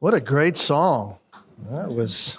What 0.00 0.14
a 0.14 0.20
great 0.20 0.56
song. 0.56 1.18
That 1.72 1.92
was 1.92 2.38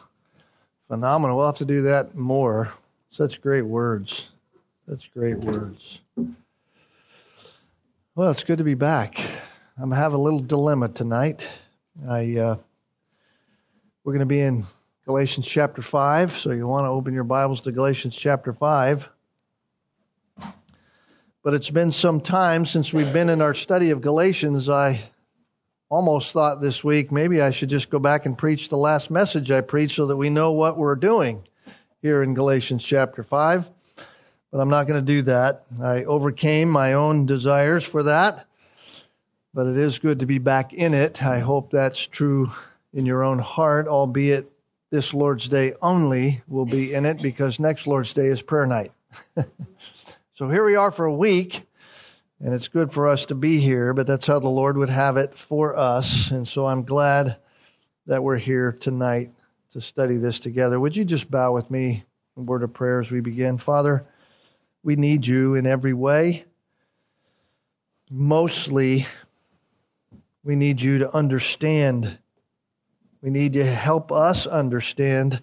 phenomenal. 0.88 1.36
We'll 1.36 1.48
have 1.48 1.58
to 1.58 1.66
do 1.66 1.82
that 1.82 2.16
more. 2.16 2.72
Such 3.12 3.42
great 3.42 3.64
words. 3.64 4.30
Such 4.88 5.12
great 5.12 5.38
words. 5.38 6.00
Well, 8.16 8.32
it's 8.32 8.44
good 8.44 8.60
to 8.60 8.64
be 8.64 8.76
back. 8.76 9.20
I'm 9.78 9.92
having 9.92 10.18
a 10.18 10.22
little 10.22 10.40
dilemma 10.40 10.88
tonight. 10.88 11.46
I 12.08 12.38
uh, 12.38 12.56
we're 14.06 14.14
going 14.14 14.20
to 14.22 14.26
be 14.26 14.40
in 14.40 14.66
Galatians 15.06 15.46
chapter 15.46 15.82
5, 15.82 16.38
so 16.38 16.52
you 16.52 16.66
want 16.66 16.86
to 16.86 16.90
open 16.90 17.14
your 17.14 17.26
Bibles 17.26 17.60
to 17.62 17.74
Galatians 17.74 18.16
chapter 18.16 18.54
5. 18.54 19.06
But 21.44 21.54
it's 21.54 21.70
been 21.70 21.92
some 21.92 22.22
time 22.22 22.66
since 22.66 22.94
we've 22.94 23.12
been 23.12 23.28
in 23.28 23.42
our 23.42 23.54
study 23.54 23.90
of 23.90 24.00
Galatians. 24.00 24.70
I 24.70 25.02
almost 25.90 26.32
thought 26.32 26.62
this 26.62 26.84
week 26.84 27.12
maybe 27.12 27.42
I 27.42 27.52
should 27.52 27.70
just 27.70 27.90
go 27.90 28.00
back 28.00 28.26
and 28.26 28.38
preach 28.38 28.70
the 28.70 28.78
last 28.78 29.10
message 29.10 29.52
I 29.52 29.62
preached 29.62 29.96
so 29.96 30.08
that 30.08 30.18
we 30.18 30.30
know 30.30 30.52
what 30.52 30.78
we're 30.78 30.96
doing 30.96 31.44
here 32.02 32.24
in 32.24 32.36
Galatians 32.36 32.84
chapter 32.84 33.24
5. 33.24 33.68
But 34.52 34.60
I'm 34.60 34.70
not 34.70 34.88
going 34.88 35.04
to 35.04 35.14
do 35.14 35.24
that. 35.24 35.66
I 35.82 36.06
overcame 36.06 36.70
my 36.70 36.94
own 36.94 37.26
desires 37.26 37.84
for 37.84 38.04
that. 38.04 38.46
But 39.54 39.68
it 39.68 39.78
is 39.78 39.98
good 39.98 40.20
to 40.20 40.26
be 40.26 40.38
back 40.38 40.74
in 40.74 40.94
it. 40.94 41.24
I 41.24 41.40
hope 41.40 41.72
that's 41.72 42.06
true 42.06 42.52
in 42.94 43.06
your 43.06 43.24
own 43.24 43.40
heart, 43.40 43.88
albeit 43.88 44.52
this 44.92 45.14
Lord's 45.14 45.48
Day 45.48 45.74
only 45.82 46.42
will 46.48 46.66
be 46.66 46.94
in 46.94 47.06
it 47.06 47.22
because 47.22 47.60
next 47.60 47.86
Lord's 47.86 48.14
Day 48.14 48.28
is 48.28 48.42
prayer 48.42 48.66
night. 48.66 48.92
so 50.36 50.50
here 50.50 50.66
we 50.66 50.76
are 50.76 50.92
for 50.92 51.06
a 51.06 51.14
week 51.14 51.64
and 52.42 52.54
it's 52.54 52.70
good 52.70 52.94
for 52.94 53.10
us 53.10 53.26
to 53.26 53.36
be 53.36 53.60
here, 53.60 53.94
but 53.94 54.08
that's 54.08 54.28
how 54.28 54.40
the 54.40 54.48
Lord 54.48 54.78
would 54.78 54.90
have 54.90 55.18
it 55.18 55.38
for 55.38 55.78
us. 55.78 56.32
And 56.32 56.48
so 56.48 56.66
I'm 56.66 56.84
glad 56.84 57.38
that 58.08 58.24
we're 58.24 58.38
here 58.38 58.72
tonight 58.72 59.32
to 59.74 59.82
study 59.82 60.18
this 60.18 60.40
together. 60.40 60.80
Would 60.80 60.96
you 60.96 61.06
just 61.06 61.30
bow 61.30 61.54
with 61.54 61.70
me 61.70 62.06
in 62.38 62.46
word 62.46 62.64
of 62.64 62.74
prayer 62.74 63.02
as 63.02 63.12
we 63.12 63.20
begin? 63.20 63.58
Father, 63.58 64.06
we 64.84 64.96
need 64.96 65.28
you 65.28 65.56
in 65.56 65.68
every 65.68 65.94
way. 65.94 66.46
Mostly, 68.10 69.06
we 70.44 70.56
need 70.56 70.82
you 70.82 71.00
to 71.00 71.14
understand. 71.14 72.18
We 73.22 73.30
need 73.30 73.56
you 73.56 73.64
to 73.64 73.72
help 73.72 74.12
us 74.12 74.48
understand 74.48 75.42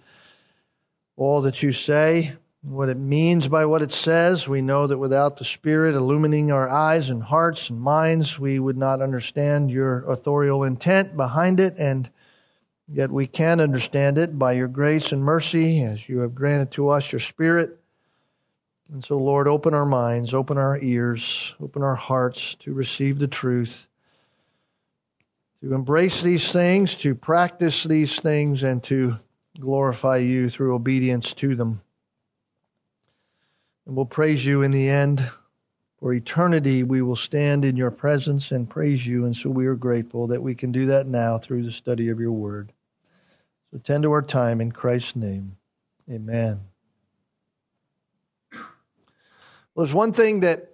all 1.15 1.43
that 1.43 1.61
you 1.61 1.73
say 1.73 2.33
what 2.61 2.89
it 2.89 2.97
means 2.97 3.47
by 3.47 3.65
what 3.65 3.81
it 3.81 3.91
says. 3.91 4.47
We 4.47 4.61
know 4.61 4.87
that 4.87 4.97
without 4.97 5.37
the 5.37 5.45
Spirit 5.45 5.95
illumining 5.95 6.51
our 6.51 6.69
eyes 6.69 7.09
and 7.09 7.21
hearts 7.21 7.69
and 7.69 7.79
minds, 7.79 8.39
we 8.39 8.59
would 8.59 8.77
not 8.77 9.01
understand 9.01 9.71
your 9.71 10.09
authorial 10.09 10.63
intent 10.63 11.15
behind 11.15 11.59
it, 11.59 11.75
and 11.77 12.09
yet 12.87 13.11
we 13.11 13.27
can 13.27 13.59
understand 13.59 14.17
it 14.17 14.37
by 14.37 14.53
your 14.53 14.67
grace 14.67 15.11
and 15.11 15.23
mercy 15.23 15.83
as 15.83 16.07
you 16.09 16.19
have 16.19 16.35
granted 16.35 16.71
to 16.71 16.89
us 16.89 17.11
your 17.11 17.19
Spirit. 17.19 17.77
And 18.91 19.03
so, 19.03 19.17
Lord, 19.17 19.47
open 19.47 19.73
our 19.73 19.85
minds, 19.85 20.33
open 20.33 20.57
our 20.57 20.79
ears, 20.79 21.53
open 21.61 21.83
our 21.83 21.95
hearts 21.95 22.55
to 22.61 22.73
receive 22.73 23.19
the 23.19 23.27
truth, 23.27 23.85
to 25.61 25.73
embrace 25.73 26.21
these 26.21 26.51
things, 26.51 26.95
to 26.95 27.13
practice 27.13 27.83
these 27.83 28.17
things, 28.19 28.63
and 28.63 28.81
to 28.85 29.17
glorify 29.59 30.17
you 30.17 30.49
through 30.49 30.75
obedience 30.75 31.33
to 31.33 31.55
them. 31.55 31.81
And 33.87 33.95
we'll 33.95 34.05
praise 34.05 34.45
you 34.45 34.63
in 34.63 34.71
the 34.71 34.89
end. 34.89 35.27
For 35.99 36.13
eternity, 36.13 36.83
we 36.83 37.01
will 37.01 37.15
stand 37.15 37.63
in 37.63 37.77
your 37.77 37.89
presence 37.89 38.51
and 38.51 38.69
praise 38.69 39.07
you. 39.07 39.25
And 39.25 39.35
so 39.35 39.49
we 39.49 39.65
are 39.65 39.75
grateful 39.75 40.27
that 40.27 40.43
we 40.43 40.53
can 40.53 40.73
do 40.73 40.87
that 40.87 41.07
now 41.07 41.39
through 41.39 41.63
the 41.63 41.71
study 41.71 42.09
of 42.09 42.19
your 42.19 42.33
word. 42.33 42.73
So 43.71 43.79
tend 43.79 44.03
to 44.03 44.11
our 44.11 44.21
time 44.21 44.61
in 44.61 44.73
Christ's 44.73 45.15
name. 45.15 45.55
Amen. 46.11 46.59
Well, 48.53 49.85
there's 49.85 49.93
one 49.93 50.13
thing 50.13 50.41
that 50.41 50.73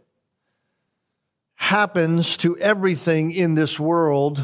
happens 1.54 2.38
to 2.38 2.58
everything 2.58 3.32
in 3.32 3.54
this 3.54 3.80
world 3.80 4.44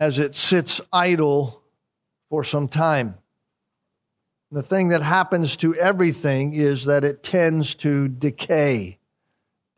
as 0.00 0.18
it 0.18 0.34
sits 0.34 0.80
idle 0.92 1.62
for 2.28 2.42
some 2.42 2.68
time. 2.68 3.19
The 4.52 4.62
thing 4.64 4.88
that 4.88 5.02
happens 5.02 5.56
to 5.58 5.76
everything 5.76 6.54
is 6.54 6.84
that 6.86 7.04
it 7.04 7.22
tends 7.22 7.76
to 7.76 8.08
decay, 8.08 8.98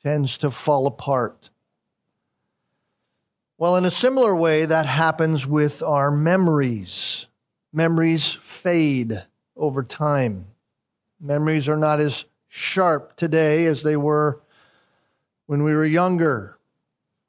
tends 0.03 0.39
to 0.39 0.51
fall 0.51 0.87
apart. 0.87 1.51
Well, 3.59 3.77
in 3.77 3.85
a 3.85 3.91
similar 3.91 4.35
way, 4.35 4.65
that 4.65 4.87
happens 4.87 5.47
with 5.47 5.83
our 5.83 6.11
memories. 6.11 7.27
Memories 7.73 8.39
fade 8.63 9.23
over 9.57 9.83
time. 9.83 10.47
Memories 11.21 11.69
are 11.69 11.77
not 11.77 12.01
as 12.01 12.25
sharp 12.49 13.15
today 13.17 13.67
as 13.67 13.83
they 13.83 13.97
were 13.97 14.41
when 15.47 15.63
we 15.63 15.75
were 15.75 15.85
younger. 15.85 16.57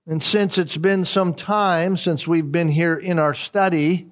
And 0.07 0.23
since 0.23 0.57
it's 0.57 0.77
been 0.77 1.03
some 1.05 1.33
time 1.33 1.97
since 1.97 2.25
we've 2.25 2.51
been 2.51 2.69
here 2.69 2.95
in 2.95 3.19
our 3.19 3.33
study, 3.33 4.07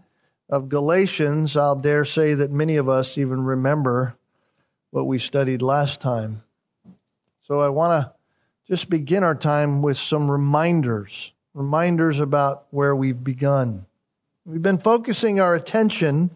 of 0.52 0.68
Galatians, 0.68 1.56
I'll 1.56 1.78
dare 1.78 2.04
say 2.04 2.34
that 2.34 2.52
many 2.52 2.76
of 2.76 2.90
us 2.90 3.18
even 3.18 3.46
remember 3.46 4.16
what 4.92 5.08
we 5.08 5.18
studied 5.18 5.62
last 5.62 6.02
time. 6.02 6.44
So 7.44 7.60
I 7.62 7.70
want 7.70 8.04
to 8.04 8.14
just 8.68 8.90
begin 8.90 9.24
our 9.24 9.36
time 9.36 9.82
with 9.82 9.98
some 9.98 10.30
reminders, 10.30 11.32
reminders 11.54 12.20
about 12.20 12.66
where 12.72 12.94
we've 12.94 13.24
begun. 13.24 13.86
We've 14.46 14.62
been 14.62 14.78
focusing 14.78 15.40
our 15.40 15.56
attention 15.56 16.30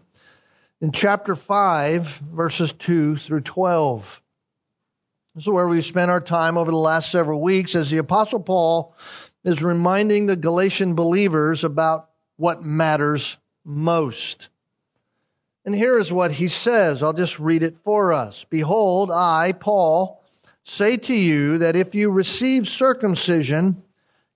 in 0.80 0.92
chapter 0.92 1.36
5, 1.36 2.06
verses 2.32 2.72
2 2.78 3.18
through 3.18 3.42
12. 3.42 4.22
This 5.34 5.44
is 5.44 5.48
where 5.48 5.68
we've 5.68 5.84
spent 5.84 6.10
our 6.10 6.22
time 6.22 6.56
over 6.56 6.70
the 6.70 6.76
last 6.78 7.10
several 7.10 7.42
weeks 7.42 7.74
as 7.74 7.90
the 7.90 7.98
Apostle 7.98 8.40
Paul 8.40 8.94
is 9.44 9.62
reminding 9.62 10.24
the 10.24 10.36
Galatian 10.36 10.94
believers 10.94 11.64
about 11.64 12.08
what 12.36 12.64
matters 12.64 13.36
most. 13.66 14.48
And 15.64 15.74
here 15.74 15.98
is 15.98 16.12
what 16.12 16.30
he 16.30 16.48
says. 16.48 17.02
I'll 17.02 17.12
just 17.12 17.40
read 17.40 17.64
it 17.64 17.76
for 17.84 18.12
us. 18.12 18.46
Behold, 18.48 19.10
I, 19.10 19.52
Paul, 19.52 20.22
say 20.62 20.96
to 20.96 21.14
you 21.14 21.58
that 21.58 21.74
if 21.74 21.94
you 21.94 22.10
receive 22.10 22.68
circumcision, 22.68 23.82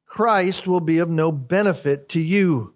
Christ 0.06 0.66
will 0.66 0.80
be 0.80 0.98
of 0.98 1.08
no 1.08 1.30
benefit 1.30 2.08
to 2.10 2.20
you. 2.20 2.74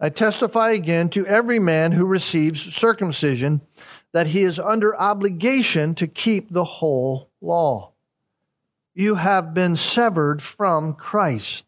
I 0.00 0.08
testify 0.08 0.70
again 0.70 1.10
to 1.10 1.26
every 1.26 1.58
man 1.58 1.92
who 1.92 2.06
receives 2.06 2.74
circumcision 2.74 3.60
that 4.12 4.26
he 4.26 4.42
is 4.42 4.58
under 4.58 4.98
obligation 4.98 5.94
to 5.96 6.06
keep 6.06 6.50
the 6.50 6.64
whole 6.64 7.28
law. 7.40 7.92
You 8.94 9.14
have 9.14 9.54
been 9.54 9.76
severed 9.76 10.42
from 10.42 10.94
Christ. 10.94 11.64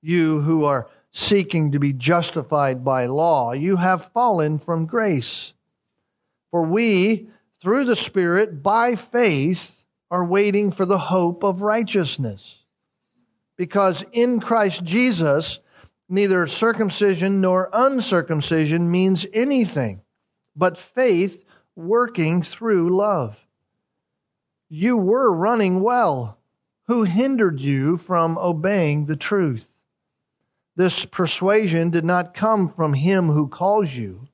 You 0.00 0.40
who 0.40 0.64
are 0.64 0.88
seeking 1.12 1.72
to 1.72 1.78
be 1.78 1.92
justified 1.92 2.84
by 2.84 3.06
law. 3.06 3.52
You 3.52 3.76
have 3.76 4.10
fallen 4.12 4.58
from 4.58 4.86
grace. 4.86 5.52
For 6.50 6.62
we, 6.62 7.28
through 7.60 7.84
the 7.84 7.96
Spirit, 7.96 8.62
by 8.62 8.96
faith, 8.96 9.70
are 10.10 10.24
waiting 10.24 10.72
for 10.72 10.84
the 10.84 10.98
hope 10.98 11.44
of 11.44 11.62
righteousness. 11.62 12.58
Because 13.56 14.04
in 14.12 14.40
Christ 14.40 14.82
Jesus, 14.84 15.60
neither 16.08 16.46
circumcision 16.46 17.40
nor 17.40 17.70
uncircumcision 17.72 18.90
means 18.90 19.24
anything, 19.32 20.02
but 20.56 20.76
faith 20.76 21.44
working 21.76 22.42
through 22.42 22.96
love. 22.96 23.38
You 24.68 24.96
were 24.96 25.32
running 25.32 25.82
well. 25.82 26.38
Who 26.88 27.04
hindered 27.04 27.60
you 27.60 27.98
from 27.98 28.36
obeying 28.38 29.06
the 29.06 29.16
truth? 29.16 29.66
This 30.74 31.04
persuasion 31.04 31.90
did 31.90 32.04
not 32.04 32.34
come 32.34 32.72
from 32.72 32.94
him 32.94 33.28
who 33.28 33.48
calls 33.48 33.92
you. 33.92 34.28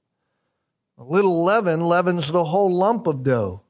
A 0.97 1.05
little 1.05 1.45
leaven 1.45 1.81
leavens 1.81 2.31
the 2.31 2.45
whole 2.45 2.77
lump 2.77 3.07
of 3.07 3.23
dough. 3.23 3.63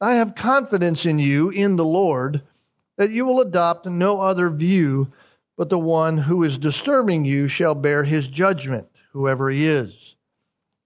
I 0.00 0.14
have 0.14 0.34
confidence 0.34 1.06
in 1.06 1.18
you, 1.18 1.50
in 1.50 1.76
the 1.76 1.84
Lord, 1.84 2.42
that 2.96 3.10
you 3.10 3.24
will 3.24 3.40
adopt 3.40 3.86
no 3.86 4.20
other 4.20 4.50
view, 4.50 5.12
but 5.56 5.70
the 5.70 5.78
one 5.78 6.18
who 6.18 6.42
is 6.42 6.58
disturbing 6.58 7.24
you 7.24 7.48
shall 7.48 7.74
bear 7.74 8.04
his 8.04 8.28
judgment, 8.28 8.88
whoever 9.12 9.48
he 9.48 9.66
is. 9.66 10.16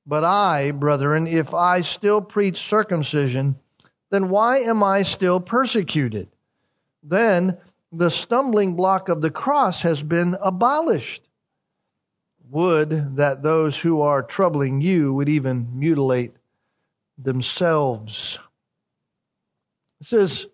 But 0.06 0.22
I, 0.22 0.70
brethren, 0.70 1.26
if 1.26 1.54
I 1.54 1.80
still 1.80 2.20
preach 2.20 2.68
circumcision, 2.68 3.56
then 4.10 4.28
why 4.28 4.58
am 4.58 4.82
I 4.82 5.02
still 5.02 5.40
persecuted? 5.40 6.28
Then 7.02 7.58
the 7.92 8.10
stumbling 8.10 8.74
block 8.74 9.08
of 9.08 9.20
the 9.20 9.30
cross 9.30 9.82
has 9.82 10.02
been 10.02 10.36
abolished. 10.40 11.22
Would 12.50 13.16
that 13.16 13.42
those 13.42 13.76
who 13.76 14.02
are 14.02 14.22
troubling 14.22 14.80
you 14.80 15.12
would 15.14 15.28
even 15.28 15.78
mutilate 15.78 16.34
themselves. 17.18 18.38
This 19.98 20.12
is 20.12 20.46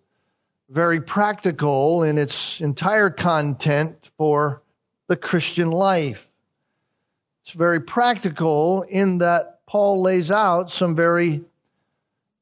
very 0.69 1.01
practical 1.01 2.03
in 2.03 2.17
its 2.17 2.61
entire 2.61 3.09
content 3.09 4.09
for 4.17 4.61
the 5.07 5.17
Christian 5.17 5.69
life. 5.69 6.25
It's 7.43 7.51
very 7.51 7.81
practical 7.81 8.83
in 8.83 9.17
that 9.19 9.59
Paul 9.67 10.01
lays 10.01 10.31
out 10.31 10.71
some 10.71 10.95
very 10.95 11.43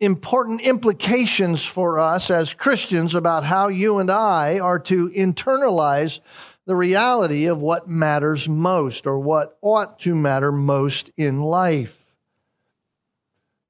important 0.02 0.62
implications 0.62 1.64
for 1.64 2.00
us 2.00 2.32
as 2.32 2.56
Christians 2.56 3.14
about 3.14 3.46
how 3.46 3.68
you 3.68 4.00
and 4.00 4.10
I 4.10 4.60
are 4.60 4.80
to 4.80 5.10
internalize 5.10 6.20
the 6.66 6.76
reality 6.76 7.46
of 7.46 7.60
what 7.60 7.88
matters 7.88 8.50
most 8.50 9.06
or 9.06 9.20
what 9.20 9.58
ought 9.62 10.00
to 10.00 10.16
matter 10.16 10.52
most 10.52 11.12
in 11.18 11.40
life. 11.40 11.96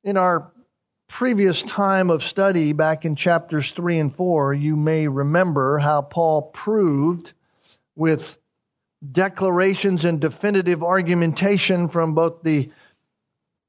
In 0.06 0.16
our 0.16 0.51
previous 1.10 1.63
time 1.63 2.10
of 2.10 2.24
study 2.24 2.72
back 2.72 3.04
in 3.04 3.18
chapters 3.18 3.74
3 3.74 4.00
and 4.00 4.16
4, 4.16 4.54
you 4.54 4.77
may 4.77 5.10
remember 5.10 5.80
how 5.80 6.01
Paul 6.01 6.44
proved 6.54 7.34
with 7.98 8.38
declarations 9.12 10.06
and 10.06 10.22
definitive 10.22 10.81
argumentation 10.81 11.89
from 11.89 12.13
both 12.13 12.42
the 12.44 12.72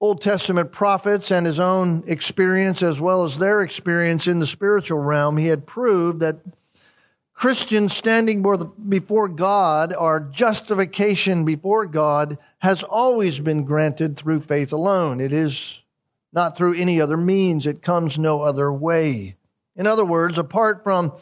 Old 0.02 0.20
Testament 0.20 0.72
prophets 0.72 1.30
and 1.30 1.46
his 1.46 1.60
own 1.60 2.02
experience, 2.08 2.82
as 2.82 2.98
well 2.98 3.24
as 3.24 3.38
their 3.38 3.62
experience 3.62 4.26
in 4.26 4.40
the 4.40 4.48
spiritual 4.48 4.98
realm, 4.98 5.36
he 5.36 5.46
had 5.46 5.64
proved 5.64 6.18
that 6.20 6.38
Christians 7.32 7.92
standing 7.94 8.44
before 8.88 9.28
God, 9.28 9.94
our 9.96 10.18
justification 10.18 11.44
before 11.44 11.86
God, 11.86 12.38
has 12.58 12.82
always 12.82 13.38
been 13.38 13.64
granted 13.64 14.16
through 14.16 14.40
faith 14.40 14.72
alone. 14.72 15.20
It 15.20 15.32
is 15.32 15.78
not 16.32 16.56
through 16.56 16.74
any 16.74 17.00
other 17.00 17.16
means, 17.16 17.68
it 17.68 17.80
comes 17.80 18.18
no 18.18 18.42
other 18.42 18.72
way. 18.72 19.36
In 19.76 19.86
other 19.86 20.04
words, 20.04 20.36
apart 20.36 20.82
from 20.82 21.12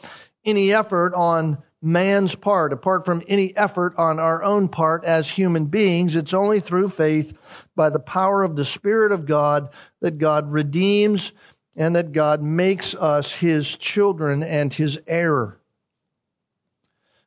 any 0.43 0.73
effort 0.73 1.13
on 1.13 1.61
man's 1.81 2.35
part, 2.35 2.73
apart 2.73 3.05
from 3.05 3.23
any 3.27 3.55
effort 3.57 3.93
on 3.97 4.19
our 4.19 4.43
own 4.43 4.67
part 4.67 5.03
as 5.03 5.27
human 5.27 5.65
beings. 5.65 6.15
It's 6.15 6.33
only 6.33 6.59
through 6.59 6.89
faith 6.89 7.33
by 7.75 7.89
the 7.89 7.99
power 7.99 8.43
of 8.43 8.55
the 8.55 8.65
Spirit 8.65 9.11
of 9.11 9.25
God 9.25 9.69
that 10.01 10.19
God 10.19 10.51
redeems 10.51 11.31
and 11.75 11.95
that 11.95 12.11
God 12.11 12.41
makes 12.41 12.93
us 12.93 13.31
his 13.31 13.75
children 13.77 14.43
and 14.43 14.73
his 14.73 14.99
heir. 15.07 15.57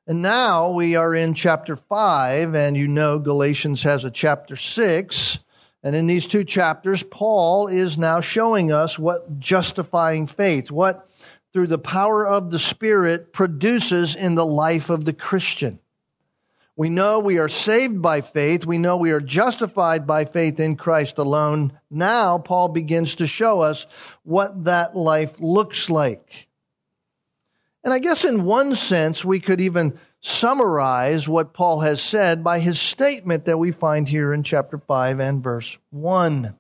And 0.07 0.21
now 0.21 0.71
we 0.71 0.97
are 0.97 1.15
in 1.15 1.33
chapter 1.33 1.77
5, 1.77 2.55
and 2.55 2.77
you 2.77 2.87
know 2.87 3.19
Galatians 3.19 3.83
has 3.85 4.05
a 4.05 4.11
chapter 4.11 4.55
6. 4.55 5.39
And 5.83 5.97
in 5.97 6.07
these 6.07 6.27
two 6.27 6.45
chapters, 6.45 7.03
Paul 7.03 7.69
is 7.69 7.97
now 7.97 8.21
showing 8.21 8.71
us 8.71 8.99
what 8.99 9.39
justifying 9.41 10.27
faith, 10.27 10.71
what 10.71 11.09
through 11.55 11.69
the 11.69 11.79
power 11.79 12.27
of 12.27 12.51
the 12.51 12.59
Spirit 12.59 13.33
produces 13.33 14.17
in 14.17 14.35
the 14.35 14.45
life 14.45 14.91
of 14.91 15.05
the 15.05 15.13
Christian. 15.13 15.79
We 16.77 16.91
know 16.91 17.21
we 17.21 17.39
are 17.39 17.49
saved 17.49 18.03
by 18.03 18.23
faith. 18.23 18.67
We 18.67 18.77
know 18.77 18.97
we 18.97 19.13
are 19.13 19.21
justified 19.21 20.05
by 20.05 20.25
faith 20.25 20.59
in 20.59 20.75
Christ 20.75 21.19
alone. 21.19 21.79
Now, 21.89 22.39
Paul 22.39 22.71
begins 22.71 23.15
to 23.17 23.29
show 23.29 23.61
us 23.61 23.87
what 24.25 24.65
that 24.65 24.97
life 24.97 25.33
looks 25.39 25.89
like. 25.89 26.49
And 27.85 27.93
I 27.93 28.01
guess 28.01 28.25
in 28.25 28.43
one 28.43 28.75
sense, 28.75 29.25
we 29.25 29.39
could 29.39 29.61
even 29.61 30.01
summarize 30.23 31.29
what 31.29 31.53
Paul 31.53 31.83
has 31.83 32.03
said 32.03 32.43
by 32.43 32.59
his 32.59 32.81
statement 32.81 33.45
that 33.45 33.59
we 33.59 33.71
find 33.71 34.09
here 34.09 34.35
in 34.35 34.43
chapter 34.43 34.79
5 34.79 35.21
and 35.21 35.41
verse 35.41 35.79
1. 35.91 36.53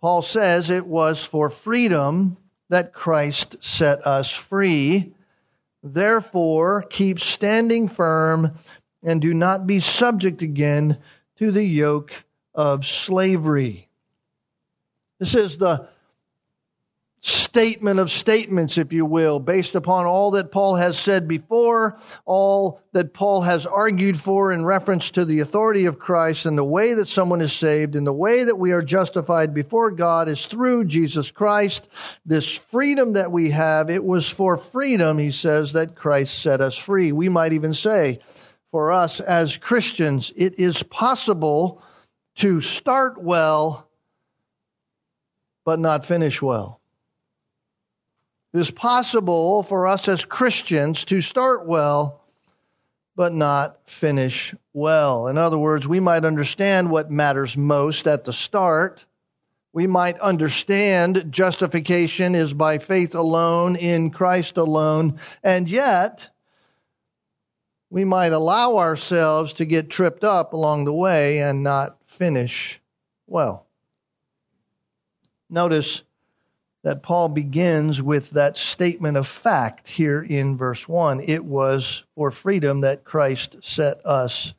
Paul 0.00 0.22
says 0.22 0.68
it 0.68 0.86
was 0.86 1.22
for 1.22 1.50
freedom 1.50 2.36
that 2.70 2.94
Christ 2.94 3.56
set 3.60 4.06
us 4.06 4.30
free. 4.30 5.12
Therefore, 5.82 6.82
keep 6.82 7.20
standing 7.20 7.88
firm 7.88 8.58
and 9.02 9.20
do 9.20 9.34
not 9.34 9.66
be 9.66 9.80
subject 9.80 10.40
again 10.40 10.98
to 11.38 11.50
the 11.52 11.64
yoke 11.64 12.12
of 12.54 12.86
slavery. 12.86 13.88
This 15.18 15.34
is 15.34 15.58
the 15.58 15.88
statement 17.22 18.00
of 18.00 18.10
statements, 18.10 18.78
if 18.78 18.92
you 18.92 19.04
will, 19.04 19.38
based 19.40 19.74
upon 19.74 20.06
all 20.06 20.30
that 20.30 20.50
Paul 20.50 20.76
has 20.76 20.98
said 20.98 21.28
before, 21.28 21.98
all 22.24 22.80
that 22.92 23.12
Paul 23.12 23.42
has 23.42 23.66
argued 23.66 24.18
for 24.18 24.52
in 24.52 24.64
reference 24.64 25.10
to 25.10 25.26
the 25.26 25.40
authority 25.40 25.84
of 25.84 25.98
Christ 25.98 26.46
and 26.46 26.56
the 26.56 26.64
way 26.64 26.94
that 26.94 27.08
someone 27.08 27.42
is 27.42 27.52
saved 27.52 27.94
and 27.94 28.06
the 28.06 28.12
way 28.12 28.44
that 28.44 28.58
we 28.58 28.72
are 28.72 28.82
justified 28.82 29.52
before 29.52 29.90
God 29.90 30.28
is 30.28 30.46
through 30.46 30.86
Jesus 30.86 31.30
Christ. 31.30 31.88
This 32.24 32.48
freedom 32.50 33.12
that 33.12 33.30
we 33.30 33.50
have, 33.50 33.90
it 33.90 34.02
was 34.02 34.28
for 34.28 34.56
freedom, 34.56 35.18
he 35.18 35.30
says, 35.30 35.74
that 35.74 35.96
Christ 35.96 36.40
set 36.40 36.62
us 36.62 36.76
free. 36.76 37.12
We 37.12 37.28
might 37.28 37.52
even 37.52 37.74
say, 37.74 38.20
for 38.70 38.92
us 38.92 39.20
as 39.20 39.58
Christians, 39.58 40.32
it 40.36 40.58
is 40.58 40.82
possible 40.84 41.82
to 42.36 42.62
start 42.62 43.22
well, 43.22 43.88
but 45.66 45.78
not 45.78 46.06
finish 46.06 46.40
well. 46.40 46.79
It 48.52 48.58
is 48.58 48.70
possible 48.70 49.62
for 49.62 49.86
us 49.86 50.08
as 50.08 50.24
Christians 50.24 51.04
to 51.04 51.20
start 51.20 51.66
well, 51.66 52.20
but 53.14 53.32
not 53.32 53.78
finish 53.86 54.54
well. 54.72 55.28
In 55.28 55.38
other 55.38 55.58
words, 55.58 55.86
we 55.86 56.00
might 56.00 56.24
understand 56.24 56.90
what 56.90 57.10
matters 57.10 57.56
most 57.56 58.06
at 58.08 58.24
the 58.24 58.32
start. 58.32 59.04
We 59.72 59.86
might 59.86 60.18
understand 60.18 61.26
justification 61.30 62.34
is 62.34 62.52
by 62.52 62.78
faith 62.78 63.14
alone, 63.14 63.76
in 63.76 64.10
Christ 64.10 64.56
alone, 64.56 65.20
and 65.44 65.68
yet 65.68 66.26
we 67.88 68.04
might 68.04 68.32
allow 68.32 68.78
ourselves 68.78 69.52
to 69.54 69.64
get 69.64 69.90
tripped 69.90 70.24
up 70.24 70.54
along 70.54 70.86
the 70.86 70.92
way 70.92 71.40
and 71.40 71.62
not 71.62 71.98
finish 72.06 72.80
well. 73.28 73.66
Notice 75.48 76.02
that 76.82 77.02
Paul 77.02 77.28
begins 77.28 78.00
with 78.00 78.30
that 78.30 78.56
statement 78.56 79.16
of 79.16 79.26
fact 79.26 79.86
here 79.86 80.22
in 80.22 80.56
verse 80.56 80.88
1. 80.88 81.24
It 81.26 81.44
was 81.44 82.04
for 82.14 82.30
freedom 82.30 82.80
that 82.80 83.04
Christ 83.04 83.56
set 83.62 84.04
us 84.06 84.54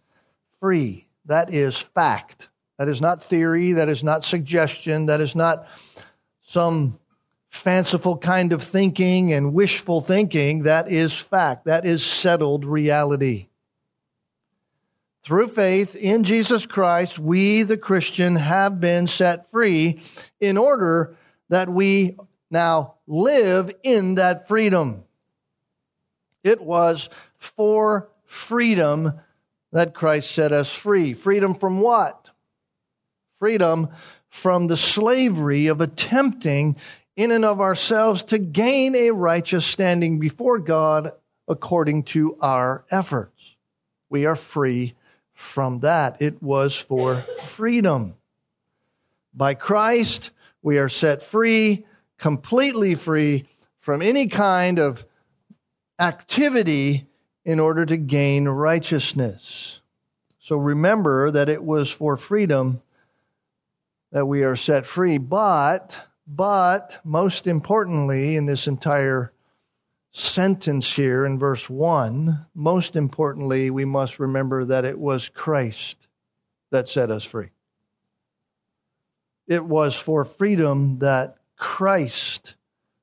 free. 0.60 1.08
That 1.26 1.54
is 1.54 1.78
fact. 1.78 2.48
That 2.78 2.88
is 2.88 3.02
not 3.02 3.24
theory. 3.24 3.74
That 3.74 3.90
is 3.90 4.04
not 4.04 4.24
suggestion. 4.24 5.08
That 5.08 5.22
is 5.22 5.36
not 5.36 5.68
some 6.48 7.00
fanciful 7.50 8.18
kind 8.18 8.54
of 8.54 8.64
thinking 8.64 9.34
and 9.34 9.54
wishful 9.54 10.02
thinking. 10.02 10.64
That 10.64 10.92
is 10.92 11.14
fact. 11.14 11.66
That 11.66 11.86
is 11.86 12.06
settled 12.06 12.66
reality. 12.66 13.48
Through 15.24 15.50
faith 15.50 15.96
in 15.96 16.24
Jesus 16.24 16.66
Christ, 16.66 17.20
we, 17.20 17.64
the 17.64 17.78
Christian, 17.78 18.36
have 18.36 18.80
been 18.80 19.06
set 19.06 19.52
free 19.52 20.02
in 20.40 20.58
order 20.58 21.16
that 21.52 21.70
we 21.70 22.16
now 22.50 22.96
live 23.08 23.72
in 23.84 24.16
that 24.16 24.48
freedom. 24.48 25.04
It 26.44 26.62
was 26.62 27.10
for 27.38 28.10
freedom 28.26 29.20
that 29.74 29.94
Christ 29.94 30.32
set 30.32 30.54
us 30.54 30.74
free. 30.74 31.14
Freedom 31.14 31.54
from 31.54 31.82
what? 31.82 32.30
Freedom 33.38 33.90
from 34.30 34.68
the 34.68 34.78
slavery 34.78 35.68
of 35.68 35.82
attempting 35.82 36.78
in 37.18 37.32
and 37.32 37.44
of 37.44 37.60
ourselves 37.60 38.24
to 38.24 38.40
gain 38.40 38.96
a 38.96 39.12
righteous 39.12 39.66
standing 39.66 40.20
before 40.20 40.58
God 40.58 41.12
according 41.50 42.04
to 42.04 42.38
our 42.40 42.86
efforts. 42.90 43.38
We 44.10 44.26
are 44.26 44.38
free 44.38 44.96
from 45.34 45.82
that. 45.82 46.22
It 46.22 46.42
was 46.42 46.78
for 46.78 47.26
freedom. 47.56 48.16
By 49.34 49.54
Christ, 49.54 50.32
we 50.62 50.78
are 50.78 50.90
set 50.90 51.24
free, 51.24 51.86
completely 52.18 52.96
free 52.96 53.48
from 53.80 54.02
any 54.02 54.28
kind 54.28 54.80
of 54.80 55.04
activity 56.00 57.08
in 57.46 57.60
order 57.60 57.86
to 57.86 57.98
gain 57.98 58.48
righteousness. 58.48 59.80
So 60.40 60.58
remember 60.58 61.32
that 61.32 61.50
it 61.50 61.64
was 61.64 61.92
for 61.92 62.18
freedom 62.18 62.82
that 64.12 64.26
we 64.26 64.44
are 64.44 64.56
set 64.56 64.86
free. 64.86 65.18
But, 65.18 65.96
but, 66.28 67.00
most 67.04 67.48
importantly, 67.48 68.36
in 68.36 68.46
this 68.46 68.68
entire 68.68 69.32
sentence 70.12 70.92
here 70.92 71.26
in 71.26 71.40
verse 71.40 71.70
1, 71.70 72.46
most 72.54 72.96
importantly, 72.96 73.70
we 73.70 73.86
must 73.86 74.20
remember 74.20 74.66
that 74.66 74.86
it 74.86 74.98
was 74.98 75.30
Christ 75.30 75.96
that 76.72 76.90
set 76.90 77.10
us 77.10 77.24
free. 77.24 77.50
It 79.52 79.66
was 79.66 79.94
for 79.94 80.24
freedom 80.24 81.00
that 81.00 81.36
Christ 81.58 82.56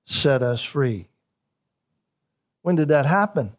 set 0.07 0.43
us 0.43 0.63
free. 0.63 1.07
When 2.63 2.75
did 2.75 2.89
that 2.89 3.05
happen? 3.05 3.53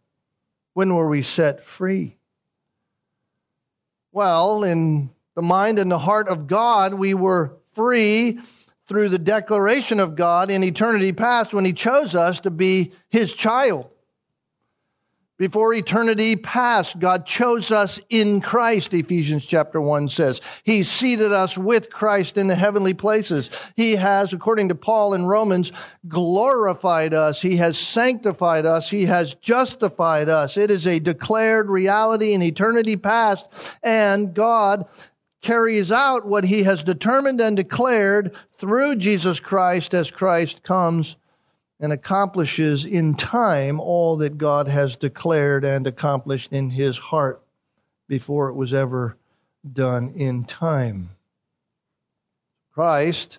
When 0.73 0.95
were 0.95 1.07
we 1.07 1.21
set 1.21 1.63
free? 1.63 2.17
Well, 4.11 4.63
in 4.63 5.11
the 5.35 5.43
mind 5.43 5.77
and 5.77 5.91
the 5.91 5.99
heart 5.99 6.29
of 6.29 6.47
God, 6.47 6.95
we 6.95 7.13
were 7.13 7.51
free 7.75 8.39
through 8.87 9.09
the 9.09 9.19
declaration 9.19 9.99
of 9.99 10.15
God 10.15 10.49
in 10.49 10.63
eternity 10.63 11.13
past 11.13 11.53
when 11.53 11.65
He 11.65 11.73
chose 11.73 12.15
us 12.15 12.39
to 12.39 12.49
be 12.49 12.91
His 13.09 13.31
child. 13.33 13.87
Before 15.39 15.73
eternity 15.73 16.35
past, 16.35 16.99
God 16.99 17.25
chose 17.25 17.71
us 17.71 17.97
in 18.09 18.41
Christ, 18.41 18.93
Ephesians 18.93 19.45
chapter 19.45 19.79
1 19.79 20.09
says. 20.09 20.41
He 20.65 20.83
seated 20.83 21.31
us 21.31 21.57
with 21.57 21.89
Christ 21.89 22.35
in 22.35 22.47
the 22.47 22.55
heavenly 22.55 22.93
places. 22.93 23.49
He 23.77 23.95
has, 23.95 24.33
according 24.33 24.67
to 24.67 24.75
Paul 24.75 25.13
in 25.13 25.23
Romans, 25.25 25.71
glorified 26.09 27.13
us. 27.13 27.41
He 27.41 27.55
has 27.55 27.77
sanctified 27.77 28.65
us. 28.65 28.89
He 28.89 29.05
has 29.05 29.33
justified 29.35 30.27
us. 30.27 30.57
It 30.57 30.71
is 30.71 30.85
a 30.85 30.99
declared 30.99 31.69
reality 31.69 32.33
in 32.33 32.41
eternity 32.41 32.97
past, 32.97 33.47
and 33.81 34.33
God 34.33 34.87
carries 35.41 35.89
out 35.89 36.27
what 36.27 36.43
he 36.43 36.63
has 36.63 36.83
determined 36.83 37.39
and 37.39 37.55
declared 37.55 38.33
through 38.57 38.97
Jesus 38.97 39.39
Christ 39.39 39.93
as 39.93 40.11
Christ 40.11 40.63
comes 40.63 41.15
and 41.79 41.93
accomplishes 41.93 42.85
in 42.85 43.15
time 43.15 43.79
all 43.79 44.17
that 44.17 44.37
God 44.37 44.67
has 44.67 44.95
declared 44.95 45.63
and 45.63 45.87
accomplished 45.87 46.51
in 46.51 46.69
his 46.69 46.97
heart 46.97 47.41
before 48.07 48.49
it 48.49 48.55
was 48.55 48.73
ever 48.73 49.15
done 49.71 50.13
in 50.15 50.43
time. 50.43 51.09
Christ 52.73 53.37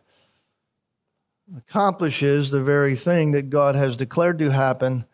accomplishes 1.56 2.50
the 2.50 2.62
very 2.62 2.97
thing 2.97 3.32
that 3.32 3.50
God 3.50 3.75
has 3.75 3.97
declared 3.97 4.38
to 4.38 4.50
happen, 4.50 5.04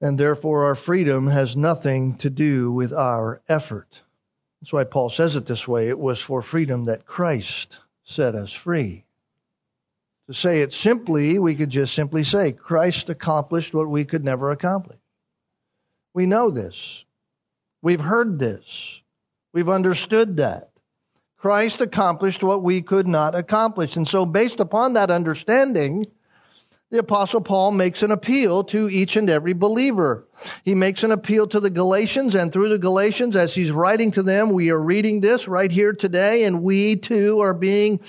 and 0.00 0.18
therefore 0.18 0.64
our 0.64 0.74
freedom 0.74 1.26
has 1.26 1.56
nothing 1.56 2.18
to 2.18 2.30
do 2.30 2.70
with 2.70 2.92
our 2.92 3.40
effort. 3.48 4.02
That's 4.60 4.72
why 4.72 4.84
Paul 4.84 5.10
says 5.10 5.36
it 5.36 5.46
this 5.46 5.66
way 5.66 5.88
it 5.88 5.98
was 5.98 6.20
for 6.20 6.42
freedom 6.42 6.84
that 6.84 7.06
Christ 7.06 7.78
set 8.04 8.34
us 8.34 8.52
free. 8.52 9.05
To 10.28 10.34
say 10.34 10.62
it 10.62 10.72
simply, 10.72 11.38
we 11.38 11.54
could 11.54 11.70
just 11.70 11.94
simply 11.94 12.24
say, 12.24 12.52
Christ 12.52 13.08
accomplished 13.08 13.72
what 13.72 13.88
we 13.88 14.04
could 14.04 14.24
never 14.24 14.50
accomplish. 14.50 14.98
We 16.14 16.26
know 16.26 16.50
this. 16.50 17.04
We've 17.80 18.00
heard 18.00 18.38
this. 18.38 19.00
We've 19.52 19.68
understood 19.68 20.38
that. 20.38 20.70
Christ 21.36 21.80
accomplished 21.80 22.42
what 22.42 22.62
we 22.62 22.82
could 22.82 23.06
not 23.06 23.36
accomplish. 23.36 23.94
And 23.94 24.08
so, 24.08 24.26
based 24.26 24.58
upon 24.58 24.94
that 24.94 25.10
understanding, 25.10 26.06
the 26.90 26.98
Apostle 26.98 27.40
Paul 27.40 27.70
makes 27.70 28.02
an 28.02 28.10
appeal 28.10 28.64
to 28.64 28.88
each 28.88 29.16
and 29.16 29.30
every 29.30 29.52
believer. 29.52 30.26
He 30.64 30.74
makes 30.74 31.04
an 31.04 31.12
appeal 31.12 31.46
to 31.48 31.60
the 31.60 31.70
Galatians, 31.70 32.34
and 32.34 32.52
through 32.52 32.70
the 32.70 32.78
Galatians, 32.78 33.36
as 33.36 33.54
he's 33.54 33.70
writing 33.70 34.10
to 34.12 34.22
them, 34.22 34.52
we 34.52 34.70
are 34.70 34.82
reading 34.82 35.20
this 35.20 35.46
right 35.46 35.70
here 35.70 35.92
today, 35.92 36.44
and 36.44 36.62
we 36.62 36.96
too 36.96 37.40
are 37.40 37.54
being 37.54 38.00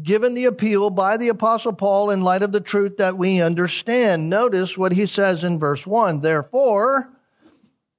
given 0.00 0.34
the 0.34 0.46
appeal 0.46 0.90
by 0.90 1.16
the 1.16 1.28
apostle 1.28 1.72
Paul 1.72 2.10
in 2.10 2.22
light 2.22 2.42
of 2.42 2.52
the 2.52 2.60
truth 2.60 2.96
that 2.98 3.18
we 3.18 3.42
understand. 3.42 4.30
Notice 4.30 4.78
what 4.78 4.92
he 4.92 5.06
says 5.06 5.44
in 5.44 5.58
verse 5.58 5.86
1. 5.86 6.20
Therefore, 6.20 7.10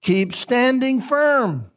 keep 0.01 0.33
standing 0.33 1.01
firm 1.01 1.69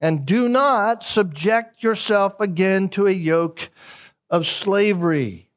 and 0.00 0.26
do 0.26 0.48
not 0.48 1.04
subject 1.04 1.82
yourself 1.82 2.40
again 2.40 2.88
to 2.90 3.06
a 3.06 3.12
yoke 3.12 3.70
of 4.28 4.46
slavery. 4.46 5.48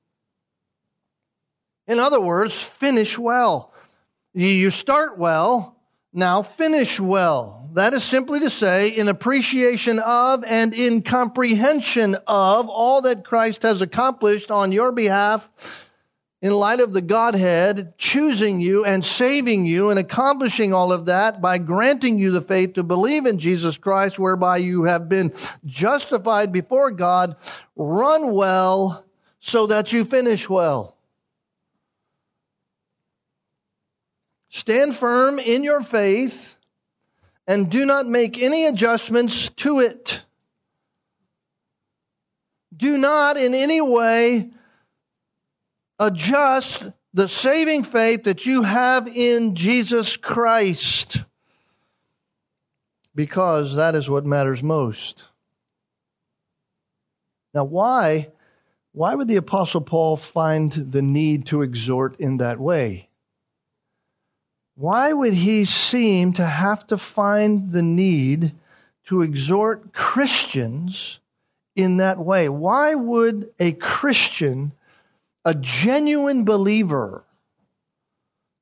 In 1.88 2.00
other 2.00 2.22
words, 2.22 2.56
finish 2.56 3.18
well. 3.18 3.74
You 4.34 4.70
start 4.70 5.18
well, 5.18 5.78
now 6.14 6.44
finish 6.44 7.00
well. 7.00 7.65
That 7.76 7.94
is 7.94 8.06
simply 8.06 8.40
to 8.40 8.50
say, 8.50 8.88
in 8.88 9.10
appreciation 9.10 10.00
of 10.00 10.46
and 10.46 10.74
in 10.74 11.02
comprehension 11.02 12.16
of 12.26 12.70
all 12.70 13.02
that 13.02 13.26
Christ 13.26 13.64
has 13.64 13.82
accomplished 13.82 14.50
on 14.50 14.72
your 14.72 14.94
behalf 14.94 15.50
in 16.42 16.54
light 16.54 16.80
of 16.80 16.94
the 16.94 17.02
Godhead 17.02 17.98
choosing 17.98 18.62
you 18.62 18.86
and 18.86 19.04
saving 19.04 19.66
you 19.66 19.90
and 19.90 20.00
accomplishing 20.00 20.74
all 20.74 20.94
of 20.94 21.08
that 21.08 21.42
by 21.42 21.58
granting 21.58 22.18
you 22.18 22.32
the 22.32 22.42
faith 22.42 22.76
to 22.76 22.84
believe 22.84 23.26
in 23.26 23.40
Jesus 23.40 23.76
Christ, 23.76 24.18
whereby 24.18 24.56
you 24.56 24.86
have 24.86 25.10
been 25.10 25.34
justified 25.66 26.54
before 26.54 26.92
God, 26.92 27.36
run 27.76 28.32
well 28.32 29.04
so 29.42 29.68
that 29.68 29.92
you 29.92 30.06
finish 30.06 30.48
well. 30.48 30.96
Stand 34.50 34.96
firm 34.96 35.40
in 35.40 35.62
your 35.62 35.84
faith 35.84 36.55
and 37.48 37.70
do 37.70 37.86
not 37.86 38.08
make 38.08 38.38
any 38.40 38.66
adjustments 38.66 39.50
to 39.58 39.80
it. 39.80 40.22
Do 42.76 42.98
not 42.98 43.38
in 43.38 43.54
any 43.54 43.82
way 43.82 44.50
adjust 46.00 46.88
the 47.14 47.30
saving 47.30 47.84
faith 47.84 48.24
that 48.26 48.46
you 48.46 48.64
have 48.64 49.08
in 49.08 49.56
Jesus 49.56 50.18
Christ 50.18 51.24
because 53.16 53.76
that 53.76 53.96
is 53.96 54.10
what 54.10 54.26
matters 54.26 54.62
most. 54.62 55.24
Now, 57.54 57.64
why, 57.64 58.32
why 58.92 59.16
would 59.16 59.30
the 59.30 59.38
Apostle 59.38 59.80
Paul 59.80 60.18
find 60.18 60.72
the 60.72 61.02
need 61.02 61.48
to 61.48 61.62
exhort 61.62 62.20
in 62.20 62.38
that 62.38 62.60
way? 62.60 63.08
Why 64.76 65.12
would 65.12 65.34
he 65.34 65.66
seem 65.66 66.34
to 66.34 66.46
have 66.46 66.86
to 66.88 66.98
find 66.98 67.72
the 67.72 67.82
need 67.82 68.54
to 69.08 69.22
exhort 69.22 69.94
Christians 69.94 71.20
in 71.76 71.98
that 71.98 72.20
way? 72.20 72.50
Why 72.50 72.94
would 72.94 73.52
a 73.60 73.72
Christian, 73.72 74.74
a 75.46 75.56
genuine 75.56 76.44
believer, 76.44 77.24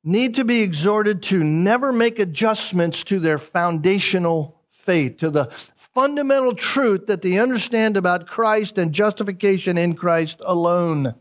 need 0.04 0.36
to 0.36 0.46
be 0.46 0.62
exhorted 0.62 1.24
to 1.24 1.44
never 1.44 1.92
make 1.92 2.20
adjustments 2.20 3.04
to 3.06 3.20
their 3.20 3.40
foundational 3.40 4.60
faith, 4.86 5.18
to 5.20 5.32
the 5.32 5.52
fundamental 5.96 6.54
truth 6.54 7.08
that 7.08 7.22
they 7.22 7.40
understand 7.40 7.98
about 7.98 8.28
Christ 8.28 8.78
and 8.78 8.94
justification 8.94 9.78
in 9.80 9.96
Christ 9.96 10.42
alone? 10.46 11.16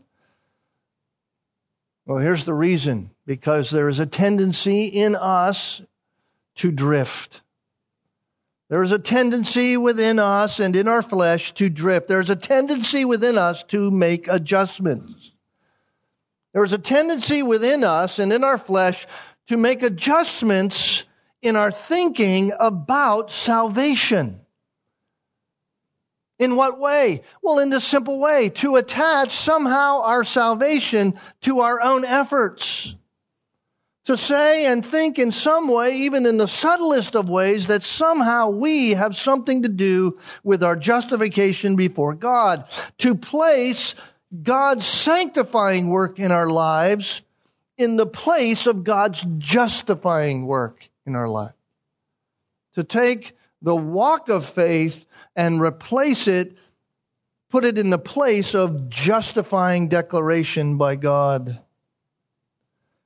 Well, 2.05 2.17
here's 2.17 2.45
the 2.45 2.53
reason 2.53 3.11
because 3.25 3.69
there 3.69 3.87
is 3.87 3.99
a 3.99 4.05
tendency 4.05 4.85
in 4.85 5.15
us 5.15 5.81
to 6.55 6.71
drift. 6.71 7.41
There 8.69 8.83
is 8.83 8.91
a 8.91 8.99
tendency 8.99 9.77
within 9.77 10.19
us 10.19 10.59
and 10.59 10.75
in 10.75 10.87
our 10.87 11.01
flesh 11.01 11.53
to 11.55 11.69
drift. 11.69 12.07
There's 12.07 12.29
a 12.29 12.35
tendency 12.35 13.05
within 13.05 13.37
us 13.37 13.63
to 13.69 13.89
make 13.91 14.27
adjustments. 14.27 15.31
There 16.53 16.63
is 16.63 16.73
a 16.73 16.77
tendency 16.77 17.41
within 17.41 17.83
us 17.83 18.19
and 18.19 18.33
in 18.33 18.43
our 18.43 18.57
flesh 18.57 19.07
to 19.47 19.57
make 19.57 19.81
adjustments 19.81 21.03
in 21.41 21.55
our 21.55 21.71
thinking 21.71 22.51
about 22.59 23.31
salvation. 23.31 24.42
In 26.39 26.55
what 26.55 26.79
way? 26.79 27.23
Well, 27.41 27.59
in 27.59 27.69
this 27.69 27.83
simple 27.83 28.19
way 28.19 28.49
to 28.49 28.75
attach 28.75 29.35
somehow 29.35 30.01
our 30.01 30.23
salvation 30.23 31.19
to 31.41 31.59
our 31.59 31.81
own 31.81 32.05
efforts. 32.05 32.95
To 34.05 34.17
say 34.17 34.65
and 34.65 34.85
think 34.85 35.17
in 35.17 35.31
some 35.31 35.69
way, 35.69 35.95
even 35.99 36.25
in 36.25 36.37
the 36.37 36.47
subtlest 36.47 37.15
of 37.15 37.29
ways, 37.29 37.67
that 37.67 37.83
somehow 37.83 38.49
we 38.49 38.91
have 38.91 39.15
something 39.15 39.61
to 39.63 39.69
do 39.69 40.19
with 40.43 40.61
our 40.61 40.75
justification 40.75 41.77
before 41.77 42.13
God. 42.13 42.65
To 42.97 43.15
place 43.15 43.95
God's 44.41 44.85
sanctifying 44.85 45.89
work 45.89 46.19
in 46.19 46.31
our 46.31 46.49
lives 46.49 47.21
in 47.77 47.95
the 47.95 48.05
place 48.05 48.67
of 48.67 48.83
God's 48.83 49.23
justifying 49.37 50.45
work 50.45 50.87
in 51.05 51.15
our 51.15 51.27
life. 51.27 51.53
To 52.75 52.83
take 52.83 53.35
the 53.61 53.75
walk 53.75 54.29
of 54.29 54.47
faith 54.49 55.05
and 55.35 55.61
replace 55.61 56.27
it, 56.27 56.57
put 57.49 57.65
it 57.65 57.77
in 57.77 57.89
the 57.89 57.97
place 57.97 58.55
of 58.55 58.89
justifying 58.89 59.87
declaration 59.87 60.77
by 60.77 60.95
God. 60.95 61.59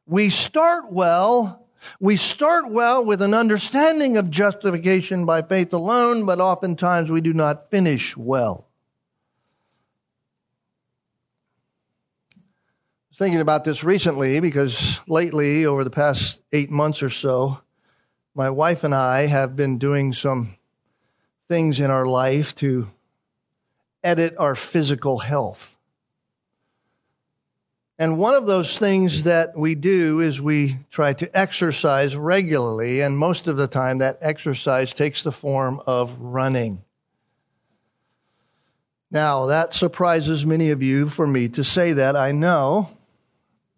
We 0.05 0.29
start 0.29 0.91
well. 0.91 1.67
We 1.99 2.15
start 2.15 2.69
well 2.69 3.03
with 3.03 3.21
an 3.21 3.33
understanding 3.33 4.17
of 4.17 4.29
justification 4.29 5.25
by 5.25 5.41
faith 5.41 5.73
alone, 5.73 6.25
but 6.25 6.39
oftentimes 6.39 7.11
we 7.11 7.21
do 7.21 7.33
not 7.33 7.69
finish 7.71 8.15
well. 8.15 8.67
I 12.33 12.39
was 13.09 13.17
thinking 13.17 13.41
about 13.41 13.63
this 13.63 13.83
recently 13.83 14.39
because 14.39 14.99
lately, 15.07 15.65
over 15.65 15.83
the 15.83 15.89
past 15.89 16.41
eight 16.51 16.69
months 16.69 17.03
or 17.03 17.09
so, 17.09 17.59
my 18.33 18.49
wife 18.49 18.83
and 18.83 18.93
I 18.93 19.25
have 19.27 19.55
been 19.55 19.77
doing 19.77 20.13
some 20.13 20.55
things 21.47 21.79
in 21.79 21.89
our 21.89 22.05
life 22.05 22.55
to 22.55 22.87
edit 24.03 24.35
our 24.37 24.55
physical 24.55 25.17
health. 25.17 25.75
And 27.99 28.19
one 28.19 28.35
of 28.35 28.45
those 28.45 28.77
things 28.77 29.23
that 29.23 29.57
we 29.57 29.73
do 29.73 30.19
is 30.19 30.39
we 30.39 30.77
try 30.91 31.13
to 31.13 31.37
exercise 31.37 32.15
regularly, 32.15 33.01
and 33.01 33.17
most 33.17 33.47
of 33.47 33.57
the 33.57 33.67
time 33.67 33.99
that 33.99 34.19
exercise 34.21 34.93
takes 34.93 35.23
the 35.23 35.31
form 35.31 35.81
of 35.87 36.11
running. 36.19 36.83
Now, 39.09 39.47
that 39.47 39.73
surprises 39.73 40.45
many 40.45 40.69
of 40.71 40.83
you 40.83 41.09
for 41.09 41.25
me 41.25 41.47
to 41.49 41.63
say 41.63 41.93
that, 41.93 42.15
I 42.15 42.33
know, 42.33 42.89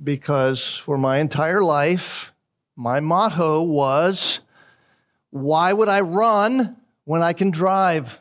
because 0.04 0.76
for 0.86 0.98
my 0.98 1.20
entire 1.20 1.64
life, 1.64 2.32
my 2.76 3.00
motto 3.00 3.62
was, 3.62 4.40
why 5.30 5.72
would 5.72 5.88
I 5.88 6.02
run 6.02 6.76
when 7.10 7.24
I 7.24 7.34
can 7.34 7.50
drive? 7.50 8.20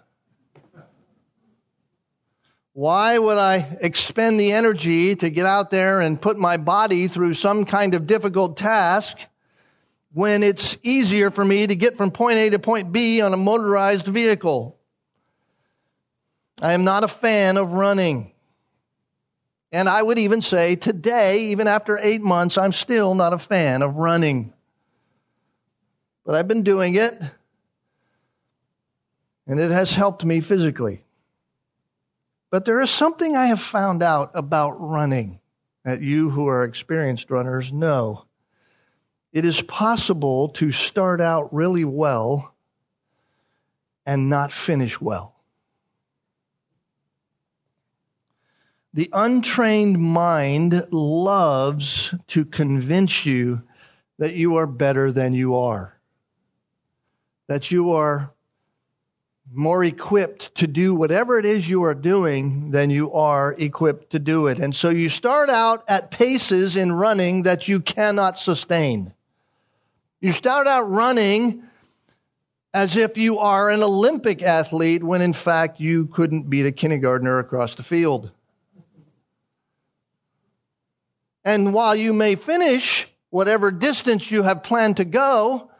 Why 2.72 3.18
would 3.18 3.36
I 3.36 3.76
expend 3.82 4.40
the 4.40 4.52
energy 4.52 5.14
to 5.14 5.28
get 5.28 5.44
out 5.44 5.70
there 5.70 6.00
and 6.00 6.18
put 6.18 6.38
my 6.38 6.56
body 6.56 7.06
through 7.06 7.34
some 7.34 7.66
kind 7.66 7.94
of 7.94 8.06
difficult 8.06 8.56
task 8.56 9.18
when 10.14 10.42
it's 10.42 10.74
easier 10.82 11.30
for 11.30 11.44
me 11.44 11.66
to 11.66 11.76
get 11.76 11.98
from 11.98 12.12
point 12.12 12.38
A 12.38 12.48
to 12.48 12.58
point 12.58 12.90
B 12.90 13.20
on 13.20 13.34
a 13.34 13.36
motorized 13.36 14.06
vehicle? 14.06 14.78
I 16.58 16.72
am 16.72 16.84
not 16.84 17.04
a 17.04 17.08
fan 17.08 17.58
of 17.58 17.72
running. 17.72 18.32
And 19.70 19.86
I 19.86 20.02
would 20.02 20.18
even 20.18 20.40
say 20.40 20.76
today, 20.76 21.48
even 21.48 21.68
after 21.68 21.98
eight 21.98 22.22
months, 22.22 22.56
I'm 22.56 22.72
still 22.72 23.14
not 23.14 23.34
a 23.34 23.38
fan 23.38 23.82
of 23.82 23.96
running. 23.96 24.54
But 26.24 26.36
I've 26.36 26.48
been 26.48 26.62
doing 26.62 26.94
it, 26.94 27.20
and 29.48 29.58
it 29.58 29.70
has 29.70 29.90
helped 29.90 30.24
me 30.24 30.42
physically. 30.42 31.02
But 32.50 32.66
there 32.66 32.80
is 32.80 32.90
something 32.90 33.34
I 33.34 33.46
have 33.46 33.62
found 33.62 34.02
out 34.02 34.30
about 34.34 34.76
running 34.78 35.40
that 35.84 36.02
you 36.02 36.28
who 36.28 36.46
are 36.48 36.64
experienced 36.64 37.30
runners 37.30 37.72
know. 37.72 38.26
It 39.32 39.46
is 39.46 39.60
possible 39.62 40.50
to 40.50 40.70
start 40.70 41.20
out 41.20 41.52
really 41.52 41.84
well 41.84 42.54
and 44.04 44.28
not 44.28 44.52
finish 44.52 45.00
well. 45.00 45.34
The 48.94 49.10
untrained 49.12 49.98
mind 49.98 50.88
loves 50.90 52.14
to 52.28 52.44
convince 52.44 53.24
you 53.24 53.62
that 54.18 54.34
you 54.34 54.56
are 54.56 54.66
better 54.66 55.12
than 55.12 55.34
you 55.34 55.56
are, 55.56 55.98
that 57.46 57.70
you 57.70 57.92
are 57.92 58.32
more 59.52 59.84
equipped 59.84 60.54
to 60.56 60.66
do 60.66 60.94
whatever 60.94 61.38
it 61.38 61.46
is 61.46 61.68
you 61.68 61.82
are 61.84 61.94
doing 61.94 62.70
than 62.70 62.90
you 62.90 63.12
are 63.12 63.54
equipped 63.58 64.10
to 64.10 64.18
do 64.18 64.46
it. 64.46 64.58
And 64.58 64.74
so 64.74 64.90
you 64.90 65.08
start 65.08 65.48
out 65.48 65.84
at 65.88 66.10
paces 66.10 66.76
in 66.76 66.92
running 66.92 67.44
that 67.44 67.66
you 67.66 67.80
cannot 67.80 68.38
sustain. 68.38 69.12
You 70.20 70.32
start 70.32 70.66
out 70.66 70.90
running 70.90 71.62
as 72.74 72.96
if 72.96 73.16
you 73.16 73.38
are 73.38 73.70
an 73.70 73.82
Olympic 73.82 74.42
athlete 74.42 75.02
when 75.02 75.22
in 75.22 75.32
fact 75.32 75.80
you 75.80 76.06
couldn't 76.06 76.50
beat 76.50 76.66
a 76.66 76.72
kindergartner 76.72 77.38
across 77.38 77.74
the 77.74 77.82
field. 77.82 78.30
And 81.44 81.72
while 81.72 81.96
you 81.96 82.12
may 82.12 82.34
finish 82.34 83.08
whatever 83.30 83.70
distance 83.70 84.30
you 84.30 84.42
have 84.42 84.62
planned 84.62 84.98
to 84.98 85.04
go, 85.04 85.70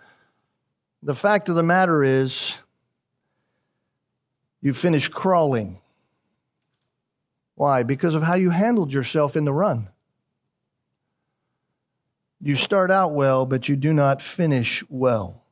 the 1.03 1.15
fact 1.15 1.49
of 1.49 1.57
the 1.57 1.63
matter 1.63 2.03
is 2.03 2.57
you 4.69 4.75
finish 4.75 5.09
crawling. 5.09 5.81
Why? 7.55 7.85
Because 7.85 8.15
of 8.15 8.23
how 8.23 8.35
you 8.35 8.51
handled 8.51 8.93
yourself 8.93 9.35
in 9.35 9.47
the 9.47 9.53
run. 9.53 9.89
You 12.43 12.55
start 12.55 12.91
out 12.91 13.15
well, 13.15 13.47
but 13.47 13.67
you 13.67 13.77
do 13.77 13.95
not 13.95 14.21
finish 14.21 14.85
well. 14.91 15.43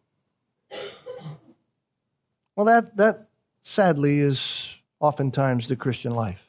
Well, 2.54 2.66
that, 2.66 2.98
that 2.98 3.28
sadly 3.62 4.18
is 4.18 4.68
oftentimes 5.00 5.66
the 5.66 5.76
Christian 5.76 6.12
life. 6.12 6.42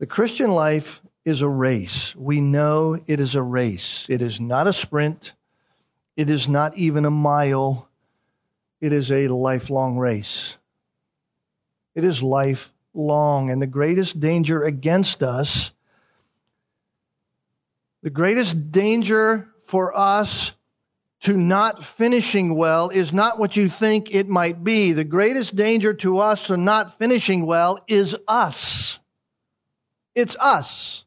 The 0.00 0.06
Christian 0.06 0.50
life 0.50 1.00
is 1.24 1.42
a 1.42 1.48
race. 1.48 2.12
We 2.16 2.40
know 2.40 3.00
it 3.06 3.20
is 3.20 3.36
a 3.36 3.42
race. 3.42 4.04
It 4.08 4.20
is 4.20 4.40
not 4.40 4.66
a 4.66 4.72
sprint. 4.72 5.32
It 6.16 6.28
is 6.28 6.48
not 6.48 6.76
even 6.76 7.04
a 7.04 7.10
mile. 7.10 7.88
It 8.80 8.92
is 8.92 9.12
a 9.12 9.28
lifelong 9.28 9.96
race. 9.96 10.56
It 11.94 12.04
is 12.04 12.22
lifelong. 12.22 13.50
And 13.50 13.60
the 13.60 13.66
greatest 13.66 14.20
danger 14.20 14.64
against 14.64 15.22
us, 15.22 15.70
the 18.02 18.10
greatest 18.10 18.72
danger 18.72 19.48
for 19.66 19.96
us 19.96 20.52
to 21.22 21.36
not 21.36 21.84
finishing 21.84 22.56
well 22.56 22.88
is 22.88 23.12
not 23.12 23.38
what 23.38 23.56
you 23.56 23.68
think 23.68 24.10
it 24.10 24.28
might 24.28 24.64
be. 24.64 24.92
The 24.92 25.04
greatest 25.04 25.54
danger 25.54 25.94
to 25.94 26.18
us 26.18 26.46
to 26.48 26.56
not 26.56 26.98
finishing 26.98 27.46
well 27.46 27.78
is 27.86 28.16
us. 28.26 28.98
It's 30.14 30.36
us. 30.38 31.04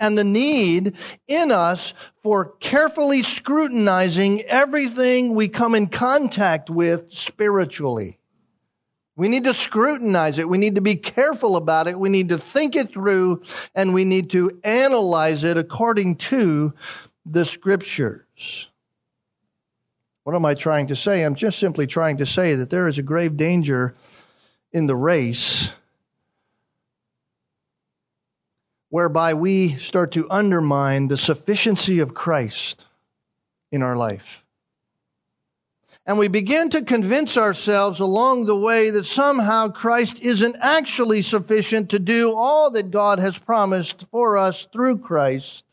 And 0.00 0.18
the 0.18 0.24
need 0.24 0.96
in 1.28 1.52
us 1.52 1.94
for 2.22 2.56
carefully 2.58 3.22
scrutinizing 3.22 4.42
everything 4.42 5.34
we 5.34 5.48
come 5.48 5.76
in 5.76 5.86
contact 5.86 6.68
with 6.68 7.12
spiritually. 7.12 8.18
We 9.16 9.28
need 9.28 9.44
to 9.44 9.54
scrutinize 9.54 10.38
it. 10.38 10.48
We 10.48 10.58
need 10.58 10.74
to 10.74 10.80
be 10.80 10.96
careful 10.96 11.56
about 11.56 11.86
it. 11.86 11.98
We 11.98 12.08
need 12.08 12.30
to 12.30 12.38
think 12.38 12.74
it 12.74 12.92
through 12.92 13.42
and 13.74 13.94
we 13.94 14.04
need 14.04 14.30
to 14.30 14.58
analyze 14.64 15.44
it 15.44 15.56
according 15.56 16.16
to 16.16 16.72
the 17.24 17.44
scriptures. 17.44 18.68
What 20.24 20.34
am 20.34 20.44
I 20.44 20.54
trying 20.54 20.88
to 20.88 20.96
say? 20.96 21.22
I'm 21.22 21.36
just 21.36 21.58
simply 21.58 21.86
trying 21.86 22.16
to 22.16 22.26
say 22.26 22.56
that 22.56 22.70
there 22.70 22.88
is 22.88 22.98
a 22.98 23.02
grave 23.02 23.36
danger 23.36 23.94
in 24.72 24.86
the 24.86 24.96
race 24.96 25.68
whereby 28.88 29.34
we 29.34 29.76
start 29.78 30.12
to 30.12 30.30
undermine 30.30 31.08
the 31.08 31.16
sufficiency 31.16 32.00
of 32.00 32.14
Christ 32.14 32.84
in 33.70 33.82
our 33.82 33.96
life. 33.96 34.43
And 36.06 36.18
we 36.18 36.28
begin 36.28 36.68
to 36.70 36.84
convince 36.84 37.36
ourselves 37.38 38.00
along 38.00 38.44
the 38.44 38.56
way 38.56 38.90
that 38.90 39.06
somehow 39.06 39.68
Christ 39.68 40.20
isn't 40.20 40.56
actually 40.60 41.22
sufficient 41.22 41.90
to 41.90 41.98
do 41.98 42.34
all 42.34 42.70
that 42.72 42.90
God 42.90 43.18
has 43.18 43.38
promised 43.38 44.04
for 44.10 44.36
us 44.36 44.66
through 44.70 44.98
Christ. 44.98 45.64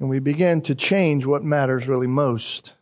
And 0.00 0.08
we 0.08 0.20
begin 0.20 0.62
to 0.62 0.74
change 0.74 1.26
what 1.26 1.44
matters 1.44 1.86
really 1.86 2.06
most. 2.06 2.72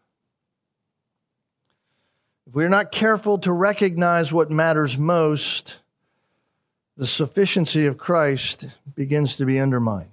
If 2.47 2.55
we're 2.55 2.69
not 2.69 2.93
careful 2.93 3.39
to 3.41 3.53
recognize 3.53 4.33
what 4.33 4.51
matters 4.51 4.97
most, 4.97 5.77
the 6.97 7.07
sufficiency 7.07 7.87
of 7.87 7.99
Christ 7.99 8.67
begins 8.95 9.37
to 9.37 9.45
be 9.45 9.59
undermined. 9.59 10.11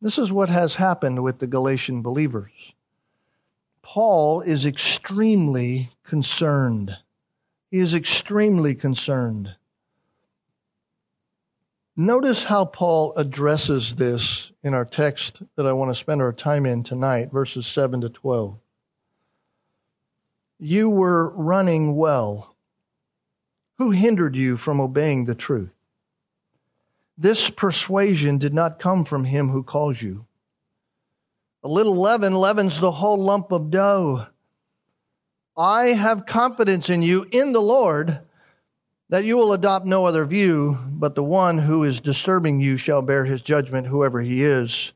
This 0.00 0.18
is 0.18 0.32
what 0.32 0.48
has 0.48 0.74
happened 0.74 1.22
with 1.22 1.38
the 1.38 1.46
Galatian 1.46 2.02
believers. 2.02 2.50
Paul 3.94 4.42
is 4.42 4.66
extremely 4.66 5.90
concerned. 6.04 6.94
He 7.70 7.78
is 7.78 7.94
extremely 7.94 8.74
concerned. 8.74 9.56
Notice 11.96 12.42
how 12.42 12.66
Paul 12.66 13.14
addresses 13.16 13.96
this 13.96 14.52
in 14.62 14.74
our 14.74 14.84
text 14.84 15.40
that 15.56 15.66
I 15.66 15.72
want 15.72 15.90
to 15.90 15.94
spend 15.94 16.20
our 16.20 16.34
time 16.34 16.66
in 16.66 16.84
tonight, 16.84 17.32
verses 17.32 17.66
7 17.66 18.02
to 18.02 18.10
12. 18.10 18.58
You 20.58 20.90
were 20.90 21.30
running 21.30 21.96
well. 21.96 22.54
Who 23.78 23.90
hindered 23.90 24.36
you 24.36 24.58
from 24.58 24.82
obeying 24.82 25.24
the 25.24 25.34
truth? 25.34 25.72
This 27.16 27.48
persuasion 27.48 28.36
did 28.36 28.52
not 28.52 28.80
come 28.80 29.06
from 29.06 29.24
him 29.24 29.48
who 29.48 29.62
calls 29.62 30.02
you. 30.02 30.26
A 31.64 31.68
little 31.68 31.96
leaven 31.96 32.34
leavens 32.34 32.78
the 32.78 32.92
whole 32.92 33.22
lump 33.22 33.50
of 33.50 33.70
dough. 33.70 34.26
I 35.56 35.86
have 35.86 36.24
confidence 36.24 36.88
in 36.88 37.02
you 37.02 37.26
in 37.32 37.52
the 37.52 37.60
Lord 37.60 38.20
that 39.08 39.24
you 39.24 39.36
will 39.36 39.52
adopt 39.52 39.84
no 39.84 40.04
other 40.04 40.24
view, 40.24 40.78
but 40.90 41.16
the 41.16 41.24
one 41.24 41.58
who 41.58 41.82
is 41.82 42.00
disturbing 42.00 42.60
you 42.60 42.76
shall 42.76 43.02
bear 43.02 43.24
his 43.24 43.42
judgment, 43.42 43.86
whoever 43.86 44.20
he 44.20 44.44
is. 44.44 44.92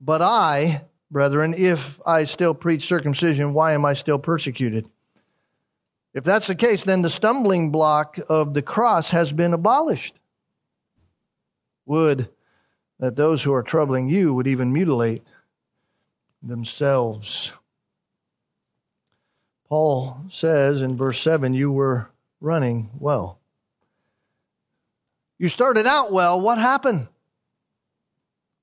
But 0.00 0.22
I, 0.22 0.84
brethren, 1.10 1.54
if 1.56 1.98
I 2.06 2.24
still 2.24 2.54
preach 2.54 2.86
circumcision, 2.86 3.52
why 3.52 3.72
am 3.72 3.84
I 3.84 3.94
still 3.94 4.18
persecuted? 4.18 4.88
If 6.14 6.22
that's 6.22 6.46
the 6.46 6.54
case, 6.54 6.84
then 6.84 7.02
the 7.02 7.10
stumbling 7.10 7.70
block 7.70 8.18
of 8.28 8.54
the 8.54 8.62
cross 8.62 9.10
has 9.10 9.32
been 9.32 9.52
abolished. 9.52 10.14
Would 11.86 12.28
that 13.00 13.16
those 13.16 13.42
who 13.42 13.52
are 13.52 13.62
troubling 13.62 14.08
you 14.08 14.34
would 14.34 14.46
even 14.46 14.72
mutilate 14.72 15.22
themselves. 16.42 17.52
Paul 19.68 20.16
says 20.30 20.80
in 20.82 20.96
verse 20.96 21.20
7 21.20 21.54
you 21.54 21.70
were 21.70 22.08
running 22.40 22.90
well. 22.98 23.38
You 25.38 25.48
started 25.48 25.86
out 25.86 26.10
well. 26.10 26.40
What 26.40 26.58
happened? 26.58 27.08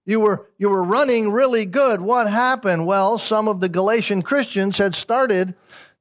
You 0.06 0.20
were, 0.20 0.48
you 0.58 0.70
were 0.70 0.84
running 0.84 1.32
really 1.32 1.66
good. 1.66 2.02
What 2.02 2.30
happened? 2.30 2.86
Well, 2.86 3.18
some 3.18 3.48
of 3.48 3.60
the 3.60 3.70
Galatian 3.70 4.22
Christians 4.22 4.78
had 4.78 4.94
started 4.94 5.56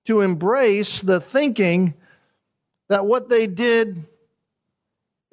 to 0.07 0.21
embrace 0.21 1.01
the 1.01 1.21
thinking 1.21 1.95
that 2.89 3.07
what 3.07 3.29
they 3.29 3.47
did 3.47 4.05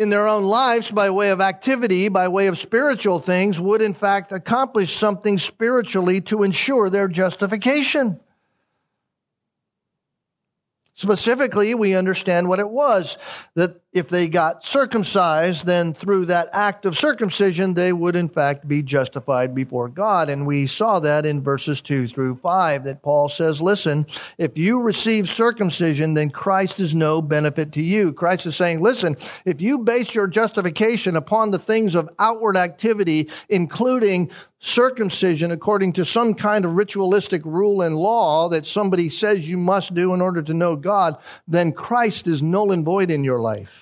in 0.01 0.09
their 0.09 0.27
own 0.27 0.41
lives 0.41 0.89
by 0.89 1.11
way 1.11 1.29
of 1.29 1.41
activity, 1.41 2.09
by 2.09 2.27
way 2.27 2.47
of 2.47 2.57
spiritual 2.57 3.19
things, 3.19 3.59
would 3.59 3.83
in 3.83 3.93
fact 3.93 4.31
accomplish 4.31 4.97
something 4.97 5.37
spiritually 5.37 6.21
to 6.21 6.41
ensure 6.41 6.89
their 6.89 7.07
justification. 7.07 8.19
Specifically, 10.95 11.75
we 11.75 11.93
understand 11.93 12.49
what 12.49 12.57
it 12.57 12.67
was 12.67 13.15
that 13.53 13.80
if 13.93 14.07
they 14.07 14.29
got 14.29 14.65
circumcised, 14.65 15.65
then 15.65 15.93
through 15.93 16.25
that 16.27 16.49
act 16.53 16.85
of 16.85 16.97
circumcision, 16.97 17.73
they 17.73 17.91
would 17.91 18.15
in 18.15 18.29
fact 18.29 18.65
be 18.65 18.81
justified 18.81 19.53
before 19.53 19.89
God. 19.89 20.29
And 20.29 20.47
we 20.47 20.65
saw 20.65 21.01
that 21.01 21.25
in 21.25 21.43
verses 21.43 21.81
2 21.81 22.07
through 22.07 22.35
5 22.35 22.85
that 22.85 23.01
Paul 23.01 23.27
says, 23.27 23.59
listen, 23.59 24.07
if 24.37 24.57
you 24.57 24.81
receive 24.81 25.27
circumcision, 25.27 26.13
then 26.13 26.29
Christ 26.29 26.79
is 26.79 26.95
no 26.95 27.21
benefit 27.21 27.73
to 27.73 27.81
you. 27.81 28.13
Christ 28.13 28.45
is 28.45 28.55
saying, 28.55 28.79
listen, 28.79 29.17
if 29.43 29.59
you 29.59 29.79
base 29.79 30.15
your 30.15 30.27
justification 30.27 31.17
upon 31.17 31.51
the 31.51 31.59
things 31.59 31.93
of 31.93 32.09
outward 32.17 32.55
activity, 32.55 33.29
including 33.49 34.31
circumcision 34.59 35.51
according 35.51 35.91
to 35.91 36.05
some 36.05 36.33
kind 36.33 36.63
of 36.63 36.75
ritualistic 36.75 37.43
rule 37.43 37.81
and 37.81 37.97
law 37.97 38.47
that 38.47 38.65
somebody 38.65 39.09
says 39.09 39.39
you 39.41 39.57
must 39.57 39.93
do 39.93 40.13
in 40.13 40.21
order 40.21 40.41
to 40.41 40.53
know 40.53 40.77
God, 40.77 41.17
then 41.47 41.73
Christ 41.73 42.27
is 42.27 42.41
null 42.41 42.71
and 42.71 42.85
void 42.85 43.11
in 43.11 43.25
your 43.25 43.39
life. 43.39 43.80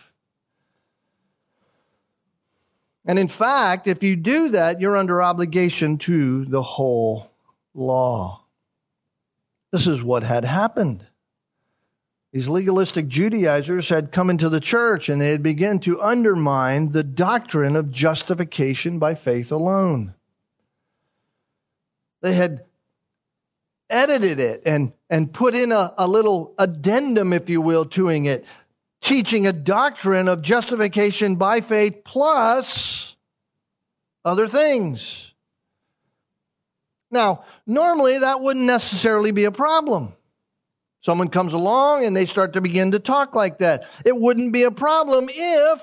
And 3.09 3.17
in 3.17 3.27
fact, 3.27 3.87
if 3.87 4.03
you 4.03 4.15
do 4.15 4.49
that, 4.49 4.79
you're 4.79 4.95
under 4.95 5.23
obligation 5.23 5.97
to 5.97 6.45
the 6.45 6.61
whole 6.61 7.31
law. 7.73 8.43
This 9.71 9.87
is 9.87 10.03
what 10.03 10.21
had 10.21 10.45
happened. 10.45 11.03
These 12.31 12.47
legalistic 12.47 13.07
Judaizers 13.07 13.89
had 13.89 14.11
come 14.11 14.29
into 14.29 14.47
the 14.47 14.59
church 14.59 15.09
and 15.09 15.19
they 15.19 15.31
had 15.31 15.41
begun 15.41 15.79
to 15.79 15.99
undermine 15.99 16.91
the 16.91 17.01
doctrine 17.01 17.75
of 17.75 17.89
justification 17.89 18.99
by 18.99 19.15
faith 19.15 19.51
alone. 19.51 20.13
They 22.21 22.35
had 22.35 22.63
edited 23.89 24.39
it 24.39 24.61
and, 24.67 24.93
and 25.09 25.33
put 25.33 25.55
in 25.55 25.71
a, 25.71 25.95
a 25.97 26.07
little 26.07 26.53
addendum, 26.59 27.33
if 27.33 27.49
you 27.49 27.59
will, 27.59 27.85
to 27.85 28.09
it, 28.09 28.45
teaching 29.01 29.47
a 29.47 29.53
doctrine 29.53 30.27
of 30.27 30.41
justification 30.41 31.35
by 31.35 31.61
faith 31.61 32.03
plus 32.03 33.15
other 34.25 34.47
things. 34.47 35.31
Now, 37.11 37.45
normally 37.65 38.19
that 38.19 38.41
wouldn't 38.41 38.65
necessarily 38.65 39.31
be 39.31 39.45
a 39.45 39.51
problem. 39.51 40.13
Someone 41.01 41.29
comes 41.29 41.53
along 41.53 42.05
and 42.05 42.15
they 42.15 42.25
start 42.25 42.53
to 42.53 42.61
begin 42.61 42.91
to 42.91 42.99
talk 42.99 43.33
like 43.33 43.59
that. 43.59 43.85
It 44.05 44.15
wouldn't 44.15 44.51
be 44.51 44.63
a 44.63 44.71
problem 44.71 45.29
if 45.29 45.81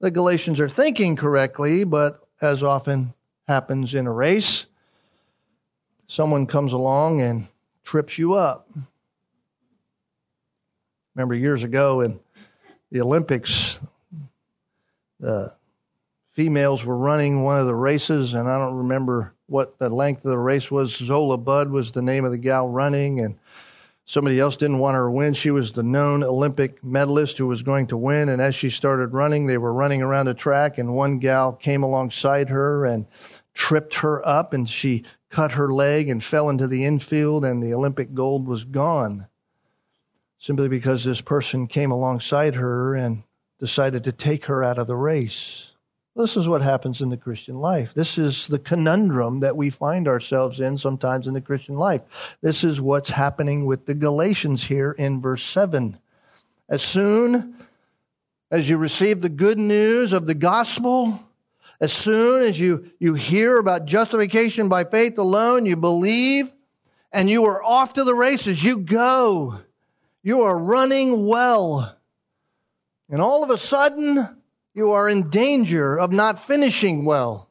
the 0.00 0.10
Galatians 0.10 0.60
are 0.60 0.68
thinking 0.68 1.16
correctly, 1.16 1.84
but 1.84 2.20
as 2.40 2.62
often 2.62 3.14
happens 3.48 3.94
in 3.94 4.06
a 4.06 4.12
race, 4.12 4.66
someone 6.06 6.46
comes 6.46 6.72
along 6.72 7.22
and 7.22 7.48
trips 7.84 8.18
you 8.18 8.34
up. 8.34 8.68
Remember 11.18 11.34
years 11.34 11.64
ago 11.64 12.02
in 12.02 12.20
the 12.92 13.00
Olympics, 13.00 13.80
the 15.18 15.52
females 16.34 16.84
were 16.84 16.96
running 16.96 17.42
one 17.42 17.58
of 17.58 17.66
the 17.66 17.74
races, 17.74 18.34
and 18.34 18.48
I 18.48 18.56
don't 18.56 18.76
remember 18.76 19.34
what 19.48 19.76
the 19.80 19.88
length 19.88 20.24
of 20.24 20.30
the 20.30 20.38
race 20.38 20.70
was. 20.70 20.94
Zola 20.94 21.36
Budd 21.36 21.72
was 21.72 21.90
the 21.90 22.02
name 22.02 22.24
of 22.24 22.30
the 22.30 22.38
gal 22.38 22.68
running, 22.68 23.18
and 23.18 23.36
somebody 24.04 24.38
else 24.38 24.54
didn't 24.54 24.78
want 24.78 24.94
her 24.94 25.06
to 25.06 25.10
win. 25.10 25.34
She 25.34 25.50
was 25.50 25.72
the 25.72 25.82
known 25.82 26.22
Olympic 26.22 26.84
medalist 26.84 27.36
who 27.36 27.48
was 27.48 27.62
going 27.62 27.88
to 27.88 27.96
win, 27.96 28.28
and 28.28 28.40
as 28.40 28.54
she 28.54 28.70
started 28.70 29.12
running, 29.12 29.48
they 29.48 29.58
were 29.58 29.72
running 29.72 30.02
around 30.02 30.26
the 30.26 30.34
track, 30.34 30.78
and 30.78 30.94
one 30.94 31.18
gal 31.18 31.52
came 31.52 31.82
alongside 31.82 32.48
her 32.48 32.86
and 32.86 33.06
tripped 33.54 33.96
her 33.96 34.24
up, 34.24 34.52
and 34.52 34.68
she 34.70 35.04
cut 35.30 35.50
her 35.50 35.72
leg 35.72 36.10
and 36.10 36.22
fell 36.22 36.48
into 36.48 36.68
the 36.68 36.84
infield, 36.84 37.44
and 37.44 37.60
the 37.60 37.74
Olympic 37.74 38.14
gold 38.14 38.46
was 38.46 38.62
gone 38.62 39.26
simply 40.38 40.68
because 40.68 41.04
this 41.04 41.20
person 41.20 41.66
came 41.66 41.90
alongside 41.90 42.54
her 42.54 42.94
and 42.94 43.22
decided 43.58 44.04
to 44.04 44.12
take 44.12 44.44
her 44.46 44.62
out 44.62 44.78
of 44.78 44.86
the 44.86 44.96
race. 44.96 45.66
This 46.14 46.36
is 46.36 46.48
what 46.48 46.62
happens 46.62 47.00
in 47.00 47.10
the 47.10 47.16
Christian 47.16 47.60
life. 47.60 47.92
This 47.94 48.18
is 48.18 48.48
the 48.48 48.58
conundrum 48.58 49.40
that 49.40 49.56
we 49.56 49.70
find 49.70 50.08
ourselves 50.08 50.58
in 50.58 50.76
sometimes 50.76 51.28
in 51.28 51.34
the 51.34 51.40
Christian 51.40 51.76
life. 51.76 52.02
This 52.40 52.64
is 52.64 52.80
what's 52.80 53.08
happening 53.08 53.66
with 53.66 53.86
the 53.86 53.94
Galatians 53.94 54.64
here 54.64 54.92
in 54.92 55.20
verse 55.20 55.44
7. 55.44 55.96
As 56.68 56.82
soon 56.82 57.56
as 58.50 58.68
you 58.68 58.78
receive 58.78 59.20
the 59.20 59.28
good 59.28 59.58
news 59.58 60.12
of 60.12 60.26
the 60.26 60.34
gospel, 60.34 61.20
as 61.80 61.92
soon 61.92 62.42
as 62.42 62.58
you, 62.58 62.90
you 62.98 63.14
hear 63.14 63.58
about 63.58 63.86
justification 63.86 64.68
by 64.68 64.84
faith 64.84 65.18
alone, 65.18 65.66
you 65.66 65.76
believe, 65.76 66.50
and 67.12 67.30
you 67.30 67.44
are 67.44 67.62
off 67.62 67.92
to 67.94 68.02
the 68.02 68.14
races. 68.14 68.62
You 68.62 68.78
go. 68.78 69.60
You 70.28 70.42
are 70.42 70.58
running 70.58 71.26
well. 71.26 71.96
And 73.08 73.18
all 73.18 73.42
of 73.42 73.48
a 73.48 73.56
sudden, 73.56 74.36
you 74.74 74.90
are 74.90 75.08
in 75.08 75.30
danger 75.30 75.98
of 75.98 76.12
not 76.12 76.46
finishing 76.46 77.06
well. 77.06 77.48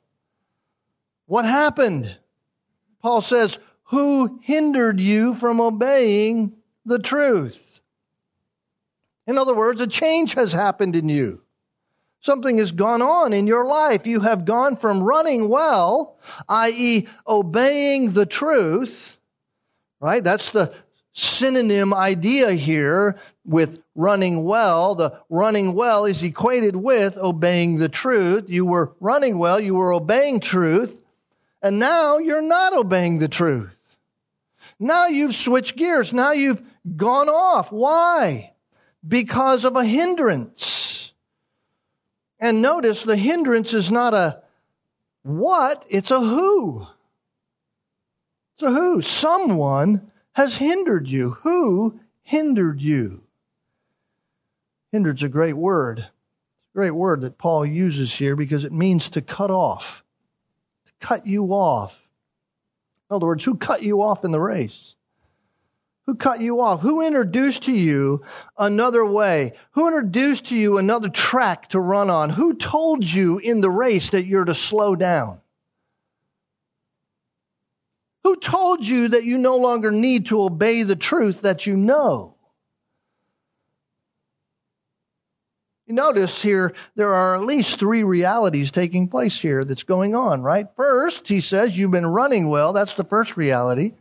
What 1.26 1.46
happened? 1.46 2.16
Paul 3.02 3.22
says, 3.22 3.58
Who 3.86 4.40
hindered 4.44 5.00
you 5.00 5.34
from 5.34 5.60
obeying 5.60 6.54
the 6.86 7.00
truth? 7.00 7.58
In 9.26 9.40
other 9.40 9.56
words, 9.56 9.82
a 9.82 9.88
change 9.88 10.36
has 10.36 10.54
happened 10.54 10.96
in 10.96 11.10
you. 11.10 11.42
Something 12.22 12.60
has 12.60 12.72
gone 12.72 13.02
on 13.02 13.34
in 13.34 13.48
your 13.48 13.66
life. 13.66 14.06
You 14.06 14.20
have 14.20 14.46
gone 14.46 14.78
from 14.78 15.02
running 15.02 15.50
well, 15.50 16.20
i.e., 16.48 17.08
obeying 17.28 18.14
the 18.14 18.28
truth, 18.28 19.18
right? 20.00 20.24
That's 20.24 20.52
the 20.52 20.76
synonym 21.18 21.96
idea 21.96 22.52
here 22.52 23.18
with 23.44 23.82
running 23.96 24.44
well. 24.44 24.94
The 24.94 25.20
running 25.30 25.74
well 25.74 26.06
is 26.06 26.22
equated 26.22 26.76
with 26.76 27.18
obeying 27.18 27.80
the 27.80 27.90
truth. 27.90 28.50
You 28.50 28.66
were 28.66 28.94
running 29.00 29.40
well, 29.40 29.60
you 29.60 29.74
were 29.74 29.94
obeying 29.94 30.40
truth, 30.40 30.96
and 31.62 31.80
now 31.80 32.20
you're 32.20 32.44
not 32.44 32.74
obeying 32.74 33.18
the 33.18 33.28
truth. 33.28 33.74
Now 34.80 35.08
you've 35.08 35.36
switched 35.36 35.76
gears. 35.76 36.14
Now 36.14 36.34
you've 36.34 36.62
gone 36.96 37.30
off. 37.30 37.72
Why? 37.72 38.54
Because 39.06 39.66
of 39.66 39.76
a 39.76 39.84
hindrance. 39.84 41.12
And 42.40 42.62
notice 42.62 43.02
the 43.02 43.18
hindrance 43.18 43.74
is 43.74 43.90
not 43.90 44.14
a 44.14 44.44
what, 45.24 45.84
it's 45.90 46.12
a 46.12 46.20
who. 46.20 46.86
It's 48.54 48.68
a 48.68 48.72
who. 48.72 49.02
Someone 49.02 50.12
has 50.38 50.56
hindered 50.56 51.08
you? 51.08 51.32
Who 51.32 52.00
hindered 52.22 52.80
you? 52.80 53.24
Hindered's 54.92 55.24
a 55.24 55.30
great 55.30 55.58
word. 55.58 55.98
It's 55.98 56.08
a 56.76 56.78
great 56.78 56.92
word 56.92 57.22
that 57.22 57.40
Paul 57.40 57.66
uses 57.66 58.14
here 58.14 58.36
because 58.36 58.64
it 58.64 58.72
means 58.72 59.10
to 59.10 59.24
cut 59.24 59.50
off. 59.50 60.04
To 60.86 61.08
cut 61.08 61.26
you 61.26 61.46
off. 61.46 61.96
In 63.10 63.16
other 63.16 63.26
words, 63.26 63.44
who 63.44 63.56
cut 63.56 63.82
you 63.82 64.04
off 64.04 64.24
in 64.24 64.32
the 64.32 64.40
race? 64.40 64.94
Who 66.06 66.14
cut 66.14 66.40
you 66.40 66.62
off? 66.62 66.82
Who 66.82 67.02
introduced 67.02 67.64
to 67.64 67.72
you 67.72 68.24
another 68.60 69.04
way? 69.04 69.54
Who 69.72 69.88
introduced 69.88 70.46
to 70.50 70.56
you 70.56 70.78
another 70.78 71.10
track 71.10 71.70
to 71.70 71.80
run 71.80 72.12
on? 72.12 72.30
Who 72.30 72.54
told 72.54 73.04
you 73.04 73.40
in 73.40 73.60
the 73.60 73.72
race 73.72 74.12
that 74.12 74.28
you're 74.28 74.46
to 74.46 74.54
slow 74.54 74.96
down? 74.96 75.40
Who 78.28 78.36
told 78.36 78.86
you 78.86 79.08
that 79.08 79.24
you 79.24 79.38
no 79.38 79.56
longer 79.56 79.90
need 79.90 80.26
to 80.26 80.42
obey 80.42 80.84
the 80.84 80.98
truth 80.98 81.44
that 81.44 81.66
you 81.66 81.78
know? 81.78 82.36
You 85.86 85.94
notice 85.94 86.42
here 86.42 86.74
there 86.96 87.14
are 87.14 87.38
at 87.38 87.44
least 87.44 87.80
three 87.80 88.04
realities 88.04 88.70
taking 88.70 89.08
place 89.08 89.40
here 89.40 89.64
that's 89.64 89.84
going 89.84 90.14
on, 90.14 90.42
right? 90.42 90.68
First, 90.76 91.26
he 91.30 91.40
says 91.40 91.78
you've 91.78 91.92
been 91.92 92.06
running 92.06 92.50
well. 92.50 92.74
That's 92.74 92.96
the 92.96 93.06
first 93.06 93.38
reality. 93.38 93.94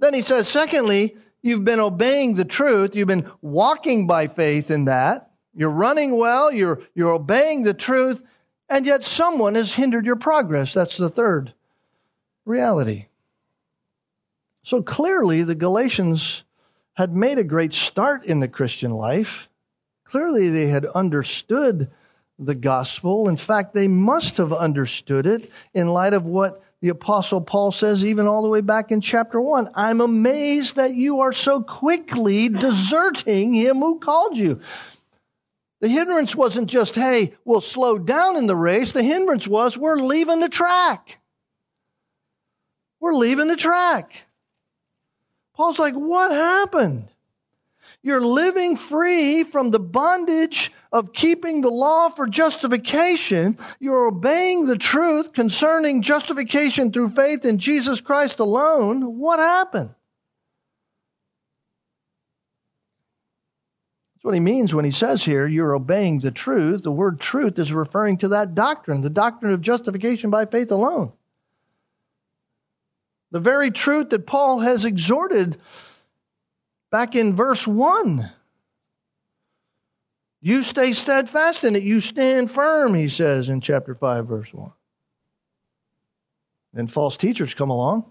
Then 0.00 0.12
he 0.12 0.22
says, 0.22 0.48
secondly, 0.48 1.16
you've 1.40 1.64
been 1.64 1.78
obeying 1.78 2.34
the 2.34 2.44
truth. 2.44 2.96
You've 2.96 3.06
been 3.06 3.30
walking 3.42 4.08
by 4.08 4.26
faith 4.26 4.72
in 4.72 4.86
that. 4.86 5.30
You're 5.54 5.70
running 5.70 6.16
well. 6.16 6.50
You're, 6.50 6.80
you're 6.96 7.12
obeying 7.12 7.62
the 7.62 7.74
truth. 7.74 8.20
And 8.68 8.84
yet 8.84 9.04
someone 9.04 9.54
has 9.54 9.72
hindered 9.72 10.04
your 10.04 10.16
progress. 10.16 10.74
That's 10.74 10.96
the 10.96 11.10
third 11.10 11.54
reality. 12.44 13.06
So 14.64 14.82
clearly, 14.82 15.42
the 15.42 15.54
Galatians 15.54 16.44
had 16.94 17.14
made 17.14 17.38
a 17.38 17.44
great 17.44 17.72
start 17.72 18.24
in 18.24 18.40
the 18.40 18.48
Christian 18.48 18.92
life. 18.92 19.48
Clearly, 20.04 20.50
they 20.50 20.66
had 20.66 20.84
understood 20.86 21.90
the 22.38 22.54
gospel. 22.54 23.28
In 23.28 23.36
fact, 23.36 23.74
they 23.74 23.88
must 23.88 24.36
have 24.36 24.52
understood 24.52 25.26
it 25.26 25.50
in 25.74 25.88
light 25.88 26.12
of 26.12 26.24
what 26.24 26.62
the 26.80 26.90
Apostle 26.90 27.40
Paul 27.40 27.70
says, 27.70 28.04
even 28.04 28.26
all 28.26 28.42
the 28.42 28.48
way 28.48 28.60
back 28.60 28.90
in 28.90 29.00
chapter 29.00 29.40
1. 29.40 29.70
I'm 29.74 30.00
amazed 30.00 30.76
that 30.76 30.94
you 30.94 31.20
are 31.20 31.32
so 31.32 31.62
quickly 31.62 32.48
deserting 32.48 33.54
him 33.54 33.76
who 33.76 34.00
called 34.00 34.36
you. 34.36 34.60
The 35.80 35.88
hindrance 35.88 36.34
wasn't 36.34 36.68
just, 36.68 36.94
hey, 36.94 37.34
we'll 37.44 37.60
slow 37.60 37.98
down 37.98 38.36
in 38.36 38.46
the 38.46 38.56
race. 38.56 38.92
The 38.92 39.02
hindrance 39.02 39.46
was, 39.46 39.78
we're 39.78 39.96
leaving 39.96 40.40
the 40.40 40.48
track. 40.48 41.18
We're 43.02 43.14
leaving 43.14 43.48
the 43.48 43.56
track. 43.56 44.12
Paul's 45.56 45.80
like, 45.80 45.94
what 45.94 46.30
happened? 46.30 47.08
You're 48.00 48.24
living 48.24 48.76
free 48.76 49.42
from 49.42 49.72
the 49.72 49.80
bondage 49.80 50.70
of 50.92 51.12
keeping 51.12 51.62
the 51.62 51.68
law 51.68 52.10
for 52.10 52.28
justification. 52.28 53.58
You're 53.80 54.06
obeying 54.06 54.66
the 54.66 54.78
truth 54.78 55.32
concerning 55.32 56.02
justification 56.02 56.92
through 56.92 57.10
faith 57.10 57.44
in 57.44 57.58
Jesus 57.58 58.00
Christ 58.00 58.38
alone. 58.38 59.18
What 59.18 59.40
happened? 59.40 59.90
That's 64.14 64.24
what 64.24 64.34
he 64.34 64.40
means 64.40 64.72
when 64.72 64.84
he 64.84 64.92
says 64.92 65.24
here, 65.24 65.48
you're 65.48 65.74
obeying 65.74 66.20
the 66.20 66.30
truth. 66.30 66.84
The 66.84 66.92
word 66.92 67.18
truth 67.18 67.58
is 67.58 67.72
referring 67.72 68.18
to 68.18 68.28
that 68.28 68.54
doctrine, 68.54 69.00
the 69.00 69.10
doctrine 69.10 69.54
of 69.54 69.60
justification 69.60 70.30
by 70.30 70.46
faith 70.46 70.70
alone. 70.70 71.12
The 73.32 73.40
very 73.40 73.70
truth 73.70 74.10
that 74.10 74.26
Paul 74.26 74.60
has 74.60 74.84
exhorted 74.84 75.58
back 76.90 77.16
in 77.16 77.34
verse 77.34 77.66
1. 77.66 78.30
You 80.42 80.62
stay 80.62 80.92
steadfast 80.92 81.64
in 81.64 81.74
it. 81.74 81.82
You 81.82 82.00
stand 82.00 82.50
firm, 82.50 82.94
he 82.94 83.08
says 83.08 83.48
in 83.48 83.60
chapter 83.60 83.94
5, 83.94 84.26
verse 84.26 84.52
1. 84.52 84.70
Then 86.74 86.88
false 86.88 87.16
teachers 87.16 87.54
come 87.54 87.70
along. 87.70 88.10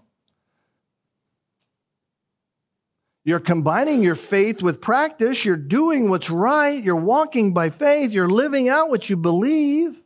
You're 3.24 3.38
combining 3.38 4.02
your 4.02 4.16
faith 4.16 4.60
with 4.60 4.80
practice. 4.80 5.44
You're 5.44 5.56
doing 5.56 6.10
what's 6.10 6.30
right. 6.30 6.82
You're 6.82 6.96
walking 6.96 7.52
by 7.52 7.70
faith. 7.70 8.10
You're 8.10 8.28
living 8.28 8.68
out 8.68 8.90
what 8.90 9.08
you 9.08 9.16
believe. 9.16 10.01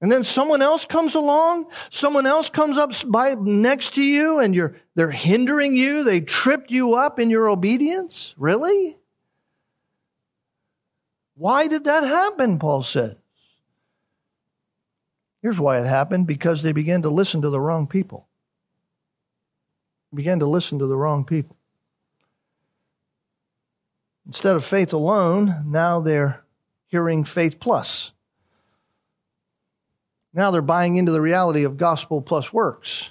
And 0.00 0.12
then 0.12 0.24
someone 0.24 0.60
else 0.60 0.84
comes 0.84 1.14
along, 1.14 1.66
someone 1.90 2.26
else 2.26 2.50
comes 2.50 2.76
up 2.76 2.92
by 3.06 3.34
next 3.34 3.94
to 3.94 4.02
you 4.02 4.40
and 4.40 4.54
you're 4.54 4.76
they're 4.94 5.10
hindering 5.10 5.74
you, 5.74 6.04
they 6.04 6.20
tripped 6.20 6.70
you 6.70 6.94
up 6.94 7.18
in 7.18 7.30
your 7.30 7.48
obedience? 7.48 8.34
Really? 8.36 8.98
Why 11.36 11.66
did 11.66 11.84
that 11.84 12.04
happen, 12.04 12.58
Paul 12.58 12.82
says? 12.82 13.16
Here's 15.42 15.58
why 15.58 15.78
it 15.78 15.86
happened 15.86 16.26
because 16.26 16.62
they 16.62 16.72
began 16.72 17.02
to 17.02 17.10
listen 17.10 17.42
to 17.42 17.50
the 17.50 17.60
wrong 17.60 17.86
people. 17.86 18.26
They 20.10 20.16
began 20.16 20.38
to 20.38 20.46
listen 20.46 20.78
to 20.78 20.86
the 20.86 20.96
wrong 20.96 21.24
people. 21.24 21.56
Instead 24.26 24.56
of 24.56 24.64
faith 24.64 24.94
alone, 24.94 25.64
now 25.66 26.00
they're 26.00 26.42
hearing 26.86 27.24
faith 27.24 27.60
plus. 27.60 28.10
Now 30.34 30.50
they're 30.50 30.62
buying 30.62 30.96
into 30.96 31.12
the 31.12 31.20
reality 31.20 31.64
of 31.64 31.76
gospel 31.76 32.20
plus 32.20 32.52
works. 32.52 33.10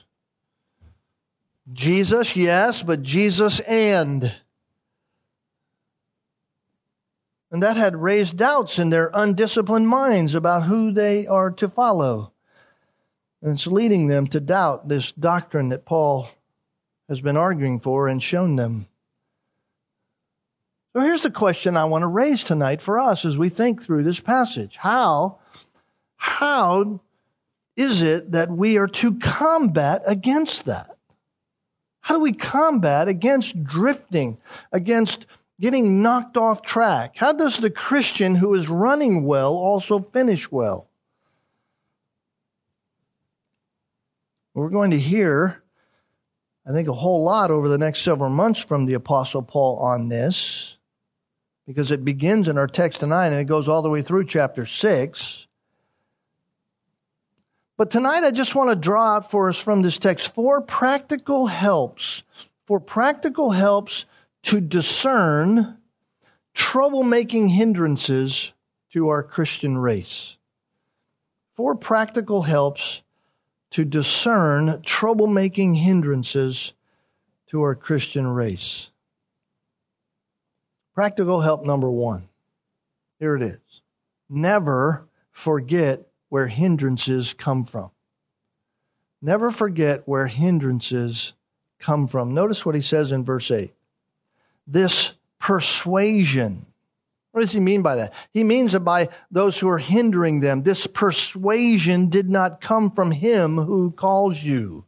Jesus, 1.72 2.36
yes, 2.36 2.84
but 2.84 3.02
Jesus 3.02 3.62
and. 3.62 4.36
And 7.50 7.64
that 7.64 7.78
had 7.78 7.96
raised 7.96 8.36
doubts 8.36 8.78
in 8.78 8.90
their 8.90 9.10
undisciplined 9.14 9.88
minds 9.88 10.36
about 10.36 10.64
who 10.64 10.92
they 10.92 11.26
are 11.28 11.52
to 11.52 11.70
follow. 11.70 12.34
And 13.42 13.54
it's 13.54 13.68
leading 13.68 14.08
them 14.08 14.28
to 14.28 14.40
doubt 14.40 14.90
this 14.90 15.12
doctrine 15.14 15.70
that 15.70 15.86
Paul 15.86 16.28
has 17.08 17.22
been 17.22 17.38
arguing 17.38 17.80
for 17.80 18.08
and 18.10 18.22
shown 18.22 18.56
them. 18.56 18.88
So 20.94 21.02
here's 21.02 21.22
the 21.22 21.32
question 21.32 21.78
I 21.78 21.86
want 21.86 22.02
to 22.02 22.08
raise 22.08 22.44
tonight 22.44 22.82
for 22.82 23.00
us 23.00 23.24
as 23.24 23.38
we 23.38 23.50
think 23.50 23.84
through 23.84 24.04
this 24.04 24.20
passage. 24.20 24.76
How, 24.78 25.40
how 26.16 27.02
is 27.76 28.02
it 28.02 28.32
that 28.32 28.50
we 28.50 28.78
are 28.78 28.88
to 28.88 29.18
combat 29.20 30.04
against 30.06 30.66
that? 30.66 30.96
How 32.02 32.16
do 32.16 32.20
we 32.20 32.34
combat 32.34 33.08
against 33.08 33.64
drifting, 33.64 34.38
against 34.72 35.26
getting 35.60 36.02
knocked 36.02 36.38
off 36.38 36.62
track? 36.62 37.14
How 37.16 37.32
does 37.32 37.58
the 37.58 37.70
Christian 37.70 38.36
who 38.36 38.54
is 38.54 38.68
running 38.68 39.24
well 39.24 39.54
also 39.54 40.00
finish 40.00 40.52
well? 40.52 40.88
We're 44.54 44.70
going 44.70 44.92
to 44.92 45.00
hear, 45.00 45.64
I 46.68 46.74
think, 46.74 46.88
a 46.88 46.94
whole 46.94 47.24
lot 47.24 47.50
over 47.50 47.70
the 47.70 47.78
next 47.78 48.02
several 48.02 48.30
months 48.30 48.60
from 48.60 48.86
the 48.86 48.94
Apostle 48.94 49.42
Paul 49.42 49.80
on 49.80 50.10
this, 50.10 50.76
because 51.66 51.92
it 51.92 52.06
begins 52.06 52.48
in 52.48 52.58
our 52.58 52.68
text 52.68 53.00
tonight 53.00 53.28
and 53.28 53.40
it 53.40 53.46
goes 53.46 53.68
all 53.68 53.82
the 53.82 53.90
way 53.90 54.02
through 54.02 54.26
chapter 54.26 54.66
6. 54.66 55.48
But 57.84 57.92
tonight 57.92 58.24
I 58.24 58.32
just 58.32 58.56
want 58.56 58.70
to 58.70 58.78
draw 58.78 59.18
out 59.18 59.30
four 59.30 59.50
us 59.50 59.58
from 59.58 59.82
this 59.82 59.98
text 59.98 60.34
four 60.34 60.62
practical 60.62 61.48
helps, 61.48 62.24
for 62.66 62.80
practical 62.80 63.52
helps 63.52 64.06
to 64.44 64.62
discern 64.62 65.78
troublemaking 66.56 67.50
hindrances 67.50 68.54
to 68.94 69.10
our 69.10 69.22
Christian 69.22 69.78
race. 69.78 70.38
Four 71.58 71.76
practical 71.76 72.42
helps 72.42 73.02
to 73.72 73.84
discern 73.84 74.82
troublemaking 74.84 75.78
hindrances 75.78 76.72
to 77.48 77.64
our 77.64 77.76
Christian 77.76 78.26
race. 78.26 78.88
Practical 80.96 81.42
help 81.42 81.66
number 81.66 81.92
one. 81.92 82.30
Here 83.20 83.36
it 83.36 83.42
is. 83.42 83.82
Never 84.30 85.06
forget 85.34 86.08
where 86.34 86.48
hindrances 86.48 87.32
come 87.38 87.64
from. 87.64 87.92
Never 89.22 89.52
forget 89.52 90.02
where 90.08 90.26
hindrances 90.26 91.34
come 91.78 92.08
from. 92.08 92.34
Notice 92.34 92.66
what 92.66 92.74
he 92.74 92.82
says 92.82 93.12
in 93.12 93.24
verse 93.24 93.52
8. 93.52 93.72
This 94.66 95.14
persuasion. 95.40 96.66
What 97.34 97.42
does 97.42 97.52
he 97.52 97.60
mean 97.60 97.84
by 97.84 97.98
that? 97.98 98.14
He 98.32 98.44
means 98.44 98.72
that 98.72 98.80
by 98.80 99.10
those 99.30 99.60
who 99.60 99.70
are 99.70 99.78
hindering 99.78 100.40
them, 100.40 100.64
this 100.64 100.88
persuasion 100.88 102.10
did 102.10 102.32
not 102.32 102.62
come 102.62 102.90
from 102.90 103.12
him 103.12 103.56
who 103.56 103.92
calls 103.92 104.42
you. 104.42 104.86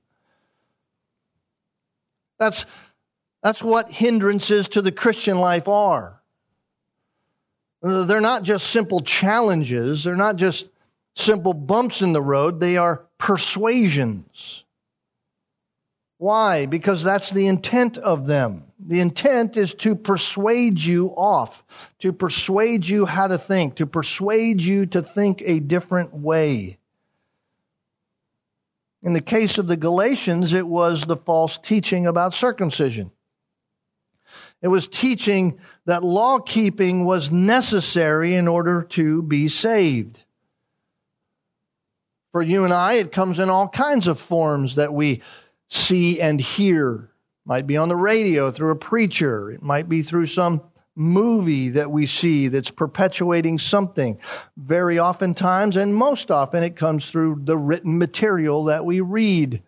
That's, 2.40 2.66
that's 3.44 3.62
what 3.62 3.92
hindrances 3.92 4.68
to 4.70 4.82
the 4.82 4.92
Christian 4.92 5.38
life 5.38 5.68
are. 5.68 6.20
They're 7.84 8.20
not 8.20 8.42
just 8.42 8.72
simple 8.72 9.04
challenges. 9.04 10.06
They're 10.06 10.16
not 10.16 10.38
just 10.38 10.70
simple 11.16 11.54
bumps 11.54 12.02
in 12.02 12.14
the 12.14 12.22
road, 12.22 12.60
they 12.60 12.78
are 12.78 13.06
persuasions. 13.18 14.64
Why? 16.18 16.66
Because 16.66 17.04
that's 17.04 17.30
the 17.30 17.48
intent 17.48 17.98
of 17.98 18.26
them. 18.28 18.64
The 18.80 19.02
intent 19.02 19.58
is 19.58 19.74
to 19.76 19.96
persuade 19.96 20.80
you 20.80 21.08
off, 21.08 21.64
to 22.00 22.14
persuade 22.14 22.86
you 22.86 23.06
how 23.06 23.28
to 23.28 23.38
think, 23.38 23.78
to 23.78 23.86
persuade 23.86 24.62
you 24.62 24.86
to 24.88 25.02
think 25.02 25.42
a 25.46 25.60
different 25.60 26.14
way. 26.14 26.78
In 29.04 29.14
the 29.14 29.22
case 29.22 29.58
of 29.58 29.68
the 29.68 29.78
Galatians, 29.78 30.52
it 30.54 30.66
was 30.66 31.04
the 31.04 31.18
false 31.18 31.58
teaching 31.58 32.08
about 32.08 32.34
circumcision. 32.34 33.12
It 34.62 34.68
was 34.68 34.88
teaching 34.88 35.60
that 35.86 36.04
law 36.04 36.40
keeping 36.40 37.06
was 37.06 37.30
necessary 37.30 38.36
in 38.36 38.48
order 38.48 38.84
to 38.92 39.22
be 39.22 39.48
saved. 39.48 40.20
For 42.36 42.44
you 42.44 42.66
and 42.66 42.74
I, 42.74 42.96
it 42.96 43.14
comes 43.14 43.40
in 43.40 43.50
all 43.50 43.70
kinds 43.70 44.08
of 44.08 44.20
forms 44.20 44.76
that 44.76 44.94
we 44.94 45.22
see 45.70 46.20
and 46.20 46.38
hear. 46.38 47.10
It 47.46 47.48
might 47.48 47.66
be 47.66 47.78
on 47.78 47.88
the 47.88 47.96
radio 47.96 48.52
through 48.52 48.72
a 48.72 48.76
preacher. 48.76 49.52
It 49.52 49.62
might 49.62 49.88
be 49.88 50.04
through 50.04 50.28
some 50.28 50.62
movie 50.98 51.70
that 51.70 51.90
we 51.90 52.06
see 52.06 52.50
that's 52.50 52.70
perpetuating 52.70 53.58
something. 53.58 54.20
Very 54.58 55.00
oftentimes, 55.00 55.78
and 55.78 55.96
most 55.96 56.30
often, 56.30 56.62
it 56.62 56.76
comes 56.76 57.10
through 57.10 57.40
the 57.46 57.56
written 57.56 57.98
material 57.98 58.66
that 58.66 58.84
we 58.84 59.00
read. 59.00 59.64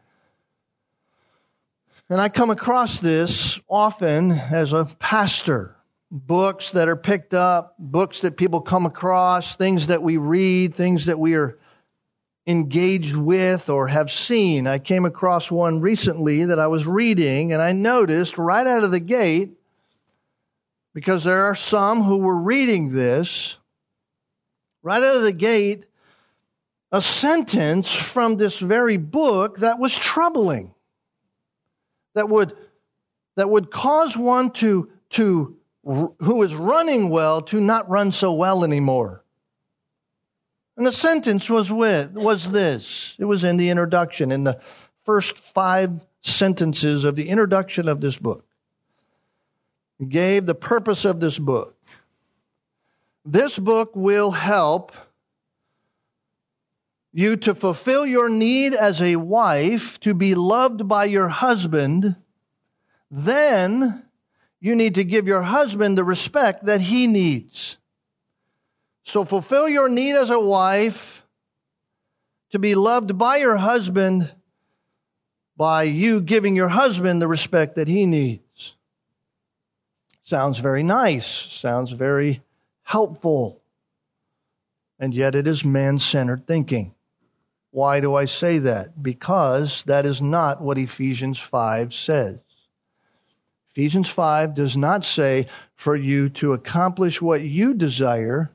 And 2.09 2.19
I 2.19 2.27
come 2.27 2.49
across 2.49 2.99
this 2.99 3.61
often 3.69 4.31
as 4.31 4.73
a 4.73 4.93
pastor. 4.99 5.77
Books 6.11 6.71
that 6.71 6.89
are 6.89 6.97
picked 6.97 7.33
up, 7.33 7.75
books 7.79 8.19
that 8.19 8.35
people 8.35 8.59
come 8.59 8.85
across, 8.85 9.55
things 9.55 9.87
that 9.87 10.03
we 10.03 10.17
read, 10.17 10.75
things 10.75 11.05
that 11.05 11.17
we 11.17 11.35
are 11.35 11.59
engaged 12.47 13.15
with 13.15 13.69
or 13.69 13.87
have 13.87 14.09
seen. 14.09 14.65
I 14.65 14.79
came 14.79 15.03
across 15.03 15.51
one 15.51 15.81
recently 15.81 16.45
that 16.45 16.59
I 16.59 16.67
was 16.67 16.87
reading 16.87 17.51
and 17.51 17.61
I 17.61 17.73
noticed 17.73 18.37
right 18.37 18.65
out 18.65 18.85
of 18.85 18.91
the 18.91 19.01
gate, 19.01 19.57
because 20.93 21.25
there 21.25 21.45
are 21.45 21.55
some 21.55 22.01
who 22.01 22.19
were 22.19 22.41
reading 22.41 22.93
this, 22.93 23.57
right 24.81 25.03
out 25.03 25.17
of 25.17 25.23
the 25.23 25.33
gate, 25.33 25.83
a 26.91 27.01
sentence 27.01 27.91
from 27.91 28.37
this 28.37 28.57
very 28.57 28.95
book 28.97 29.57
that 29.59 29.77
was 29.77 29.93
troubling, 29.93 30.73
that 32.15 32.29
would, 32.29 32.55
that 33.35 33.49
would 33.49 33.69
cause 33.69 34.15
one 34.15 34.51
to, 34.51 34.89
to 35.09 35.57
who 35.83 36.43
is 36.43 36.55
running 36.55 37.09
well 37.09 37.41
to 37.41 37.59
not 37.59 37.89
run 37.89 38.11
so 38.11 38.33
well 38.33 38.63
anymore. 38.63 39.23
And 40.77 40.85
the 40.85 40.93
sentence 40.93 41.49
was 41.49 41.71
with 41.71 42.13
was 42.13 42.49
this. 42.49 43.15
It 43.17 43.25
was 43.25 43.43
in 43.43 43.57
the 43.57 43.69
introduction, 43.71 44.31
in 44.31 44.43
the 44.43 44.61
first 45.03 45.37
five 45.37 45.91
sentences 46.21 47.03
of 47.03 47.15
the 47.15 47.29
introduction 47.29 47.87
of 47.87 47.99
this 47.99 48.17
book. 48.17 48.45
It 49.99 50.09
gave 50.09 50.45
the 50.45 50.55
purpose 50.55 51.03
of 51.03 51.19
this 51.19 51.39
book. 51.39 51.75
This 53.25 53.57
book 53.57 53.91
will 53.95 54.31
help 54.31 54.93
you 57.11 57.35
to 57.35 57.55
fulfill 57.55 58.05
your 58.05 58.29
need 58.29 58.75
as 58.75 59.01
a 59.01 59.15
wife 59.15 59.99
to 60.01 60.13
be 60.13 60.35
loved 60.35 60.87
by 60.87 61.05
your 61.05 61.27
husband, 61.27 62.15
then 63.09 64.05
you 64.59 64.75
need 64.75 64.95
to 64.95 65.03
give 65.03 65.25
your 65.25 65.41
husband 65.41 65.97
the 65.97 66.03
respect 66.03 66.65
that 66.65 66.79
he 66.79 67.07
needs. 67.07 67.77
So 69.07 69.23
fulfill 69.23 69.69
your 69.69 69.87
need 69.87 70.15
as 70.15 70.29
a 70.29 70.39
wife 70.39 71.23
to 72.51 72.59
be 72.59 72.75
loved 72.75 73.17
by 73.17 73.37
your 73.37 73.55
husband 73.55 74.29
by 75.55 75.83
you 75.83 76.19
giving 76.19 76.57
your 76.57 76.67
husband 76.67 77.21
the 77.21 77.27
respect 77.27 77.77
that 77.77 77.87
he 77.87 78.05
needs. 78.05 78.73
Sounds 80.25 80.59
very 80.59 80.83
nice, 80.83 81.25
sounds 81.25 81.91
very 81.91 82.41
helpful, 82.83 83.61
and 84.99 85.13
yet 85.13 85.35
it 85.35 85.47
is 85.47 85.63
man 85.63 85.99
centered 85.99 86.45
thinking. 86.45 86.93
Why 87.71 88.01
do 88.01 88.13
I 88.13 88.25
say 88.25 88.59
that? 88.59 89.01
Because 89.01 89.83
that 89.85 90.05
is 90.05 90.21
not 90.21 90.61
what 90.61 90.77
Ephesians 90.77 91.39
5 91.39 91.93
says. 91.93 92.39
Ephesians 93.71 94.09
5 94.09 94.53
does 94.53 94.75
not 94.75 95.05
say 95.05 95.47
for 95.75 95.95
you 95.95 96.27
to 96.29 96.51
accomplish 96.51 97.21
what 97.21 97.41
you 97.41 97.73
desire, 97.73 98.51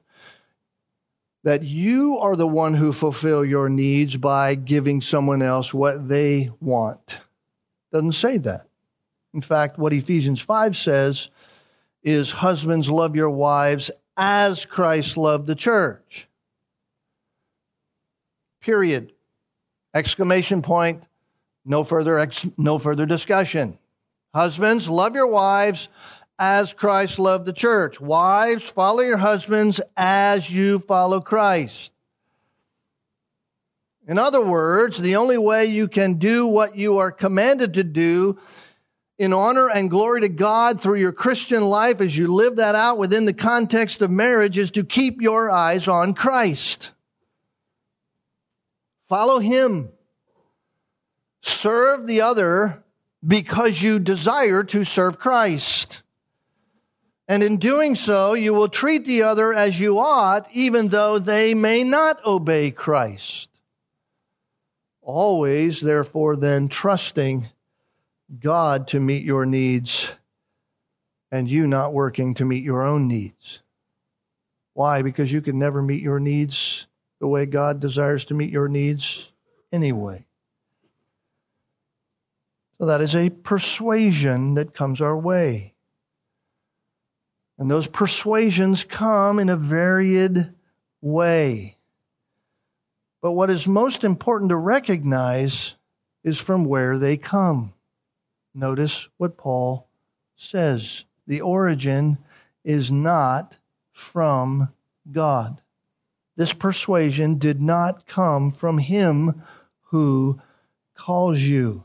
that 1.44 1.62
you 1.62 2.18
are 2.18 2.36
the 2.36 2.46
one 2.46 2.74
who 2.74 2.92
fulfill 2.92 3.44
your 3.44 3.68
needs 3.68 4.16
by 4.16 4.54
giving 4.54 5.00
someone 5.00 5.42
else 5.42 5.74
what 5.74 6.08
they 6.08 6.50
want. 6.60 7.18
Doesn't 7.92 8.12
say 8.12 8.38
that. 8.38 8.66
In 9.34 9.40
fact, 9.40 9.78
what 9.78 9.92
Ephesians 9.92 10.40
5 10.40 10.76
says 10.76 11.28
is 12.02 12.30
husbands 12.30 12.88
love 12.88 13.16
your 13.16 13.30
wives 13.30 13.90
as 14.16 14.64
Christ 14.64 15.16
loved 15.16 15.46
the 15.46 15.54
church. 15.54 16.28
Period. 18.60 19.12
Exclamation 19.94 20.62
point. 20.62 21.02
No 21.64 21.84
further 21.84 22.18
ex- 22.18 22.46
no 22.56 22.78
further 22.78 23.06
discussion. 23.06 23.78
Husbands, 24.34 24.88
love 24.88 25.14
your 25.14 25.26
wives 25.26 25.88
as 26.44 26.72
Christ 26.72 27.20
loved 27.20 27.46
the 27.46 27.52
church. 27.52 28.00
Wives, 28.00 28.68
follow 28.68 28.98
your 28.98 29.16
husbands 29.16 29.80
as 29.96 30.50
you 30.50 30.80
follow 30.80 31.20
Christ. 31.20 31.92
In 34.08 34.18
other 34.18 34.44
words, 34.44 34.98
the 34.98 35.14
only 35.14 35.38
way 35.38 35.66
you 35.66 35.86
can 35.86 36.14
do 36.14 36.48
what 36.48 36.76
you 36.76 36.98
are 36.98 37.12
commanded 37.12 37.74
to 37.74 37.84
do 37.84 38.40
in 39.18 39.32
honor 39.32 39.70
and 39.70 39.88
glory 39.88 40.22
to 40.22 40.28
God 40.28 40.80
through 40.80 40.98
your 40.98 41.12
Christian 41.12 41.62
life 41.62 42.00
as 42.00 42.16
you 42.16 42.34
live 42.34 42.56
that 42.56 42.74
out 42.74 42.98
within 42.98 43.24
the 43.24 43.32
context 43.32 44.02
of 44.02 44.10
marriage 44.10 44.58
is 44.58 44.72
to 44.72 44.82
keep 44.82 45.22
your 45.22 45.48
eyes 45.48 45.86
on 45.86 46.12
Christ. 46.12 46.90
Follow 49.08 49.38
Him. 49.38 49.90
Serve 51.42 52.08
the 52.08 52.22
other 52.22 52.82
because 53.24 53.80
you 53.80 54.00
desire 54.00 54.64
to 54.64 54.84
serve 54.84 55.20
Christ. 55.20 56.02
And 57.28 57.42
in 57.42 57.58
doing 57.58 57.94
so, 57.94 58.34
you 58.34 58.52
will 58.52 58.68
treat 58.68 59.04
the 59.04 59.22
other 59.22 59.54
as 59.54 59.78
you 59.78 59.98
ought, 59.98 60.48
even 60.52 60.88
though 60.88 61.18
they 61.18 61.54
may 61.54 61.84
not 61.84 62.24
obey 62.24 62.70
Christ. 62.70 63.48
Always, 65.00 65.80
therefore, 65.80 66.36
then 66.36 66.68
trusting 66.68 67.48
God 68.40 68.88
to 68.88 69.00
meet 69.00 69.24
your 69.24 69.46
needs 69.46 70.10
and 71.30 71.48
you 71.48 71.66
not 71.66 71.92
working 71.92 72.34
to 72.34 72.44
meet 72.44 72.62
your 72.62 72.82
own 72.82 73.08
needs. 73.08 73.60
Why? 74.74 75.02
Because 75.02 75.32
you 75.32 75.42
can 75.42 75.58
never 75.58 75.82
meet 75.82 76.02
your 76.02 76.20
needs 76.20 76.86
the 77.20 77.26
way 77.26 77.46
God 77.46 77.80
desires 77.80 78.24
to 78.26 78.34
meet 78.34 78.50
your 78.50 78.68
needs 78.68 79.28
anyway. 79.72 80.24
So 82.78 82.86
that 82.86 83.00
is 83.00 83.14
a 83.14 83.30
persuasion 83.30 84.54
that 84.54 84.74
comes 84.74 85.00
our 85.00 85.16
way. 85.16 85.71
And 87.62 87.70
those 87.70 87.86
persuasions 87.86 88.82
come 88.82 89.38
in 89.38 89.48
a 89.48 89.56
varied 89.56 90.52
way. 91.00 91.76
But 93.20 93.34
what 93.34 93.50
is 93.50 93.68
most 93.68 94.02
important 94.02 94.48
to 94.48 94.56
recognize 94.56 95.76
is 96.24 96.40
from 96.40 96.64
where 96.64 96.98
they 96.98 97.16
come. 97.16 97.72
Notice 98.52 99.06
what 99.16 99.36
Paul 99.36 99.86
says. 100.34 101.04
The 101.28 101.42
origin 101.42 102.18
is 102.64 102.90
not 102.90 103.56
from 103.92 104.70
God. 105.12 105.60
This 106.34 106.52
persuasion 106.52 107.38
did 107.38 107.60
not 107.62 108.08
come 108.08 108.50
from 108.50 108.76
him 108.76 109.40
who 109.82 110.40
calls 110.96 111.38
you. 111.38 111.84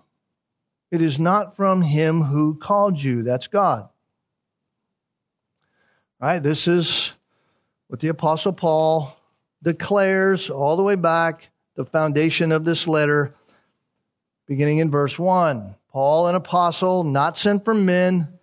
It 0.89 1.03
is 1.03 1.19
not 1.19 1.55
from 1.55 1.83
him 1.83 2.23
who 2.23 2.55
called 2.55 2.99
you. 2.99 3.21
That's 3.21 3.45
God. 3.45 3.89
Right? 6.19 6.39
This 6.39 6.67
is 6.67 7.13
what 7.87 7.99
the 7.99 8.07
Apostle 8.07 8.53
Paul 8.53 9.15
declares 9.61 10.49
all 10.49 10.75
the 10.75 10.83
way 10.83 10.95
back, 10.95 11.49
the 11.75 11.85
foundation 11.85 12.51
of 12.51 12.65
this 12.65 12.87
letter, 12.87 13.35
beginning 14.47 14.79
in 14.79 14.89
verse 14.89 15.19
1. 15.19 15.75
Paul, 15.91 16.27
an 16.27 16.35
apostle, 16.35 17.03
not 17.03 17.37
sent 17.37 17.65
from 17.65 17.85
men, 17.85 18.39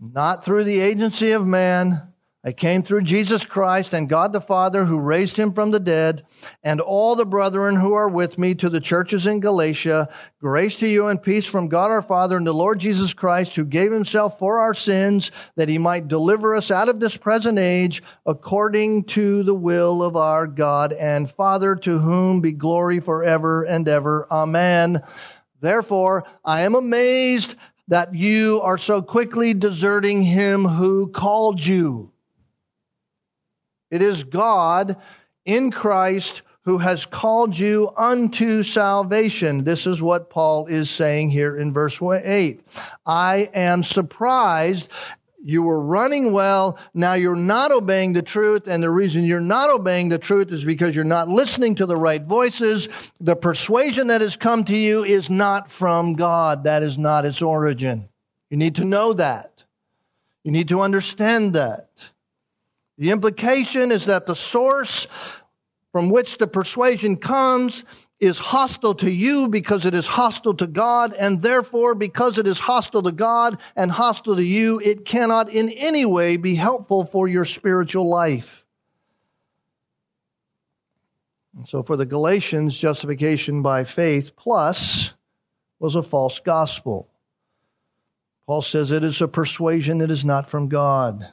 not 0.00 0.44
through 0.44 0.64
the 0.64 0.80
agency 0.80 1.30
of 1.32 1.46
man, 1.46 2.12
I 2.46 2.52
came 2.52 2.84
through 2.84 3.02
Jesus 3.02 3.44
Christ 3.44 3.92
and 3.92 4.08
God 4.08 4.32
the 4.32 4.40
Father 4.40 4.84
who 4.84 5.00
raised 5.00 5.36
him 5.36 5.52
from 5.52 5.72
the 5.72 5.80
dead, 5.80 6.24
and 6.62 6.80
all 6.80 7.16
the 7.16 7.24
brethren 7.24 7.74
who 7.74 7.94
are 7.94 8.08
with 8.08 8.38
me 8.38 8.54
to 8.54 8.70
the 8.70 8.80
churches 8.80 9.26
in 9.26 9.40
Galatia. 9.40 10.08
Grace 10.40 10.76
to 10.76 10.86
you 10.86 11.08
and 11.08 11.20
peace 11.20 11.44
from 11.44 11.66
God 11.66 11.90
our 11.90 12.02
Father 12.02 12.36
and 12.36 12.46
the 12.46 12.54
Lord 12.54 12.78
Jesus 12.78 13.12
Christ, 13.12 13.56
who 13.56 13.64
gave 13.64 13.90
himself 13.90 14.38
for 14.38 14.60
our 14.60 14.74
sins, 14.74 15.32
that 15.56 15.68
he 15.68 15.76
might 15.76 16.06
deliver 16.06 16.54
us 16.54 16.70
out 16.70 16.88
of 16.88 17.00
this 17.00 17.16
present 17.16 17.58
age, 17.58 18.00
according 18.26 19.02
to 19.06 19.42
the 19.42 19.54
will 19.54 20.00
of 20.00 20.14
our 20.14 20.46
God 20.46 20.92
and 20.92 21.28
Father, 21.28 21.74
to 21.74 21.98
whom 21.98 22.40
be 22.40 22.52
glory 22.52 23.00
forever 23.00 23.64
and 23.64 23.88
ever. 23.88 24.28
Amen. 24.30 25.02
Therefore, 25.60 26.22
I 26.44 26.60
am 26.60 26.76
amazed 26.76 27.56
that 27.88 28.14
you 28.14 28.60
are 28.62 28.78
so 28.78 29.02
quickly 29.02 29.52
deserting 29.52 30.22
him 30.22 30.64
who 30.64 31.08
called 31.08 31.60
you 31.60 32.12
it 33.90 34.02
is 34.02 34.24
God 34.24 34.96
in 35.44 35.70
Christ 35.70 36.42
who 36.66 36.78
has 36.78 37.06
called 37.06 37.56
you 37.56 37.90
unto 37.96 38.64
salvation. 38.64 39.62
This 39.62 39.86
is 39.86 40.02
what 40.02 40.30
Paul 40.30 40.66
is 40.66 40.90
saying 40.90 41.30
here 41.30 41.56
in 41.56 41.72
verse 41.72 42.00
8. 42.02 42.60
I 43.06 43.48
am 43.54 43.84
surprised 43.84 44.88
you 45.46 45.62
were 45.62 45.80
running 45.80 46.32
well. 46.32 46.76
Now 46.92 47.14
you're 47.14 47.36
not 47.36 47.70
obeying 47.70 48.14
the 48.14 48.22
truth. 48.22 48.66
And 48.66 48.82
the 48.82 48.90
reason 48.90 49.22
you're 49.22 49.38
not 49.38 49.70
obeying 49.70 50.08
the 50.08 50.18
truth 50.18 50.50
is 50.50 50.64
because 50.64 50.92
you're 50.92 51.04
not 51.04 51.28
listening 51.28 51.76
to 51.76 51.86
the 51.86 51.96
right 51.96 52.24
voices. 52.24 52.88
The 53.20 53.36
persuasion 53.36 54.08
that 54.08 54.20
has 54.20 54.34
come 54.34 54.64
to 54.64 54.76
you 54.76 55.04
is 55.04 55.30
not 55.30 55.70
from 55.70 56.14
God. 56.14 56.64
That 56.64 56.82
is 56.82 56.98
not 56.98 57.24
its 57.24 57.42
origin. 57.42 58.08
You 58.50 58.56
need 58.56 58.74
to 58.76 58.84
know 58.84 59.12
that. 59.12 59.62
You 60.42 60.50
need 60.50 60.68
to 60.70 60.80
understand 60.80 61.54
that. 61.54 61.90
The 62.98 63.10
implication 63.10 63.92
is 63.92 64.06
that 64.06 64.26
the 64.26 64.36
source 64.36 65.06
from 65.92 66.10
which 66.10 66.38
the 66.38 66.46
persuasion 66.46 67.16
comes 67.16 67.84
is 68.18 68.38
hostile 68.38 68.94
to 68.94 69.10
you 69.10 69.48
because 69.48 69.84
it 69.84 69.94
is 69.94 70.06
hostile 70.06 70.54
to 70.54 70.66
God, 70.66 71.12
and 71.12 71.42
therefore, 71.42 71.94
because 71.94 72.38
it 72.38 72.46
is 72.46 72.58
hostile 72.58 73.02
to 73.02 73.12
God 73.12 73.58
and 73.76 73.90
hostile 73.90 74.36
to 74.36 74.42
you, 74.42 74.80
it 74.80 75.04
cannot 75.04 75.50
in 75.50 75.68
any 75.70 76.06
way 76.06 76.38
be 76.38 76.54
helpful 76.54 77.04
for 77.04 77.28
your 77.28 77.44
spiritual 77.44 78.08
life. 78.08 78.64
And 81.56 81.68
so, 81.68 81.82
for 81.82 81.96
the 81.96 82.06
Galatians, 82.06 82.76
justification 82.76 83.60
by 83.62 83.84
faith 83.84 84.36
plus 84.36 85.12
was 85.78 85.94
a 85.94 86.02
false 86.02 86.40
gospel. 86.40 87.08
Paul 88.46 88.62
says 88.62 88.90
it 88.90 89.04
is 89.04 89.20
a 89.20 89.28
persuasion 89.28 89.98
that 89.98 90.10
is 90.10 90.24
not 90.24 90.48
from 90.48 90.68
God 90.68 91.30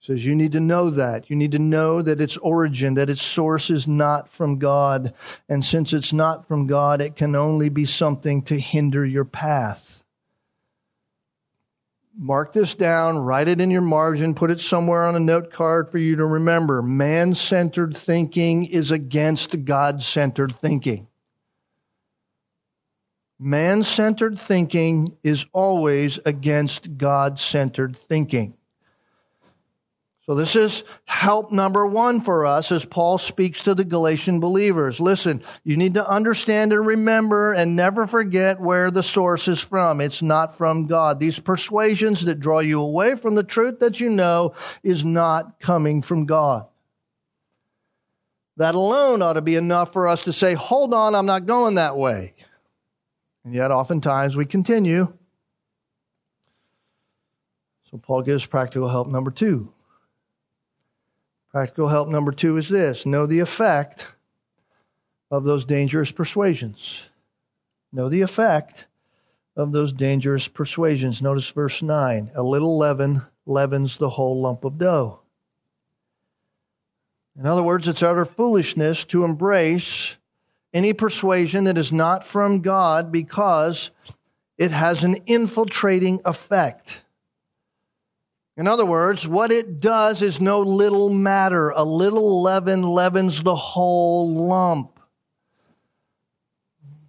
says 0.00 0.24
you 0.24 0.34
need 0.34 0.52
to 0.52 0.60
know 0.60 0.90
that. 0.90 1.28
You 1.28 1.36
need 1.36 1.52
to 1.52 1.58
know 1.58 2.00
that 2.00 2.20
its 2.20 2.38
origin, 2.38 2.94
that 2.94 3.10
its 3.10 3.22
source 3.22 3.68
is 3.68 3.86
not 3.86 4.30
from 4.32 4.58
God. 4.58 5.12
And 5.48 5.62
since 5.62 5.92
it's 5.92 6.12
not 6.12 6.48
from 6.48 6.66
God, 6.66 7.02
it 7.02 7.16
can 7.16 7.36
only 7.36 7.68
be 7.68 7.84
something 7.84 8.42
to 8.44 8.58
hinder 8.58 9.04
your 9.04 9.26
path. 9.26 10.02
Mark 12.18 12.52
this 12.52 12.74
down, 12.74 13.18
write 13.18 13.48
it 13.48 13.60
in 13.60 13.70
your 13.70 13.82
margin, 13.82 14.34
put 14.34 14.50
it 14.50 14.60
somewhere 14.60 15.06
on 15.06 15.16
a 15.16 15.20
note 15.20 15.52
card 15.52 15.90
for 15.90 15.98
you 15.98 16.16
to 16.16 16.26
remember. 16.26 16.82
Man 16.82 17.34
centered 17.34 17.96
thinking 17.96 18.66
is 18.66 18.90
against 18.90 19.64
God 19.64 20.02
centered 20.02 20.58
thinking. 20.58 21.06
Man 23.38 23.84
centered 23.84 24.38
thinking 24.38 25.16
is 25.22 25.46
always 25.52 26.18
against 26.24 26.98
God 26.98 27.38
centered 27.38 27.96
thinking. 27.96 28.54
So 30.30 30.36
this 30.36 30.54
is 30.54 30.84
help 31.06 31.50
number 31.50 31.84
one 31.88 32.20
for 32.20 32.46
us 32.46 32.70
as 32.70 32.84
Paul 32.84 33.18
speaks 33.18 33.62
to 33.62 33.74
the 33.74 33.84
Galatian 33.84 34.38
believers. 34.38 35.00
Listen, 35.00 35.42
you 35.64 35.76
need 35.76 35.94
to 35.94 36.08
understand 36.08 36.72
and 36.72 36.86
remember 36.86 37.52
and 37.52 37.74
never 37.74 38.06
forget 38.06 38.60
where 38.60 38.92
the 38.92 39.02
source 39.02 39.48
is 39.48 39.58
from. 39.58 40.00
It's 40.00 40.22
not 40.22 40.56
from 40.56 40.86
God. 40.86 41.18
These 41.18 41.40
persuasions 41.40 42.24
that 42.26 42.38
draw 42.38 42.60
you 42.60 42.80
away 42.80 43.16
from 43.16 43.34
the 43.34 43.42
truth 43.42 43.80
that 43.80 43.98
you 43.98 44.08
know 44.08 44.54
is 44.84 45.04
not 45.04 45.58
coming 45.58 46.00
from 46.00 46.26
God. 46.26 46.68
That 48.56 48.76
alone 48.76 49.22
ought 49.22 49.32
to 49.32 49.40
be 49.40 49.56
enough 49.56 49.92
for 49.92 50.06
us 50.06 50.22
to 50.26 50.32
say, 50.32 50.54
hold 50.54 50.94
on, 50.94 51.16
I'm 51.16 51.26
not 51.26 51.46
going 51.46 51.74
that 51.74 51.96
way. 51.96 52.34
And 53.44 53.52
yet 53.52 53.72
oftentimes 53.72 54.36
we 54.36 54.46
continue. 54.46 55.12
So 57.90 57.98
Paul 57.98 58.22
gives 58.22 58.46
practical 58.46 58.88
help 58.88 59.08
number 59.08 59.32
two. 59.32 59.72
Practical 61.50 61.88
help 61.88 62.08
number 62.08 62.30
two 62.30 62.56
is 62.58 62.68
this 62.68 63.04
know 63.04 63.26
the 63.26 63.40
effect 63.40 64.06
of 65.30 65.44
those 65.44 65.64
dangerous 65.64 66.10
persuasions. 66.10 67.02
Know 67.92 68.08
the 68.08 68.20
effect 68.20 68.86
of 69.56 69.72
those 69.72 69.92
dangerous 69.92 70.46
persuasions. 70.46 71.20
Notice 71.20 71.48
verse 71.50 71.82
9 71.82 72.30
a 72.36 72.42
little 72.42 72.78
leaven 72.78 73.22
leavens 73.46 73.96
the 73.96 74.08
whole 74.08 74.40
lump 74.40 74.64
of 74.64 74.78
dough. 74.78 75.20
In 77.36 77.46
other 77.46 77.62
words, 77.62 77.88
it's 77.88 78.02
utter 78.02 78.24
foolishness 78.24 79.04
to 79.06 79.24
embrace 79.24 80.16
any 80.72 80.92
persuasion 80.92 81.64
that 81.64 81.78
is 81.78 81.92
not 81.92 82.26
from 82.26 82.60
God 82.60 83.10
because 83.10 83.90
it 84.56 84.70
has 84.70 85.02
an 85.02 85.22
infiltrating 85.26 86.20
effect. 86.24 87.00
In 88.60 88.68
other 88.68 88.84
words, 88.84 89.26
what 89.26 89.50
it 89.52 89.80
does 89.80 90.20
is 90.20 90.38
no 90.38 90.60
little 90.60 91.08
matter. 91.08 91.70
A 91.70 91.82
little 91.82 92.42
leaven 92.42 92.82
leavens 92.82 93.42
the 93.42 93.56
whole 93.56 94.34
lump. 94.48 95.00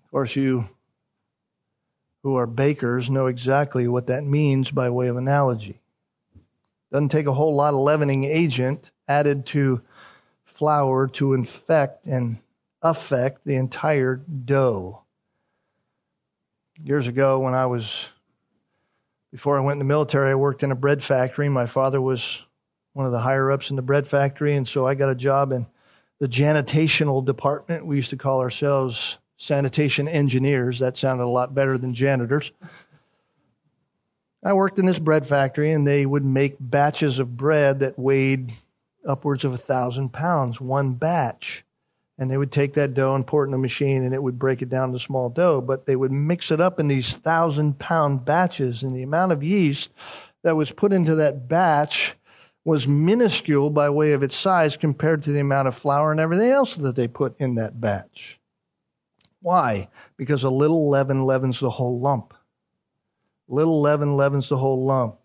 Of 0.06 0.12
course, 0.12 0.34
you 0.34 0.64
who 2.24 2.38
are 2.38 2.47
bakers 2.47 3.10
know 3.10 3.28
exactly 3.28 3.89
what 3.89 4.08
that 4.08 4.24
means 4.24 4.72
by 4.72 4.91
way 4.91 5.10
of 5.10 5.18
analogy. 5.18 5.82
Doesn't 6.89 7.10
take 7.10 7.26
a 7.26 7.34
whole 7.34 7.54
lot 7.54 7.74
of 7.74 7.82
leavening 7.82 8.24
agent 8.24 8.89
added 9.10 9.45
to 9.47 9.82
flour 10.45 11.10
to 11.16 11.34
infect 11.34 12.06
and 12.06 12.38
affect 12.82 13.43
the 13.43 13.58
entire 13.58 14.16
dough. 14.16 15.02
Years 16.82 17.08
ago, 17.08 17.39
when 17.39 17.56
I 17.56 17.66
was 17.66 18.08
before 19.32 19.58
I 19.58 19.62
went 19.62 19.76
in 19.76 19.80
the 19.80 19.86
military, 19.86 20.32
I 20.32 20.36
worked 20.36 20.64
in 20.64 20.72
a 20.72 20.76
bread 20.76 21.04
factory. 21.04 21.48
My 21.48 21.66
father 21.66 22.02
was 22.02 22.40
one 22.94 23.06
of 23.06 23.14
the 23.14 23.20
higher 23.20 23.50
ups 23.52 23.70
in 23.70 23.78
the 23.78 23.82
bread 23.82 24.08
factory, 24.08 24.56
and 24.56 24.68
so 24.68 24.86
I 24.86 24.96
got 24.96 25.10
a 25.10 25.16
job 25.16 25.54
in 25.54 25.66
the 26.20 26.28
janitational 26.28 27.26
department. 27.26 27.86
We 27.86 27.96
used 27.96 28.10
to 28.10 28.18
call 28.18 28.42
ourselves 28.42 29.18
sanitation 29.38 30.08
engineers. 30.08 30.80
That 30.80 30.98
sounded 30.98 31.24
a 31.24 31.26
lot 31.26 31.56
better 31.56 31.78
than 31.78 31.94
janitors. 31.94 32.52
I 34.44 34.54
worked 34.54 34.80
in 34.80 34.86
this 34.86 35.00
bread 35.00 35.28
factory, 35.28 35.72
and 35.72 35.88
they 35.88 36.06
would 36.06 36.26
make 36.26 36.58
batches 36.60 37.20
of 37.20 37.38
bread 37.38 37.80
that 37.80 37.98
weighed 37.98 38.54
upwards 39.08 39.46
of 39.46 39.54
a 39.54 39.58
thousand 39.58 40.12
pounds, 40.12 40.60
one 40.60 40.94
batch 40.94 41.64
and 42.18 42.30
they 42.30 42.38
would 42.38 42.51
take 42.51 42.74
that 42.76 42.93
dough 42.93 43.16
and 43.16 43.26
pour 43.26 43.43
it 43.43 43.47
in 43.47 43.53
a 43.53 43.57
machine 43.57 44.03
and 44.03 44.14
it 44.14 44.22
would 44.22 44.38
break 44.38 44.62
it 44.62 44.70
down 44.70 44.91
to 44.91 44.99
small 44.99 45.30
dough. 45.30 45.62
But 45.62 45.86
they 45.86 45.95
would 45.95 46.12
mix 46.12 46.51
it 46.51 46.62
up 46.62 46.80
in 46.80 46.88
these 46.88 47.14
thousand 47.14 47.80
pound 47.80 48.26
batches 48.26 48.84
and 48.84 48.95
the 48.95 49.03
amount 49.03 49.32
of 49.32 49.43
yeast 49.43 49.89
that 50.43 50.55
was 50.55 50.72
put 50.72 50.93
into 50.93 51.16
that 51.16 51.47
batch 51.47 52.16
was 52.64 52.88
minuscule 52.88 53.70
by 53.70 53.89
way 53.89 54.12
of 54.14 54.22
its 54.22 54.36
size 54.36 54.78
compared 54.78 55.24
to 55.24 55.32
the 55.32 55.39
amount 55.39 55.68
of 55.68 55.78
flour 55.78 56.12
and 56.12 56.20
everything 56.20 56.49
else 56.49 56.76
that 56.76 56.95
they 56.95 57.07
put 57.07 57.39
in 57.39 57.55
that 57.55 57.82
batch. 57.82 58.39
Why? 59.41 59.89
Because 60.18 60.43
a 60.43 60.49
little 60.49 60.89
leaven 60.89 61.26
leavens 61.26 61.59
the 61.59 61.72
whole 61.72 61.99
lump. 61.99 62.36
Little 63.47 63.82
leaven 63.82 64.16
leavens 64.16 64.47
the 64.47 64.57
whole 64.57 64.86
lump 64.86 65.21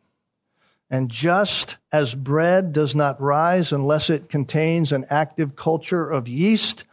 and 0.90 1.10
just 1.10 1.78
as 1.92 2.14
bread 2.14 2.72
does 2.72 2.94
not 2.94 3.20
rise 3.20 3.72
unless 3.72 4.10
it 4.10 4.28
contains 4.28 4.92
an 4.92 5.06
active 5.10 5.56
culture 5.56 6.08
of 6.08 6.28
yeast, 6.28 6.84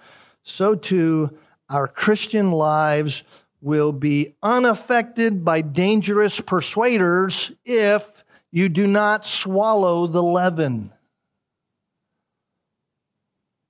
so 0.43 0.75
too 0.75 1.37
our 1.69 1.87
Christian 1.87 2.51
lives 2.51 3.23
will 3.61 3.91
be 3.91 4.35
unaffected 4.43 5.45
by 5.45 5.61
dangerous 5.61 6.39
persuaders 6.39 7.51
if 7.65 8.05
you 8.51 8.69
do 8.69 8.85
not 8.87 9.25
swallow 9.25 10.07
the 10.07 10.21
leaven. 10.21 10.91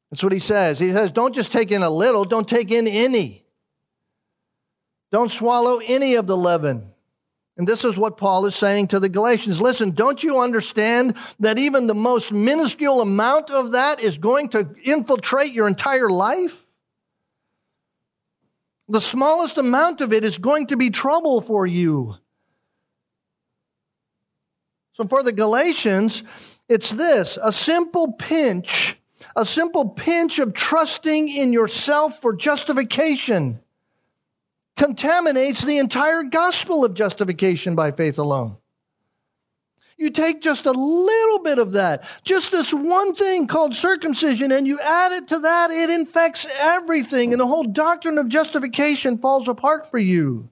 That's 0.09 0.23
what 0.23 0.33
he 0.33 0.39
says. 0.39 0.79
He 0.79 0.91
says, 0.91 1.11
don't 1.11 1.33
just 1.33 1.51
take 1.51 1.71
in 1.71 1.83
a 1.83 1.89
little, 1.89 2.25
don't 2.25 2.47
take 2.47 2.71
in 2.71 2.87
any. 2.87 3.45
Don't 5.11 5.31
swallow 5.31 5.77
any 5.77 6.15
of 6.15 6.27
the 6.27 6.37
leaven. 6.37 6.92
And 7.55 7.67
this 7.67 7.85
is 7.85 7.95
what 7.95 8.17
Paul 8.17 8.47
is 8.47 8.55
saying 8.55 8.87
to 8.89 8.99
the 8.99 9.09
Galatians. 9.09 9.61
Listen, 9.61 9.91
don't 9.91 10.23
you 10.23 10.39
understand 10.39 11.15
that 11.39 11.59
even 11.59 11.85
the 11.85 11.93
most 11.93 12.31
minuscule 12.31 12.99
amount 12.99 13.51
of 13.51 13.73
that 13.73 13.99
is 13.99 14.17
going 14.17 14.49
to 14.49 14.73
infiltrate 14.83 15.53
your 15.53 15.67
entire 15.67 16.09
life? 16.09 16.55
The 18.89 19.01
smallest 19.01 19.57
amount 19.57 20.01
of 20.01 20.13
it 20.13 20.23
is 20.23 20.37
going 20.37 20.67
to 20.67 20.77
be 20.77 20.89
trouble 20.89 21.41
for 21.41 21.65
you. 21.67 22.15
So 24.93 25.07
for 25.07 25.23
the 25.23 25.31
Galatians, 25.31 26.23
it's 26.67 26.89
this 26.89 27.37
a 27.41 27.51
simple 27.51 28.13
pinch, 28.13 28.97
a 29.35 29.45
simple 29.45 29.89
pinch 29.89 30.39
of 30.39 30.53
trusting 30.53 31.29
in 31.29 31.53
yourself 31.53 32.19
for 32.21 32.35
justification 32.35 33.59
contaminates 34.77 35.61
the 35.63 35.77
entire 35.77 36.23
gospel 36.23 36.83
of 36.83 36.93
justification 36.93 37.75
by 37.75 37.91
faith 37.91 38.17
alone. 38.17 38.57
You 39.97 40.09
take 40.09 40.41
just 40.41 40.65
a 40.65 40.71
little 40.71 41.39
bit 41.39 41.59
of 41.59 41.73
that, 41.73 42.03
just 42.23 42.51
this 42.51 42.73
one 42.73 43.15
thing 43.15 43.47
called 43.47 43.75
circumcision, 43.75 44.51
and 44.51 44.65
you 44.65 44.79
add 44.79 45.11
it 45.11 45.27
to 45.29 45.39
that, 45.39 45.71
it 45.71 45.89
infects 45.89 46.47
everything, 46.57 47.31
and 47.31 47.39
the 47.39 47.47
whole 47.47 47.63
doctrine 47.63 48.17
of 48.17 48.27
justification 48.27 49.19
falls 49.19 49.47
apart 49.47 49.91
for 49.91 49.99
you. 49.99 50.49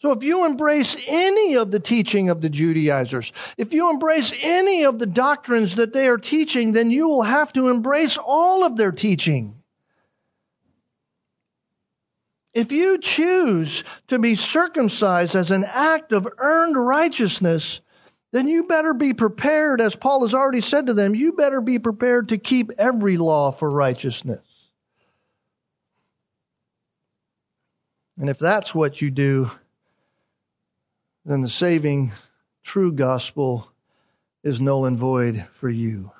So 0.00 0.12
if 0.12 0.22
you 0.22 0.46
embrace 0.46 0.96
any 1.06 1.56
of 1.56 1.70
the 1.70 1.78
teaching 1.78 2.30
of 2.30 2.40
the 2.40 2.48
Judaizers, 2.48 3.32
if 3.58 3.74
you 3.74 3.90
embrace 3.90 4.32
any 4.40 4.84
of 4.84 4.98
the 4.98 5.06
doctrines 5.06 5.74
that 5.74 5.92
they 5.92 6.08
are 6.08 6.16
teaching, 6.16 6.72
then 6.72 6.90
you 6.90 7.06
will 7.06 7.22
have 7.22 7.52
to 7.52 7.68
embrace 7.68 8.16
all 8.16 8.64
of 8.64 8.78
their 8.78 8.92
teaching. 8.92 9.59
If 12.52 12.72
you 12.72 12.98
choose 12.98 13.84
to 14.08 14.18
be 14.18 14.34
circumcised 14.34 15.36
as 15.36 15.50
an 15.50 15.64
act 15.64 16.12
of 16.12 16.28
earned 16.38 16.76
righteousness, 16.76 17.80
then 18.32 18.48
you 18.48 18.64
better 18.64 18.94
be 18.94 19.14
prepared, 19.14 19.80
as 19.80 19.94
Paul 19.94 20.22
has 20.22 20.34
already 20.34 20.60
said 20.60 20.86
to 20.86 20.94
them, 20.94 21.14
you 21.14 21.32
better 21.32 21.60
be 21.60 21.78
prepared 21.78 22.28
to 22.30 22.38
keep 22.38 22.70
every 22.78 23.16
law 23.16 23.52
for 23.52 23.70
righteousness. 23.70 24.44
And 28.18 28.28
if 28.28 28.38
that's 28.38 28.74
what 28.74 29.00
you 29.00 29.10
do, 29.10 29.50
then 31.24 31.42
the 31.42 31.48
saving, 31.48 32.12
true 32.62 32.92
gospel 32.92 33.70
is 34.42 34.60
null 34.60 34.86
and 34.86 34.98
void 34.98 35.46
for 35.58 35.70
you. 35.70 36.10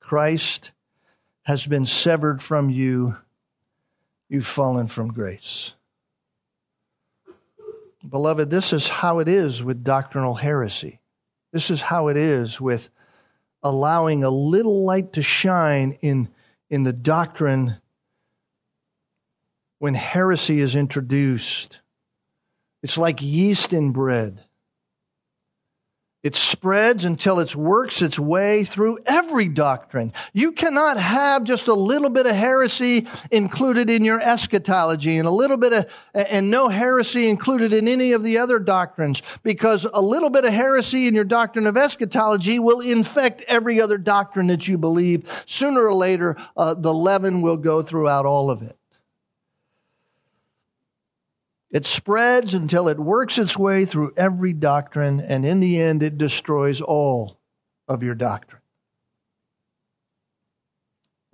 Christ 0.00 0.72
has 1.42 1.66
been 1.66 1.86
severed 1.86 2.42
from 2.42 2.70
you 2.70 3.16
you've 4.32 4.46
fallen 4.46 4.88
from 4.88 5.12
grace. 5.12 5.74
Beloved, 8.08 8.48
this 8.48 8.72
is 8.72 8.88
how 8.88 9.18
it 9.18 9.28
is 9.28 9.62
with 9.62 9.84
doctrinal 9.84 10.34
heresy. 10.34 11.00
This 11.52 11.68
is 11.68 11.82
how 11.82 12.08
it 12.08 12.16
is 12.16 12.58
with 12.58 12.88
allowing 13.62 14.24
a 14.24 14.30
little 14.30 14.86
light 14.86 15.12
to 15.12 15.22
shine 15.22 15.98
in, 16.00 16.30
in 16.70 16.82
the 16.82 16.94
doctrine 16.94 17.76
when 19.78 19.92
heresy 19.92 20.60
is 20.60 20.76
introduced. 20.76 21.78
It's 22.82 22.96
like 22.96 23.20
yeast 23.20 23.74
in 23.74 23.92
bread. 23.92 24.40
It 26.22 26.36
spreads 26.36 27.04
until 27.04 27.40
it 27.40 27.56
works 27.56 28.00
its 28.00 28.16
way 28.16 28.62
through 28.62 29.00
every 29.06 29.48
doctrine. 29.48 30.12
You 30.32 30.52
cannot 30.52 30.96
have 30.96 31.42
just 31.42 31.66
a 31.66 31.74
little 31.74 32.10
bit 32.10 32.26
of 32.26 32.36
heresy 32.36 33.08
included 33.32 33.90
in 33.90 34.04
your 34.04 34.20
eschatology 34.20 35.18
and 35.18 35.26
a 35.26 35.32
little 35.32 35.56
bit 35.56 35.72
of, 35.72 35.86
and 36.14 36.48
no 36.48 36.68
heresy 36.68 37.28
included 37.28 37.72
in 37.72 37.88
any 37.88 38.12
of 38.12 38.22
the 38.22 38.38
other 38.38 38.60
doctrines 38.60 39.20
because 39.42 39.84
a 39.92 40.00
little 40.00 40.30
bit 40.30 40.44
of 40.44 40.52
heresy 40.52 41.08
in 41.08 41.14
your 41.14 41.24
doctrine 41.24 41.66
of 41.66 41.76
eschatology 41.76 42.60
will 42.60 42.80
infect 42.80 43.42
every 43.48 43.80
other 43.80 43.98
doctrine 43.98 44.46
that 44.46 44.68
you 44.68 44.78
believe. 44.78 45.28
Sooner 45.46 45.84
or 45.84 45.94
later, 45.94 46.36
uh, 46.56 46.74
the 46.74 46.94
leaven 46.94 47.42
will 47.42 47.56
go 47.56 47.82
throughout 47.82 48.26
all 48.26 48.48
of 48.48 48.62
it. 48.62 48.78
It 51.72 51.86
spreads 51.86 52.52
until 52.52 52.88
it 52.88 53.00
works 53.00 53.38
its 53.38 53.56
way 53.56 53.86
through 53.86 54.12
every 54.16 54.52
doctrine, 54.52 55.20
and 55.20 55.46
in 55.46 55.60
the 55.60 55.80
end, 55.80 56.02
it 56.02 56.18
destroys 56.18 56.82
all 56.82 57.38
of 57.88 58.02
your 58.02 58.14
doctrine. 58.14 58.60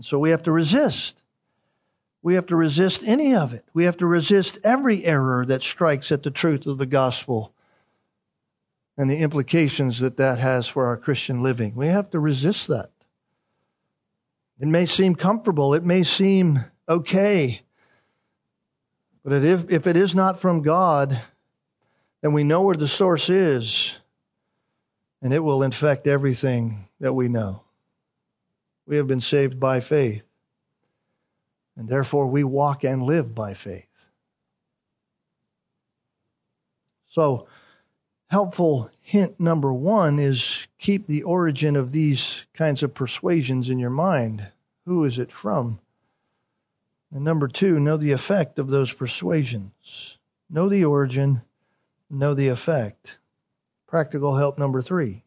So 0.00 0.20
we 0.20 0.30
have 0.30 0.44
to 0.44 0.52
resist. 0.52 1.20
We 2.22 2.36
have 2.36 2.46
to 2.46 2.56
resist 2.56 3.02
any 3.04 3.34
of 3.34 3.52
it. 3.52 3.64
We 3.74 3.84
have 3.84 3.96
to 3.96 4.06
resist 4.06 4.58
every 4.62 5.04
error 5.04 5.44
that 5.46 5.64
strikes 5.64 6.12
at 6.12 6.22
the 6.22 6.30
truth 6.30 6.66
of 6.66 6.78
the 6.78 6.86
gospel 6.86 7.52
and 8.96 9.10
the 9.10 9.18
implications 9.18 9.98
that 10.00 10.18
that 10.18 10.38
has 10.38 10.68
for 10.68 10.86
our 10.86 10.96
Christian 10.96 11.42
living. 11.42 11.74
We 11.74 11.88
have 11.88 12.10
to 12.10 12.20
resist 12.20 12.68
that. 12.68 12.90
It 14.60 14.68
may 14.68 14.86
seem 14.86 15.16
comfortable, 15.16 15.74
it 15.74 15.84
may 15.84 16.04
seem 16.04 16.64
okay, 16.88 17.62
but 19.28 19.44
if, 19.44 19.68
if 19.68 19.86
it 19.86 19.96
is 19.96 20.14
not 20.14 20.40
from 20.40 20.62
God, 20.62 21.20
then 22.22 22.32
we 22.32 22.44
know 22.44 22.62
where 22.62 22.76
the 22.76 22.88
source 22.88 23.28
is, 23.28 23.94
and 25.20 25.34
it 25.34 25.40
will 25.40 25.62
infect 25.62 26.06
everything 26.06 26.88
that 27.00 27.12
we 27.12 27.28
know. 27.28 27.62
We 28.86 28.96
have 28.96 29.06
been 29.06 29.20
saved 29.20 29.60
by 29.60 29.80
faith, 29.80 30.22
and 31.76 31.86
therefore 31.86 32.26
we 32.26 32.42
walk 32.42 32.84
and 32.84 33.02
live 33.02 33.34
by 33.34 33.52
faith. 33.52 33.84
So, 37.10 37.48
helpful 38.28 38.90
hint 39.02 39.38
number 39.38 39.72
one 39.72 40.18
is 40.18 40.66
keep 40.78 41.06
the 41.06 41.24
origin 41.24 41.76
of 41.76 41.92
these 41.92 42.44
kinds 42.54 42.82
of 42.82 42.94
persuasions 42.94 43.68
in 43.68 43.78
your 43.78 43.90
mind. 43.90 44.46
Who 44.86 45.04
is 45.04 45.18
it 45.18 45.30
from? 45.30 45.80
And 47.12 47.24
number 47.24 47.48
two, 47.48 47.80
know 47.80 47.96
the 47.96 48.12
effect 48.12 48.58
of 48.58 48.68
those 48.68 48.92
persuasions. 48.92 50.18
Know 50.50 50.68
the 50.68 50.84
origin, 50.84 51.42
know 52.10 52.34
the 52.34 52.48
effect. 52.48 53.16
Practical 53.86 54.36
help 54.36 54.58
number 54.58 54.82
three. 54.82 55.24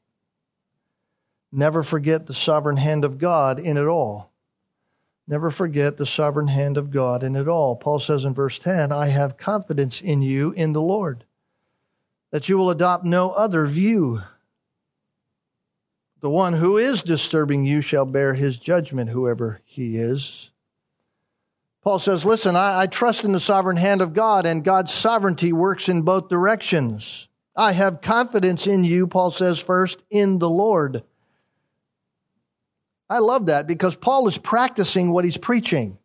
Never 1.52 1.84
forget 1.84 2.28
the 2.28 2.34
sovereign 2.34 2.78
hand 2.78 3.04
of 3.04 3.18
God 3.18 3.60
in 3.60 3.78
it 3.78 3.88
all. 3.88 4.32
Never 5.28 5.50
forget 5.50 5.98
the 5.98 6.06
sovereign 6.06 6.48
hand 6.48 6.78
of 6.78 6.92
God 6.92 7.24
in 7.24 7.36
it 7.36 7.48
all. 7.48 7.76
Paul 7.76 8.00
says 8.00 8.26
in 8.26 8.34
verse 8.34 8.60
10, 8.60 8.92
I 8.92 9.08
have 9.08 9.38
confidence 9.38 10.02
in 10.02 10.22
you 10.22 10.52
in 10.52 10.74
the 10.74 10.82
Lord, 10.82 11.24
that 12.32 12.48
you 12.50 12.58
will 12.58 12.70
adopt 12.70 13.06
no 13.06 13.32
other 13.32 13.66
view. 13.66 14.22
The 16.22 16.30
one 16.30 16.54
who 16.54 16.78
is 16.78 17.02
disturbing 17.02 17.66
you 17.66 17.82
shall 17.82 18.06
bear 18.06 18.34
his 18.34 18.58
judgment, 18.58 19.10
whoever 19.10 19.60
he 19.66 19.98
is. 19.98 20.51
Paul 21.84 22.00
says, 22.00 22.26
Listen, 22.26 22.56
I, 22.56 22.82
I, 22.82 22.88
trust 22.88 23.24
in 23.24 23.32
the 23.32 23.40
sovereign 23.40 23.78
hand 23.78 24.02
of 24.02 24.14
God, 24.14 24.46
and 24.46 24.64
God's 24.64 24.94
sovereignty 24.94 25.52
works 25.52 25.90
in 25.90 26.04
both 26.04 26.30
directions. 26.30 27.28
I 27.56 27.72
have 27.72 28.02
confidence 28.02 28.68
in 28.68 28.84
you, 28.84 29.08
Paul 29.08 29.32
says 29.32 29.60
first, 29.60 30.02
in 30.10 30.40
the 30.40 30.50
Lord. 30.50 31.04
I 33.10 33.18
love 33.18 33.48
that 33.48 33.68
because 33.68 33.96
Paul 33.96 34.28
is 34.28 34.38
practicing 34.38 35.12
what 35.12 35.26
he's 35.26 35.38
preaching. 35.38 35.98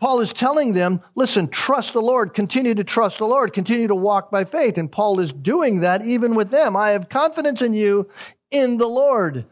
Paul 0.00 0.20
is 0.20 0.32
telling 0.32 0.72
them, 0.72 1.02
listen, 1.16 1.48
trust 1.48 1.92
the 1.92 2.00
Lord, 2.00 2.32
continue 2.32 2.74
to 2.74 2.84
trust 2.84 3.18
the 3.18 3.26
Lord, 3.26 3.52
continue 3.52 3.88
to 3.88 3.94
walk 3.94 4.30
by 4.30 4.44
faith. 4.44 4.78
And 4.78 4.90
Paul 4.90 5.18
is 5.18 5.32
doing 5.32 5.80
that 5.80 6.06
even 6.06 6.36
with 6.36 6.50
them. 6.50 6.76
I 6.76 6.90
have 6.90 7.08
confidence 7.08 7.60
in 7.60 7.74
you 7.74 8.08
in 8.52 8.78
the 8.78 8.86
Lord. 8.86 9.44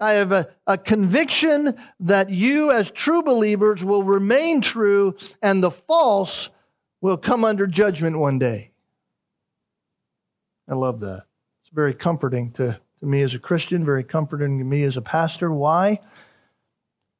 I 0.00 0.14
have 0.14 0.32
a, 0.32 0.48
a, 0.66 0.76
conviction 0.76 1.76
that 2.00 2.30
you, 2.30 2.72
as 2.72 2.90
true 2.90 3.22
believers, 3.22 3.82
will 3.84 4.02
remain 4.02 4.60
true 4.60 5.16
and 5.40 5.62
the 5.62 5.70
false 5.70 6.50
will 7.00 7.16
come 7.16 7.44
under 7.44 7.66
judgment 7.66 8.18
one 8.18 8.38
day. 8.38 8.72
I 10.68 10.74
love 10.74 11.00
that. 11.00 11.24
It's 11.62 11.72
very 11.72 11.94
comforting 11.94 12.52
to, 12.52 12.80
to 13.00 13.06
me 13.06 13.22
as 13.22 13.34
a 13.34 13.38
Christian, 13.38 13.84
very 13.84 14.04
comforting 14.04 14.58
to 14.58 14.64
me 14.64 14.82
as 14.82 14.96
a 14.96 15.02
pastor. 15.02 15.52
Why? 15.52 16.00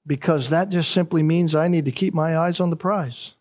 Because 0.06 0.50
that 0.50 0.70
just 0.70 0.90
simply 0.90 1.22
means 1.22 1.54
I 1.54 1.68
need 1.68 1.84
to 1.84 1.92
keep 1.92 2.14
my 2.14 2.38
eyes 2.38 2.60
on 2.60 2.70
the 2.70 2.76
prize. 2.76 3.33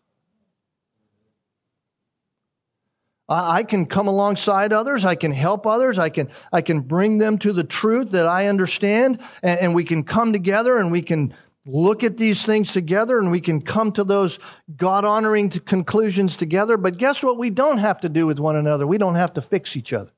I 3.28 3.62
can 3.62 3.86
come 3.86 4.06
alongside 4.06 4.72
others. 4.72 5.04
I 5.06 5.14
can 5.14 5.32
help 5.32 5.66
others. 5.66 5.98
I 5.98 6.10
can, 6.10 6.28
I 6.52 6.60
can 6.60 6.80
bring 6.80 7.16
them 7.16 7.38
to 7.38 7.52
the 7.54 7.64
truth 7.64 8.10
that 8.10 8.26
I 8.26 8.48
understand 8.48 9.20
and, 9.42 9.60
and, 9.60 9.74
we 9.74 9.84
can 9.84 10.04
come 10.04 10.32
together 10.32 10.76
and 10.76 10.92
we 10.92 11.00
can 11.00 11.34
look 11.64 12.04
at 12.04 12.18
these 12.18 12.44
things 12.44 12.72
together 12.72 13.18
and 13.18 13.30
we 13.30 13.40
can 13.40 13.62
come 13.62 13.92
to 13.92 14.04
those 14.04 14.38
God 14.76 15.06
honoring 15.06 15.48
conclusions 15.48 16.36
together. 16.36 16.76
But 16.76 16.98
guess 16.98 17.22
what? 17.22 17.38
We 17.38 17.48
don't 17.48 17.78
have 17.78 18.00
to 18.00 18.10
do 18.10 18.26
with 18.26 18.38
one 18.38 18.56
another. 18.56 18.86
We 18.86 18.98
don't 18.98 19.14
have 19.14 19.32
to 19.34 19.42
fix 19.42 19.74
each 19.74 19.94
other. 19.94 20.10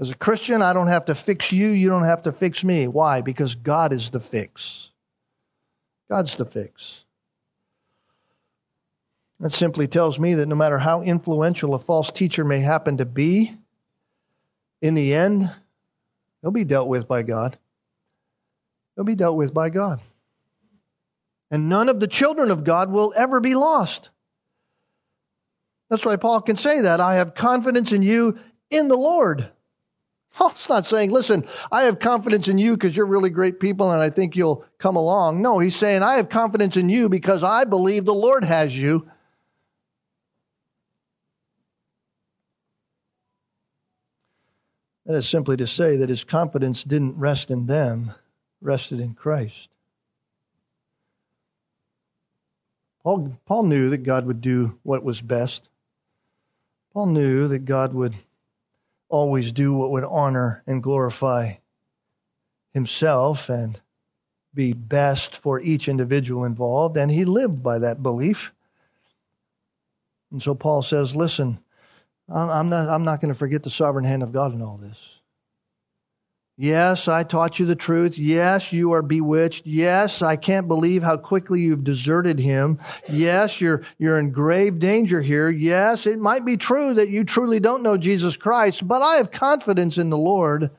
As 0.00 0.10
a 0.10 0.14
Christian, 0.14 0.62
I 0.62 0.72
don't 0.72 0.86
have 0.86 1.06
to 1.06 1.14
fix 1.14 1.52
you. 1.52 1.68
You 1.68 1.88
don't 1.90 2.04
have 2.04 2.22
to 2.22 2.32
fix 2.32 2.64
me. 2.64 2.86
Why? 2.86 3.20
Because 3.20 3.56
God 3.56 3.92
is 3.92 4.10
the 4.10 4.20
fix. 4.20 4.88
God's 6.08 6.36
the 6.36 6.46
fix. 6.46 7.00
That 9.40 9.52
simply 9.52 9.86
tells 9.86 10.18
me 10.18 10.34
that 10.34 10.46
no 10.46 10.56
matter 10.56 10.78
how 10.78 11.02
influential 11.02 11.74
a 11.74 11.78
false 11.78 12.10
teacher 12.10 12.44
may 12.44 12.60
happen 12.60 12.96
to 12.96 13.04
be, 13.04 13.52
in 14.82 14.94
the 14.94 15.14
end, 15.14 15.50
they'll 16.42 16.50
be 16.50 16.64
dealt 16.64 16.88
with 16.88 17.06
by 17.06 17.22
God. 17.22 17.56
They'll 18.96 19.04
be 19.04 19.14
dealt 19.14 19.36
with 19.36 19.54
by 19.54 19.70
God. 19.70 20.00
And 21.50 21.68
none 21.68 21.88
of 21.88 22.00
the 22.00 22.08
children 22.08 22.50
of 22.50 22.64
God 22.64 22.90
will 22.90 23.12
ever 23.16 23.40
be 23.40 23.54
lost. 23.54 24.10
That's 25.88 26.04
why 26.04 26.16
Paul 26.16 26.42
can 26.42 26.56
say 26.56 26.82
that. 26.82 27.00
I 27.00 27.14
have 27.14 27.34
confidence 27.34 27.92
in 27.92 28.02
you 28.02 28.38
in 28.70 28.88
the 28.88 28.96
Lord. 28.96 29.48
Paul's 30.34 30.68
not 30.68 30.86
saying, 30.86 31.10
listen, 31.10 31.48
I 31.72 31.84
have 31.84 32.00
confidence 32.00 32.48
in 32.48 32.58
you 32.58 32.74
because 32.74 32.94
you're 32.94 33.06
really 33.06 33.30
great 33.30 33.58
people 33.58 33.90
and 33.90 34.02
I 34.02 34.10
think 34.10 34.36
you'll 34.36 34.64
come 34.78 34.96
along. 34.96 35.40
No, 35.42 35.58
he's 35.58 35.74
saying, 35.74 36.02
I 36.02 36.16
have 36.16 36.28
confidence 36.28 36.76
in 36.76 36.88
you 36.88 37.08
because 37.08 37.42
I 37.42 37.64
believe 37.64 38.04
the 38.04 38.14
Lord 38.14 38.44
has 38.44 38.76
you 38.76 39.08
That 45.08 45.16
is 45.16 45.26
simply 45.26 45.56
to 45.56 45.66
say 45.66 45.96
that 45.96 46.10
his 46.10 46.22
confidence 46.22 46.84
didn't 46.84 47.16
rest 47.16 47.50
in 47.50 47.64
them, 47.64 48.12
rested 48.60 49.00
in 49.00 49.14
Christ. 49.14 49.68
Paul, 53.02 53.38
Paul 53.46 53.62
knew 53.62 53.88
that 53.88 54.02
God 54.02 54.26
would 54.26 54.42
do 54.42 54.78
what 54.82 55.02
was 55.02 55.22
best. 55.22 55.66
Paul 56.92 57.06
knew 57.06 57.48
that 57.48 57.64
God 57.64 57.94
would 57.94 58.14
always 59.08 59.50
do 59.50 59.72
what 59.72 59.92
would 59.92 60.04
honor 60.04 60.62
and 60.66 60.82
glorify 60.82 61.54
himself 62.74 63.48
and 63.48 63.80
be 64.52 64.74
best 64.74 65.36
for 65.36 65.58
each 65.58 65.88
individual 65.88 66.44
involved, 66.44 66.98
and 66.98 67.10
he 67.10 67.24
lived 67.24 67.62
by 67.62 67.78
that 67.78 68.02
belief. 68.02 68.52
And 70.30 70.42
so 70.42 70.54
Paul 70.54 70.82
says, 70.82 71.16
Listen, 71.16 71.60
I'm 72.28 72.68
not, 72.68 72.88
I'm 72.88 73.04
not 73.04 73.20
going 73.20 73.32
to 73.32 73.38
forget 73.38 73.62
the 73.62 73.70
sovereign 73.70 74.04
hand 74.04 74.22
of 74.22 74.32
God 74.32 74.52
in 74.52 74.62
all 74.62 74.76
this. 74.76 74.98
Yes, 76.60 77.06
I 77.06 77.22
taught 77.22 77.60
you 77.60 77.66
the 77.66 77.76
truth. 77.76 78.18
Yes, 78.18 78.72
you 78.72 78.92
are 78.94 79.02
bewitched. 79.02 79.64
Yes, 79.64 80.22
I 80.22 80.34
can't 80.34 80.66
believe 80.66 81.04
how 81.04 81.16
quickly 81.16 81.60
you've 81.60 81.84
deserted 81.84 82.40
him. 82.40 82.80
Yes, 83.08 83.60
you're, 83.60 83.82
you're 83.96 84.18
in 84.18 84.32
grave 84.32 84.80
danger 84.80 85.22
here. 85.22 85.48
Yes, 85.48 86.04
it 86.04 86.18
might 86.18 86.44
be 86.44 86.56
true 86.56 86.94
that 86.94 87.10
you 87.10 87.22
truly 87.22 87.60
don't 87.60 87.84
know 87.84 87.96
Jesus 87.96 88.36
Christ, 88.36 88.86
but 88.86 89.02
I 89.02 89.18
have 89.18 89.30
confidence 89.30 89.98
in 89.98 90.10
the 90.10 90.18
Lord 90.18 90.72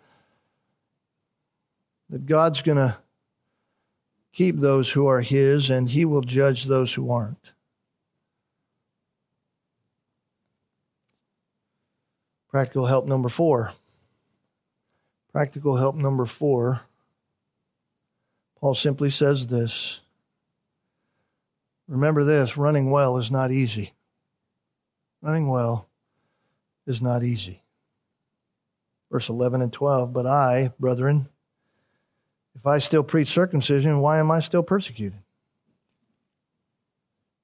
that 2.10 2.26
God's 2.26 2.62
going 2.62 2.78
to 2.78 2.98
keep 4.34 4.58
those 4.58 4.90
who 4.90 5.08
are 5.08 5.22
his 5.22 5.70
and 5.70 5.88
he 5.88 6.04
will 6.04 6.22
judge 6.22 6.66
those 6.66 6.94
who 6.94 7.10
aren't. 7.12 7.52
Practical 12.50 12.86
help 12.86 13.06
number 13.06 13.30
four. 13.30 13.72
Practical 15.32 15.76
help 15.76 15.96
number 15.96 16.26
four. 16.26 16.82
Paul 18.60 18.74
simply 18.74 19.12
says 19.12 19.48
this. 19.48 20.00
Remember 21.88 22.24
this 22.24 22.58
running 22.58 22.92
well 22.92 23.18
is 23.18 23.30
not 23.30 23.52
easy. 23.52 23.94
Running 25.22 25.48
well 25.48 25.88
is 26.88 27.02
not 27.02 27.24
easy. 27.24 27.62
Verse 29.12 29.30
11 29.30 29.62
and 29.62 29.74
12. 29.74 30.12
But 30.12 30.26
I, 30.26 30.72
brethren, 30.80 31.28
if 32.56 32.66
I 32.66 32.80
still 32.80 33.04
preach 33.04 33.30
circumcision, 33.30 34.00
why 34.00 34.20
am 34.20 34.32
I 34.32 34.40
still 34.40 34.64
persecuted? 34.64 35.20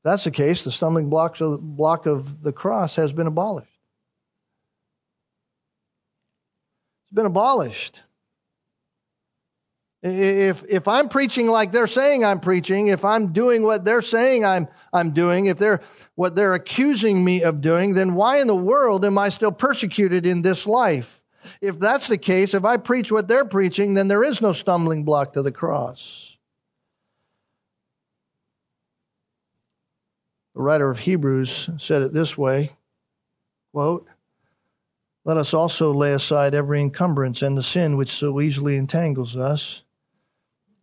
That's 0.03 0.24
the 0.24 0.32
case, 0.32 0.64
the 0.64 0.72
stumbling 0.72 1.10
block 1.10 1.39
of 2.06 2.43
the 2.43 2.53
cross 2.53 2.95
has 2.95 3.12
been 3.12 3.28
abolished. 3.28 3.70
It's 7.06 7.16
been 7.16 7.26
abolished. 7.26 8.01
If, 10.08 10.64
if 10.70 10.88
I'm 10.88 11.10
preaching 11.10 11.47
like 11.47 11.72
they're 11.72 11.88
saying 11.88 12.24
I'm 12.24 12.39
preaching, 12.39 12.88
if 12.88 13.03
I'm 13.03 13.34
doing 13.34 13.64
what 13.64 13.84
they're 13.84 14.03
saying 14.03 14.45
I'm, 14.45 14.68
I'm 14.93 15.12
doing, 15.12 15.47
if 15.47 15.58
they're 15.58 15.82
what 16.14 16.36
they're 16.36 16.53
accusing 16.53 17.24
me 17.24 17.41
of 17.41 17.60
doing, 17.60 17.95
then 17.95 18.14
why 18.14 18.38
in 18.38 18.45
the 18.45 18.56
world 18.56 19.03
am 19.03 19.18
I 19.18 19.30
still 19.30 19.51
persecuted 19.51 20.28
in 20.28 20.43
this 20.43 20.68
life? 20.68 21.22
If 21.60 21.80
that's 21.80 22.08
the 22.08 22.20
case, 22.20 22.53
if 22.53 22.66
I 22.66 22.78
preach 22.78 23.12
what 23.12 23.28
they're 23.28 23.45
preaching, 23.45 23.95
then 23.95 24.08
there 24.08 24.24
is 24.24 24.41
no 24.41 24.53
stumbling 24.53 25.06
block 25.06 25.34
to 25.34 25.41
the 25.41 25.51
cross. 25.51 26.38
The 30.53 30.62
writer 30.62 30.89
of 30.89 30.99
Hebrews 30.99 31.70
said 31.80 32.03
it 32.03 32.14
this 32.14 32.38
way 32.38 32.72
quote, 33.74 34.08
Let 35.26 35.38
us 35.38 35.53
also 35.53 35.93
lay 35.93 36.13
aside 36.13 36.53
every 36.53 36.80
encumbrance 36.82 37.41
and 37.41 37.57
the 37.57 37.63
sin 37.63 37.97
which 37.97 38.11
so 38.11 38.39
easily 38.39 38.78
entangles 38.78 39.36
us 39.36 39.82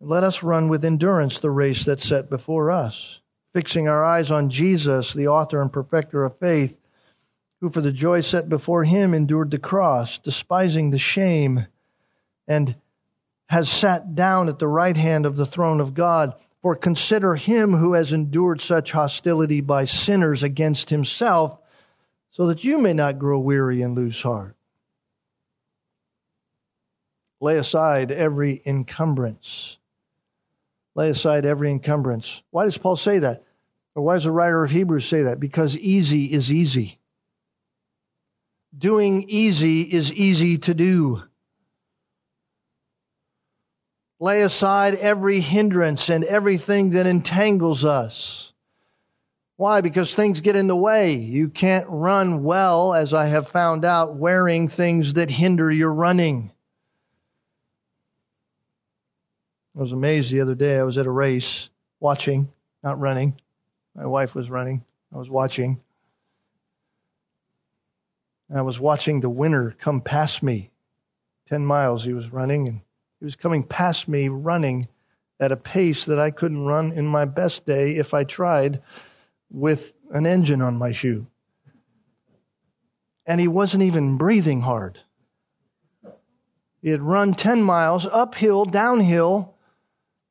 let 0.05 0.23
us 0.23 0.43
run 0.43 0.67
with 0.67 0.83
endurance 0.83 1.39
the 1.39 1.49
race 1.49 1.85
that's 1.85 2.05
set 2.05 2.29
before 2.29 2.71
us, 2.71 3.19
fixing 3.53 3.87
our 3.87 4.03
eyes 4.03 4.31
on 4.31 4.49
Jesus, 4.49 5.13
the 5.13 5.29
author 5.29 5.61
and 5.61 5.71
perfecter 5.71 6.25
of 6.25 6.37
faith, 6.39 6.75
who 7.61 7.69
for 7.69 7.79
the 7.79 7.91
joy 7.93 8.19
set 8.19 8.49
before 8.49 8.83
him 8.83 9.13
endured 9.13 9.49
the 9.49 9.57
cross, 9.57 10.19
despising 10.19 10.89
the 10.89 10.99
shame, 10.99 11.65
and 12.49 12.75
has 13.47 13.69
sat 13.69 14.13
down 14.13 14.49
at 14.49 14.59
the 14.59 14.67
right 14.67 14.97
hand 14.97 15.25
of 15.25 15.37
the 15.37 15.45
throne 15.45 15.79
of 15.79 15.93
God. 15.93 16.33
For 16.61 16.75
consider 16.75 17.35
him 17.35 17.71
who 17.71 17.93
has 17.93 18.11
endured 18.11 18.61
such 18.61 18.91
hostility 18.91 19.61
by 19.61 19.85
sinners 19.85 20.43
against 20.43 20.89
himself, 20.89 21.57
so 22.33 22.47
that 22.47 22.63
you 22.63 22.77
may 22.77 22.93
not 22.93 23.17
grow 23.17 23.39
weary 23.39 23.81
and 23.81 23.95
lose 23.95 24.21
heart. 24.21 24.55
Lay 27.39 27.57
aside 27.57 28.11
every 28.11 28.61
encumbrance 28.65 29.77
Lay 30.95 31.09
aside 31.09 31.45
every 31.45 31.71
encumbrance. 31.71 32.41
Why 32.51 32.65
does 32.65 32.77
Paul 32.77 32.97
say 32.97 33.19
that? 33.19 33.43
Or 33.95 34.03
why 34.03 34.15
does 34.15 34.25
the 34.25 34.31
writer 34.31 34.63
of 34.63 34.71
Hebrews 34.71 35.07
say 35.07 35.23
that? 35.23 35.39
Because 35.39 35.75
easy 35.77 36.25
is 36.25 36.51
easy. 36.51 36.99
Doing 38.77 39.25
easy 39.29 39.81
is 39.81 40.11
easy 40.11 40.57
to 40.59 40.73
do. 40.73 41.23
Lay 44.19 44.41
aside 44.41 44.95
every 44.95 45.41
hindrance 45.41 46.09
and 46.09 46.23
everything 46.23 46.91
that 46.91 47.07
entangles 47.07 47.83
us. 47.83 48.52
Why? 49.55 49.81
Because 49.81 50.15
things 50.15 50.41
get 50.41 50.55
in 50.55 50.67
the 50.67 50.75
way. 50.75 51.13
You 51.13 51.47
can't 51.47 51.85
run 51.87 52.43
well, 52.43 52.93
as 52.93 53.13
I 53.13 53.27
have 53.27 53.49
found 53.49 53.85
out, 53.85 54.15
wearing 54.15 54.67
things 54.67 55.13
that 55.13 55.29
hinder 55.29 55.71
your 55.71 55.93
running. 55.93 56.51
I 59.77 59.81
was 59.81 59.91
amazed 59.91 60.31
the 60.31 60.41
other 60.41 60.55
day. 60.55 60.77
I 60.77 60.83
was 60.83 60.97
at 60.97 61.05
a 61.05 61.11
race 61.11 61.69
watching, 61.99 62.51
not 62.83 62.99
running. 62.99 63.39
My 63.95 64.05
wife 64.05 64.33
was 64.33 64.49
running. 64.49 64.83
I 65.13 65.17
was 65.17 65.29
watching. 65.29 65.79
And 68.49 68.57
I 68.57 68.61
was 68.61 68.79
watching 68.79 69.19
the 69.19 69.29
winner 69.29 69.75
come 69.79 70.01
past 70.01 70.41
me. 70.41 70.71
10 71.49 71.65
miles 71.65 72.03
he 72.03 72.13
was 72.13 72.31
running, 72.31 72.67
and 72.67 72.81
he 73.19 73.25
was 73.25 73.35
coming 73.35 73.63
past 73.63 74.07
me 74.07 74.29
running 74.29 74.87
at 75.39 75.51
a 75.51 75.57
pace 75.57 76.05
that 76.05 76.19
I 76.19 76.31
couldn't 76.31 76.65
run 76.65 76.91
in 76.93 77.05
my 77.05 77.25
best 77.25 77.65
day 77.65 77.97
if 77.97 78.13
I 78.13 78.23
tried 78.23 78.81
with 79.53 79.93
an 80.11 80.25
engine 80.25 80.61
on 80.61 80.75
my 80.75 80.91
shoe. 80.91 81.27
And 83.25 83.39
he 83.39 83.47
wasn't 83.47 83.83
even 83.83 84.17
breathing 84.17 84.59
hard. 84.59 84.99
He 86.81 86.89
had 86.89 87.01
run 87.01 87.33
10 87.33 87.63
miles 87.63 88.05
uphill, 88.11 88.65
downhill, 88.65 89.53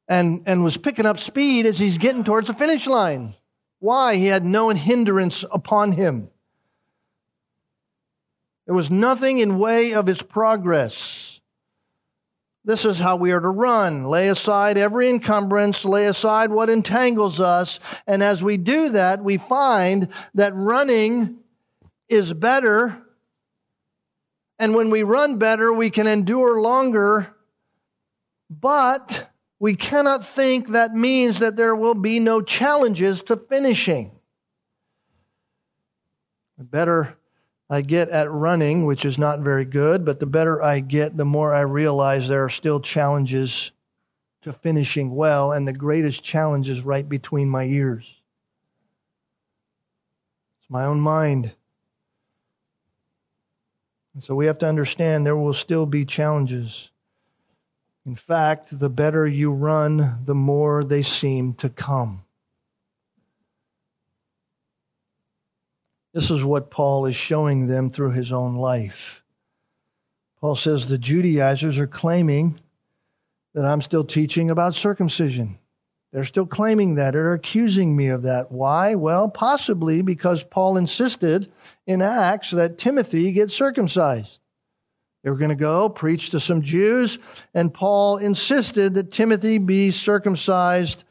and, 0.07 0.43
and 0.45 0.63
was 0.63 0.77
picking 0.77 1.07
up 1.07 1.19
speed 1.19 1.65
as 1.65 1.79
he's 1.79 1.97
getting 1.97 2.25
towards 2.25 2.49
the 2.49 2.55
finish 2.55 2.87
line. 2.87 3.35
Why? 3.79 4.17
He 4.17 4.27
had 4.27 4.45
no 4.45 4.69
hindrance 4.69 5.45
upon 5.51 5.93
him. 5.93 6.29
There 8.67 8.75
was 8.75 8.91
nothing 8.91 9.39
in 9.39 9.59
way 9.59 9.95
of 9.95 10.07
his 10.07 10.21
progress. 10.21 11.41
This 12.65 12.85
is 12.85 12.99
how 12.99 13.17
we 13.17 13.33
are 13.33 13.41
to 13.41 13.49
run. 13.49 14.05
Lay 14.05 14.29
aside 14.29 14.79
every 14.79 15.09
encumbrance, 15.09 15.85
lay 15.85 16.07
aside 16.07 16.51
what 16.51 16.71
entangles 16.71 17.41
us, 17.41 17.81
and 18.07 18.23
as 18.23 18.43
we 18.43 18.57
do 18.57 18.91
that, 18.91 19.23
we 19.23 19.39
find 19.39 20.09
that 20.35 20.55
running 20.55 21.39
is 22.09 22.33
better. 22.33 22.97
And 24.61 24.77
when 24.77 24.91
we 24.91 25.03
run 25.03 25.39
better, 25.39 25.73
we 25.73 25.91
can 25.91 26.07
endure 26.07 26.61
longer. 26.61 27.35
But 28.49 29.29
we 29.59 29.75
cannot 29.75 30.35
think 30.37 30.69
that 30.69 30.95
means 30.95 31.41
that 31.41 31.57
there 31.57 31.75
will 31.75 31.95
be 31.95 32.21
no 32.21 32.43
challenges 32.43 33.23
to 33.23 33.37
finishing. 33.37 34.13
Better 36.59 37.17
I 37.73 37.81
get 37.81 38.11
at 38.11 38.31
running, 38.31 38.85
which 38.85 39.07
is 39.07 39.17
not 39.17 39.41
very 39.41 39.65
good, 39.65 40.05
but 40.05 40.21
the 40.21 40.27
better 40.27 40.63
I 40.63 40.81
get, 40.81 41.17
the 41.17 41.25
more 41.25 41.55
I 41.55 41.63
realize 41.63 42.29
there 42.29 42.45
are 42.45 42.51
still 42.51 42.81
challenges 42.81 43.73
to 44.43 44.53
finishing 44.53 45.15
well, 45.15 45.53
and 45.53 45.67
the 45.67 45.73
greatest 45.73 46.23
challenge 46.23 46.69
is 46.69 46.83
right 46.83 47.09
between 47.09 47.49
my 47.49 47.65
ears. 47.65 48.05
It's 50.61 50.69
my 50.69 50.85
own 50.85 51.01
mind. 51.01 51.55
And 54.13 54.23
so 54.23 54.35
we 54.35 54.45
have 54.45 54.59
to 54.59 54.69
understand 54.69 55.25
there 55.25 55.35
will 55.35 55.55
still 55.55 55.87
be 55.87 56.05
challenges. 56.05 56.91
In 58.05 58.17
fact, 58.17 58.79
the 58.79 58.91
better 58.91 59.27
you 59.27 59.51
run, 59.51 60.19
the 60.27 60.35
more 60.35 60.85
they 60.85 61.03
seem 61.03 61.55
to 61.55 61.71
come. 61.71 62.23
This 66.15 66.31
is 66.31 66.45
what 66.45 66.71
Paul 66.71 67.07
is 67.07 67.17
showing 67.17 67.67
them 67.67 67.89
through 67.89 68.13
his 68.13 68.33
own 68.33 68.57
life. 68.57 69.23
Paul 70.41 70.57
says 70.57 70.87
the 70.87 70.99
Judaizers 70.99 71.79
are 71.79 71.87
claiming 71.87 72.61
that 73.55 73.65
I'm 73.65 73.83
still 73.83 74.05
teaching 74.05 74.51
about 74.51 74.75
circumcision. 74.75 75.59
They're 76.13 76.25
still 76.25 76.47
claiming 76.47 76.97
that. 76.97 77.13
They're 77.13 77.33
accusing 77.33 77.97
me 77.97 78.09
of 78.09 78.23
that. 78.23 78.53
Why? 78.53 78.95
Well, 78.95 79.31
possibly 79.31 80.03
because 80.03 80.43
Paul 80.43 80.77
insisted 80.77 81.51
in 81.87 82.03
Acts 82.03 82.51
that 82.51 82.77
Timothy 82.77 83.33
get 83.33 83.51
circumcised. 83.51 84.39
They 85.23 85.31
were 85.31 85.37
going 85.37 85.51
to 85.51 85.55
go 85.55 85.89
preach 85.89 86.31
to 86.31 86.41
some 86.41 86.63
Jews, 86.63 87.19
and 87.55 87.73
Paul 87.73 88.19
insisted 88.19 88.95
that 88.95 89.13
Timothy 89.13 89.57
be 89.59 89.91
circumcised 89.91 91.05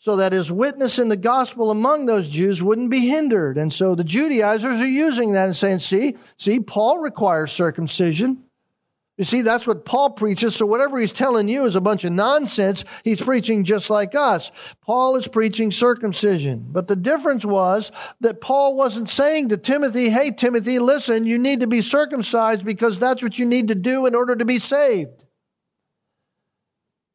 so 0.00 0.16
that 0.16 0.32
his 0.32 0.50
witness 0.50 0.98
in 0.98 1.10
the 1.10 1.16
gospel 1.16 1.70
among 1.70 2.06
those 2.06 2.26
Jews 2.26 2.62
wouldn't 2.62 2.90
be 2.90 3.06
hindered. 3.06 3.58
And 3.58 3.70
so 3.70 3.94
the 3.94 4.02
Judaizers 4.02 4.80
are 4.80 4.88
using 4.88 5.32
that 5.32 5.46
and 5.46 5.56
saying, 5.56 5.80
see, 5.80 6.16
see, 6.38 6.58
Paul 6.58 7.00
requires 7.00 7.52
circumcision. 7.52 8.42
You 9.18 9.24
see, 9.24 9.42
that's 9.42 9.66
what 9.66 9.84
Paul 9.84 10.10
preaches. 10.12 10.56
So 10.56 10.64
whatever 10.64 10.98
he's 10.98 11.12
telling 11.12 11.48
you 11.48 11.66
is 11.66 11.76
a 11.76 11.82
bunch 11.82 12.04
of 12.04 12.12
nonsense. 12.12 12.86
He's 13.04 13.20
preaching 13.20 13.64
just 13.64 13.90
like 13.90 14.14
us. 14.14 14.50
Paul 14.80 15.16
is 15.16 15.28
preaching 15.28 15.70
circumcision. 15.70 16.64
But 16.66 16.88
the 16.88 16.96
difference 16.96 17.44
was 17.44 17.92
that 18.22 18.40
Paul 18.40 18.76
wasn't 18.76 19.10
saying 19.10 19.50
to 19.50 19.58
Timothy, 19.58 20.08
hey, 20.08 20.30
Timothy, 20.30 20.78
listen, 20.78 21.26
you 21.26 21.38
need 21.38 21.60
to 21.60 21.66
be 21.66 21.82
circumcised 21.82 22.64
because 22.64 22.98
that's 22.98 23.22
what 23.22 23.38
you 23.38 23.44
need 23.44 23.68
to 23.68 23.74
do 23.74 24.06
in 24.06 24.14
order 24.14 24.34
to 24.34 24.46
be 24.46 24.58
saved. 24.58 25.26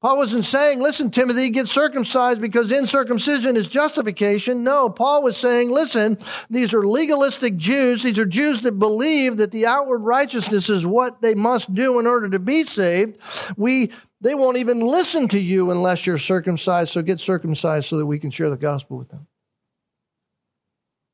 Paul 0.05 0.17
wasn't 0.17 0.45
saying, 0.45 0.81
listen, 0.81 1.09
Timothy, 1.09 1.49
get 1.49 1.67
circumcised 1.67 2.39
because 2.39 2.71
incircumcision 2.71 3.57
is 3.57 3.65
justification. 3.65 4.63
No, 4.63 4.87
Paul 4.87 5.23
was 5.23 5.35
saying, 5.35 5.71
listen, 5.71 6.19
these 6.47 6.75
are 6.75 6.85
legalistic 6.85 7.57
Jews. 7.57 8.03
These 8.03 8.19
are 8.19 8.25
Jews 8.27 8.61
that 8.61 8.73
believe 8.73 9.37
that 9.37 9.49
the 9.49 9.65
outward 9.65 10.01
righteousness 10.01 10.69
is 10.69 10.85
what 10.85 11.23
they 11.23 11.33
must 11.33 11.73
do 11.73 11.97
in 11.97 12.05
order 12.05 12.29
to 12.29 12.37
be 12.37 12.65
saved. 12.65 13.17
We, 13.57 13.89
they 14.21 14.35
won't 14.35 14.57
even 14.57 14.81
listen 14.81 15.27
to 15.29 15.39
you 15.39 15.71
unless 15.71 16.05
you're 16.05 16.19
circumcised, 16.19 16.91
so 16.91 17.01
get 17.01 17.19
circumcised 17.19 17.87
so 17.87 17.97
that 17.97 18.05
we 18.05 18.19
can 18.19 18.29
share 18.29 18.51
the 18.51 18.57
gospel 18.57 18.99
with 18.99 19.09
them. 19.09 19.25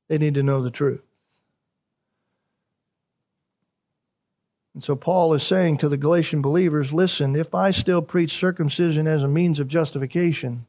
They 0.09 0.17
need 0.17 0.33
to 0.33 0.43
know 0.43 0.63
the 0.63 0.69
truth. 0.69 0.99
And 4.81 4.85
so 4.87 4.95
Paul 4.95 5.35
is 5.35 5.43
saying 5.43 5.77
to 5.77 5.89
the 5.89 5.95
Galatian 5.95 6.41
believers 6.41 6.91
listen, 6.91 7.35
if 7.35 7.53
I 7.53 7.69
still 7.69 8.01
preach 8.01 8.39
circumcision 8.39 9.05
as 9.05 9.21
a 9.21 9.27
means 9.27 9.59
of 9.59 9.67
justification, 9.67 10.65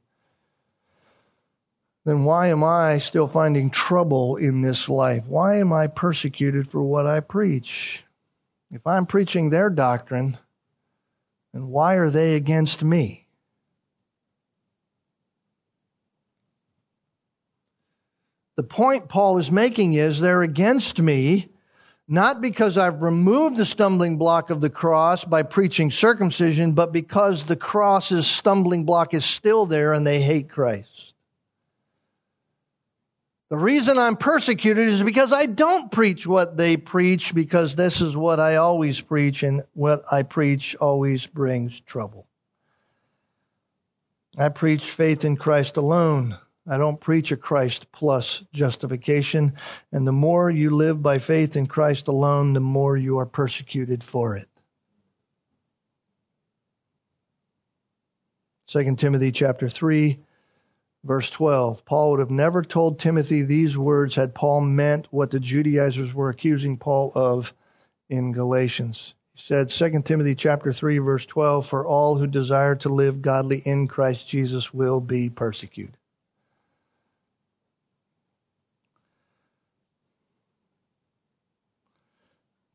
then 2.04 2.24
why 2.24 2.48
am 2.48 2.62
I 2.62 2.98
still 2.98 3.26
finding 3.26 3.70
trouble 3.70 4.36
in 4.36 4.60
this 4.60 4.86
life? 4.90 5.24
Why 5.26 5.60
am 5.60 5.72
I 5.72 5.86
persecuted 5.86 6.70
for 6.70 6.82
what 6.82 7.06
I 7.06 7.20
preach? 7.20 8.04
If 8.70 8.86
I'm 8.86 9.06
preaching 9.06 9.48
their 9.48 9.70
doctrine, 9.70 10.36
then 11.54 11.68
why 11.68 11.94
are 11.94 12.10
they 12.10 12.34
against 12.34 12.82
me? 12.82 13.26
The 18.56 18.62
point 18.62 19.08
Paul 19.08 19.38
is 19.38 19.50
making 19.50 19.94
is 19.94 20.20
they're 20.20 20.42
against 20.42 20.98
me 20.98 21.48
not 22.12 22.42
because 22.42 22.76
I've 22.76 23.00
removed 23.00 23.56
the 23.56 23.64
stumbling 23.64 24.18
block 24.18 24.50
of 24.50 24.60
the 24.60 24.68
cross 24.68 25.24
by 25.24 25.44
preaching 25.44 25.90
circumcision, 25.90 26.74
but 26.74 26.92
because 26.92 27.46
the 27.46 27.56
cross's 27.56 28.26
stumbling 28.26 28.84
block 28.84 29.14
is 29.14 29.24
still 29.24 29.64
there 29.64 29.94
and 29.94 30.06
they 30.06 30.20
hate 30.20 30.50
Christ. 30.50 31.14
The 33.48 33.56
reason 33.56 33.96
I'm 33.96 34.18
persecuted 34.18 34.88
is 34.88 35.02
because 35.02 35.32
I 35.32 35.46
don't 35.46 35.90
preach 35.90 36.26
what 36.26 36.54
they 36.54 36.76
preach, 36.76 37.34
because 37.34 37.74
this 37.74 38.02
is 38.02 38.14
what 38.14 38.38
I 38.38 38.56
always 38.56 39.00
preach, 39.00 39.42
and 39.42 39.62
what 39.72 40.04
I 40.12 40.22
preach 40.22 40.76
always 40.78 41.26
brings 41.26 41.80
trouble. 41.80 42.26
I 44.36 44.50
preach 44.50 44.84
faith 44.84 45.24
in 45.24 45.36
Christ 45.36 45.78
alone. 45.78 46.38
I 46.66 46.78
don't 46.78 47.00
preach 47.00 47.32
a 47.32 47.36
Christ 47.36 47.86
plus 47.92 48.42
justification. 48.52 49.54
And 49.90 50.06
the 50.06 50.12
more 50.12 50.50
you 50.50 50.70
live 50.70 51.02
by 51.02 51.18
faith 51.18 51.56
in 51.56 51.66
Christ 51.66 52.08
alone, 52.08 52.52
the 52.52 52.60
more 52.60 52.96
you 52.96 53.18
are 53.18 53.26
persecuted 53.26 54.04
for 54.04 54.36
it. 54.36 54.48
2 58.68 58.96
Timothy 58.96 59.32
chapter 59.32 59.68
3 59.68 60.18
Verse 61.04 61.30
12 61.30 61.84
Paul 61.84 62.12
would 62.12 62.20
have 62.20 62.30
never 62.30 62.62
told 62.62 63.00
Timothy 63.00 63.42
these 63.42 63.76
words 63.76 64.14
had 64.14 64.34
Paul 64.34 64.60
meant 64.60 65.08
what 65.10 65.32
the 65.32 65.40
Judaizers 65.40 66.14
were 66.14 66.28
accusing 66.28 66.78
Paul 66.78 67.10
of 67.16 67.52
in 68.08 68.32
Galatians. 68.32 69.14
He 69.34 69.42
said 69.42 69.68
2 69.68 70.02
Timothy 70.02 70.36
chapter 70.36 70.72
3 70.72 70.98
verse 70.98 71.26
12 71.26 71.66
for 71.66 71.84
all 71.84 72.16
who 72.16 72.28
desire 72.28 72.76
to 72.76 72.88
live 72.88 73.20
godly 73.20 73.58
in 73.64 73.88
Christ 73.88 74.28
Jesus 74.28 74.72
will 74.72 75.00
be 75.00 75.28
persecuted. 75.28 75.96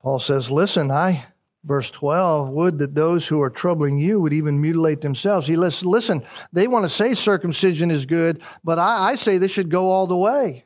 Paul 0.08 0.20
says, 0.20 0.50
"Listen, 0.50 0.90
I 0.90 1.26
verse 1.66 1.92
12, 1.92 2.48
would 2.52 2.78
that 2.78 2.96
those 2.96 3.28
who 3.28 3.42
are 3.42 3.50
troubling 3.50 3.98
you 3.98 4.22
would 4.22 4.32
even 4.32 4.62
mutilate 4.62 5.02
themselves. 5.02 5.46
He 5.46 5.58
listen, 5.58 5.90
listen 5.90 6.24
they 6.54 6.66
want 6.70 6.86
to 6.86 6.90
say 6.90 7.14
circumcision 7.14 7.92
is 7.92 8.06
good, 8.06 8.42
but 8.64 8.80
I, 8.80 9.10
I 9.10 9.16
say 9.16 9.38
they 9.38 9.50
should 9.50 9.70
go 9.70 9.92
all 9.92 10.08
the 10.08 10.16
way. 10.16 10.64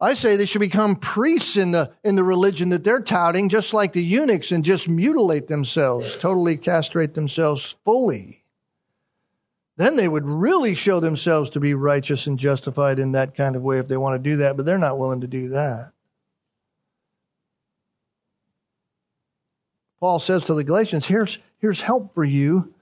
I 0.00 0.14
say 0.14 0.36
they 0.36 0.46
should 0.46 0.60
become 0.60 0.94
priests 0.94 1.56
in 1.56 1.72
the, 1.72 1.90
in 2.04 2.14
the 2.14 2.22
religion 2.22 2.68
that 2.68 2.84
they're 2.84 3.00
touting, 3.00 3.48
just 3.48 3.74
like 3.74 3.92
the 3.92 4.04
eunuchs, 4.04 4.52
and 4.52 4.64
just 4.64 4.88
mutilate 4.88 5.48
themselves, 5.48 6.16
totally 6.18 6.56
castrate 6.58 7.14
themselves 7.14 7.74
fully. 7.84 8.44
Then 9.78 9.96
they 9.96 10.06
would 10.06 10.26
really 10.26 10.76
show 10.76 11.00
themselves 11.00 11.50
to 11.50 11.58
be 11.58 11.74
righteous 11.74 12.28
and 12.28 12.38
justified 12.38 13.00
in 13.00 13.10
that 13.12 13.36
kind 13.36 13.56
of 13.56 13.62
way 13.62 13.80
if 13.80 13.88
they 13.88 13.96
want 13.96 14.14
to 14.14 14.30
do 14.30 14.36
that, 14.36 14.56
but 14.56 14.64
they're 14.64 14.78
not 14.78 15.00
willing 15.00 15.22
to 15.22 15.26
do 15.26 15.48
that. 15.48 15.90
Paul 20.00 20.20
says 20.20 20.44
to 20.44 20.54
the 20.54 20.64
Galatians, 20.64 21.06
here's, 21.06 21.38
here's 21.58 21.80
help 21.80 22.14
for 22.14 22.24
you. 22.24 22.72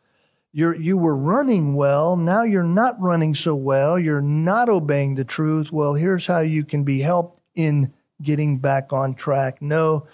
You're, 0.52 0.74
you 0.74 0.96
were 0.96 1.16
running 1.16 1.74
well. 1.74 2.16
Now 2.16 2.42
you're 2.42 2.62
not 2.62 3.00
running 3.00 3.34
so 3.34 3.54
well. 3.54 3.98
You're 3.98 4.22
not 4.22 4.68
obeying 4.68 5.14
the 5.14 5.24
truth. 5.24 5.70
Well, 5.70 5.94
here's 5.94 6.26
how 6.26 6.40
you 6.40 6.64
can 6.64 6.84
be 6.84 7.00
helped 7.00 7.40
in 7.54 7.92
getting 8.22 8.58
back 8.58 8.92
on 8.92 9.14
track. 9.14 9.60
No, 9.60 10.06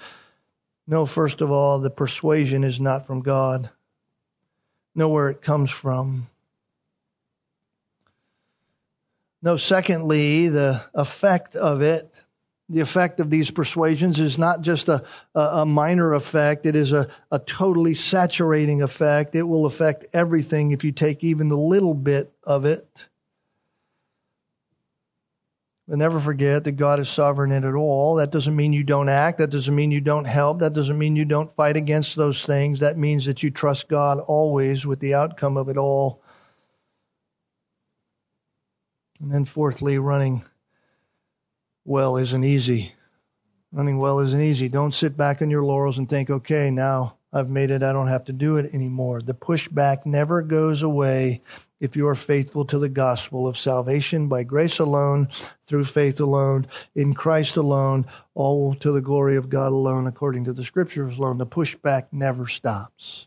no, 0.86 1.06
first 1.06 1.40
of 1.40 1.50
all, 1.50 1.78
the 1.78 1.90
persuasion 1.90 2.64
is 2.64 2.80
not 2.80 3.06
from 3.06 3.22
God. 3.22 3.70
Know 4.94 5.08
where 5.08 5.30
it 5.30 5.42
comes 5.42 5.70
from. 5.70 6.28
No, 9.40 9.56
secondly, 9.56 10.48
the 10.48 10.82
effect 10.94 11.56
of 11.56 11.82
it 11.82 12.11
the 12.72 12.80
effect 12.80 13.20
of 13.20 13.28
these 13.28 13.50
persuasions 13.50 14.18
is 14.18 14.38
not 14.38 14.62
just 14.62 14.88
a, 14.88 15.04
a 15.34 15.66
minor 15.66 16.14
effect, 16.14 16.64
it 16.64 16.74
is 16.74 16.92
a, 16.92 17.08
a 17.30 17.38
totally 17.38 17.94
saturating 17.94 18.80
effect. 18.80 19.34
It 19.34 19.42
will 19.42 19.66
affect 19.66 20.06
everything 20.14 20.70
if 20.70 20.82
you 20.82 20.90
take 20.90 21.22
even 21.22 21.50
the 21.50 21.56
little 21.56 21.92
bit 21.92 22.32
of 22.42 22.64
it. 22.64 22.88
But 25.86 25.98
never 25.98 26.18
forget 26.18 26.64
that 26.64 26.72
God 26.72 26.98
is 26.98 27.10
sovereign 27.10 27.52
in 27.52 27.64
it 27.64 27.74
all. 27.74 28.14
That 28.14 28.30
doesn't 28.30 28.56
mean 28.56 28.72
you 28.72 28.84
don't 28.84 29.10
act. 29.10 29.38
That 29.38 29.50
doesn't 29.50 29.74
mean 29.74 29.90
you 29.90 30.00
don't 30.00 30.24
help. 30.24 30.60
That 30.60 30.72
doesn't 30.72 30.96
mean 30.96 31.14
you 31.14 31.26
don't 31.26 31.54
fight 31.54 31.76
against 31.76 32.16
those 32.16 32.46
things. 32.46 32.80
That 32.80 32.96
means 32.96 33.26
that 33.26 33.42
you 33.42 33.50
trust 33.50 33.88
God 33.88 34.18
always 34.18 34.86
with 34.86 35.00
the 35.00 35.12
outcome 35.12 35.58
of 35.58 35.68
it 35.68 35.76
all. 35.76 36.22
And 39.20 39.30
then, 39.30 39.44
fourthly, 39.44 39.98
running 39.98 40.42
well 41.84 42.16
isn't 42.16 42.44
easy. 42.44 42.92
Running 43.72 43.98
well 43.98 44.20
isn't 44.20 44.40
easy. 44.40 44.68
Don't 44.68 44.94
sit 44.94 45.16
back 45.16 45.42
on 45.42 45.50
your 45.50 45.64
laurels 45.64 45.98
and 45.98 46.08
think, 46.08 46.30
okay, 46.30 46.70
now 46.70 47.16
I've 47.32 47.48
made 47.48 47.70
it. 47.70 47.82
I 47.82 47.92
don't 47.92 48.08
have 48.08 48.24
to 48.26 48.32
do 48.32 48.58
it 48.58 48.74
anymore. 48.74 49.22
The 49.22 49.34
pushback 49.34 50.04
never 50.04 50.42
goes 50.42 50.82
away 50.82 51.40
if 51.80 51.96
you 51.96 52.06
are 52.06 52.14
faithful 52.14 52.64
to 52.66 52.78
the 52.78 52.88
gospel 52.88 53.48
of 53.48 53.58
salvation 53.58 54.28
by 54.28 54.44
grace 54.44 54.78
alone, 54.78 55.28
through 55.66 55.84
faith 55.84 56.20
alone, 56.20 56.66
in 56.94 57.14
Christ 57.14 57.56
alone, 57.56 58.06
all 58.34 58.74
to 58.76 58.92
the 58.92 59.00
glory 59.00 59.36
of 59.36 59.48
God 59.48 59.72
alone, 59.72 60.06
according 60.06 60.44
to 60.44 60.52
the 60.52 60.64
scriptures 60.64 61.18
alone. 61.18 61.38
The 61.38 61.46
pushback 61.46 62.04
never 62.12 62.46
stops. 62.46 63.26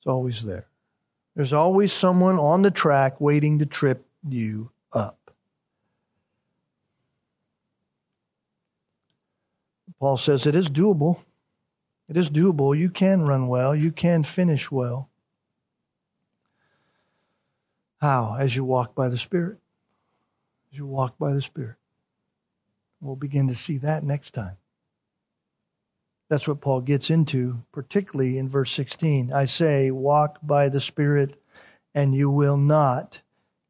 It's 0.00 0.06
always 0.06 0.42
there. 0.42 0.66
There's 1.36 1.52
always 1.52 1.92
someone 1.92 2.38
on 2.40 2.62
the 2.62 2.70
track 2.72 3.20
waiting 3.20 3.60
to 3.60 3.66
trip 3.66 4.04
you 4.28 4.70
up. 4.92 5.30
Paul 10.00 10.16
says 10.16 10.46
it 10.46 10.54
is 10.54 10.68
doable. 10.68 11.18
It 12.08 12.16
is 12.16 12.30
doable. 12.30 12.78
You 12.78 12.90
can 12.90 13.22
run 13.22 13.48
well. 13.48 13.74
You 13.74 13.92
can 13.92 14.24
finish 14.24 14.70
well. 14.70 15.10
How? 18.00 18.36
As 18.38 18.54
you 18.54 18.64
walk 18.64 18.94
by 18.94 19.08
the 19.08 19.18
Spirit. 19.18 19.58
As 20.72 20.78
you 20.78 20.86
walk 20.86 21.18
by 21.18 21.32
the 21.32 21.42
Spirit. 21.42 21.76
We'll 23.00 23.16
begin 23.16 23.48
to 23.48 23.54
see 23.54 23.78
that 23.78 24.04
next 24.04 24.34
time. 24.34 24.56
That's 26.28 26.46
what 26.46 26.60
Paul 26.60 26.82
gets 26.82 27.10
into, 27.10 27.62
particularly 27.72 28.38
in 28.38 28.48
verse 28.48 28.70
16. 28.72 29.32
I 29.32 29.46
say, 29.46 29.90
walk 29.90 30.38
by 30.42 30.68
the 30.68 30.80
Spirit, 30.80 31.40
and 31.94 32.14
you 32.14 32.30
will 32.30 32.58
not 32.58 33.18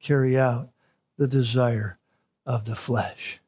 carry 0.01 0.39
out 0.39 0.70
the 1.18 1.29
desire 1.29 1.99
of 2.47 2.64
the 2.64 2.74
flesh. 2.74 3.41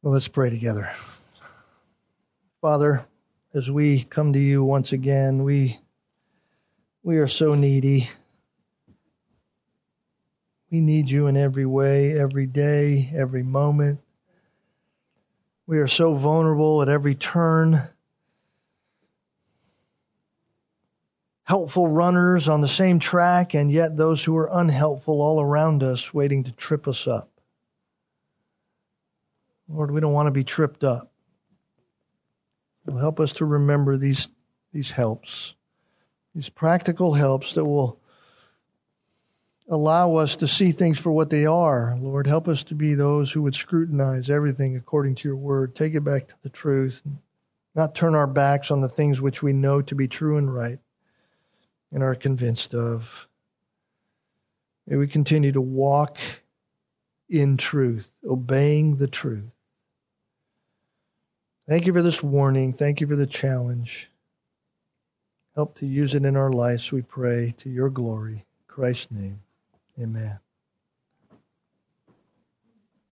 Well, 0.00 0.12
let's 0.12 0.28
pray 0.28 0.48
together. 0.48 0.92
Father, 2.60 3.04
as 3.52 3.68
we 3.68 4.04
come 4.04 4.32
to 4.32 4.38
you 4.38 4.62
once 4.62 4.92
again, 4.92 5.42
we 5.42 5.80
we 7.02 7.16
are 7.16 7.26
so 7.26 7.56
needy. 7.56 8.08
We 10.70 10.80
need 10.80 11.10
you 11.10 11.26
in 11.26 11.36
every 11.36 11.66
way, 11.66 12.16
every 12.16 12.46
day, 12.46 13.12
every 13.12 13.42
moment. 13.42 13.98
We 15.66 15.78
are 15.78 15.88
so 15.88 16.14
vulnerable 16.14 16.80
at 16.80 16.88
every 16.88 17.16
turn. 17.16 17.82
Helpful 21.42 21.88
runners 21.88 22.46
on 22.46 22.60
the 22.60 22.68
same 22.68 23.00
track, 23.00 23.54
and 23.54 23.72
yet 23.72 23.96
those 23.96 24.22
who 24.22 24.36
are 24.36 24.50
unhelpful 24.52 25.20
all 25.20 25.40
around 25.40 25.82
us, 25.82 26.14
waiting 26.14 26.44
to 26.44 26.52
trip 26.52 26.86
us 26.86 27.08
up. 27.08 27.30
Lord, 29.68 29.90
we 29.90 30.00
don't 30.00 30.12
want 30.12 30.26
to 30.26 30.32
be 30.32 30.44
tripped 30.44 30.82
up. 30.82 31.12
help 32.86 33.20
us 33.20 33.32
to 33.32 33.44
remember 33.44 33.98
these, 33.98 34.28
these 34.72 34.90
helps, 34.90 35.54
these 36.34 36.48
practical 36.48 37.12
helps 37.12 37.54
that 37.54 37.64
will 37.64 38.00
allow 39.68 40.14
us 40.14 40.36
to 40.36 40.48
see 40.48 40.72
things 40.72 40.98
for 40.98 41.12
what 41.12 41.28
they 41.28 41.44
are. 41.44 41.96
Lord, 42.00 42.26
help 42.26 42.48
us 42.48 42.62
to 42.64 42.74
be 42.74 42.94
those 42.94 43.30
who 43.30 43.42
would 43.42 43.54
scrutinize 43.54 44.30
everything 44.30 44.76
according 44.76 45.16
to 45.16 45.28
your 45.28 45.36
word, 45.36 45.76
take 45.76 45.94
it 45.94 46.04
back 46.04 46.28
to 46.28 46.34
the 46.42 46.48
truth, 46.48 46.98
not 47.74 47.94
turn 47.94 48.14
our 48.14 48.26
backs 48.26 48.70
on 48.70 48.80
the 48.80 48.88
things 48.88 49.20
which 49.20 49.42
we 49.42 49.52
know 49.52 49.82
to 49.82 49.94
be 49.94 50.08
true 50.08 50.38
and 50.38 50.52
right 50.52 50.78
and 51.92 52.02
are 52.02 52.14
convinced 52.14 52.74
of. 52.74 53.08
May 54.86 54.96
we 54.96 55.06
continue 55.06 55.52
to 55.52 55.60
walk 55.60 56.16
in 57.28 57.58
truth, 57.58 58.08
obeying 58.26 58.96
the 58.96 59.06
truth. 59.06 59.50
Thank 61.68 61.86
you 61.86 61.92
for 61.92 62.02
this 62.02 62.22
warning. 62.22 62.72
Thank 62.72 63.02
you 63.02 63.06
for 63.06 63.16
the 63.16 63.26
challenge. 63.26 64.10
Help 65.54 65.76
to 65.78 65.86
use 65.86 66.14
it 66.14 66.24
in 66.24 66.34
our 66.36 66.50
lives, 66.50 66.90
we 66.90 67.02
pray, 67.02 67.54
to 67.58 67.68
your 67.68 67.90
glory. 67.90 68.36
In 68.36 68.44
Christ's 68.68 69.08
name, 69.10 69.40
amen. 70.00 70.38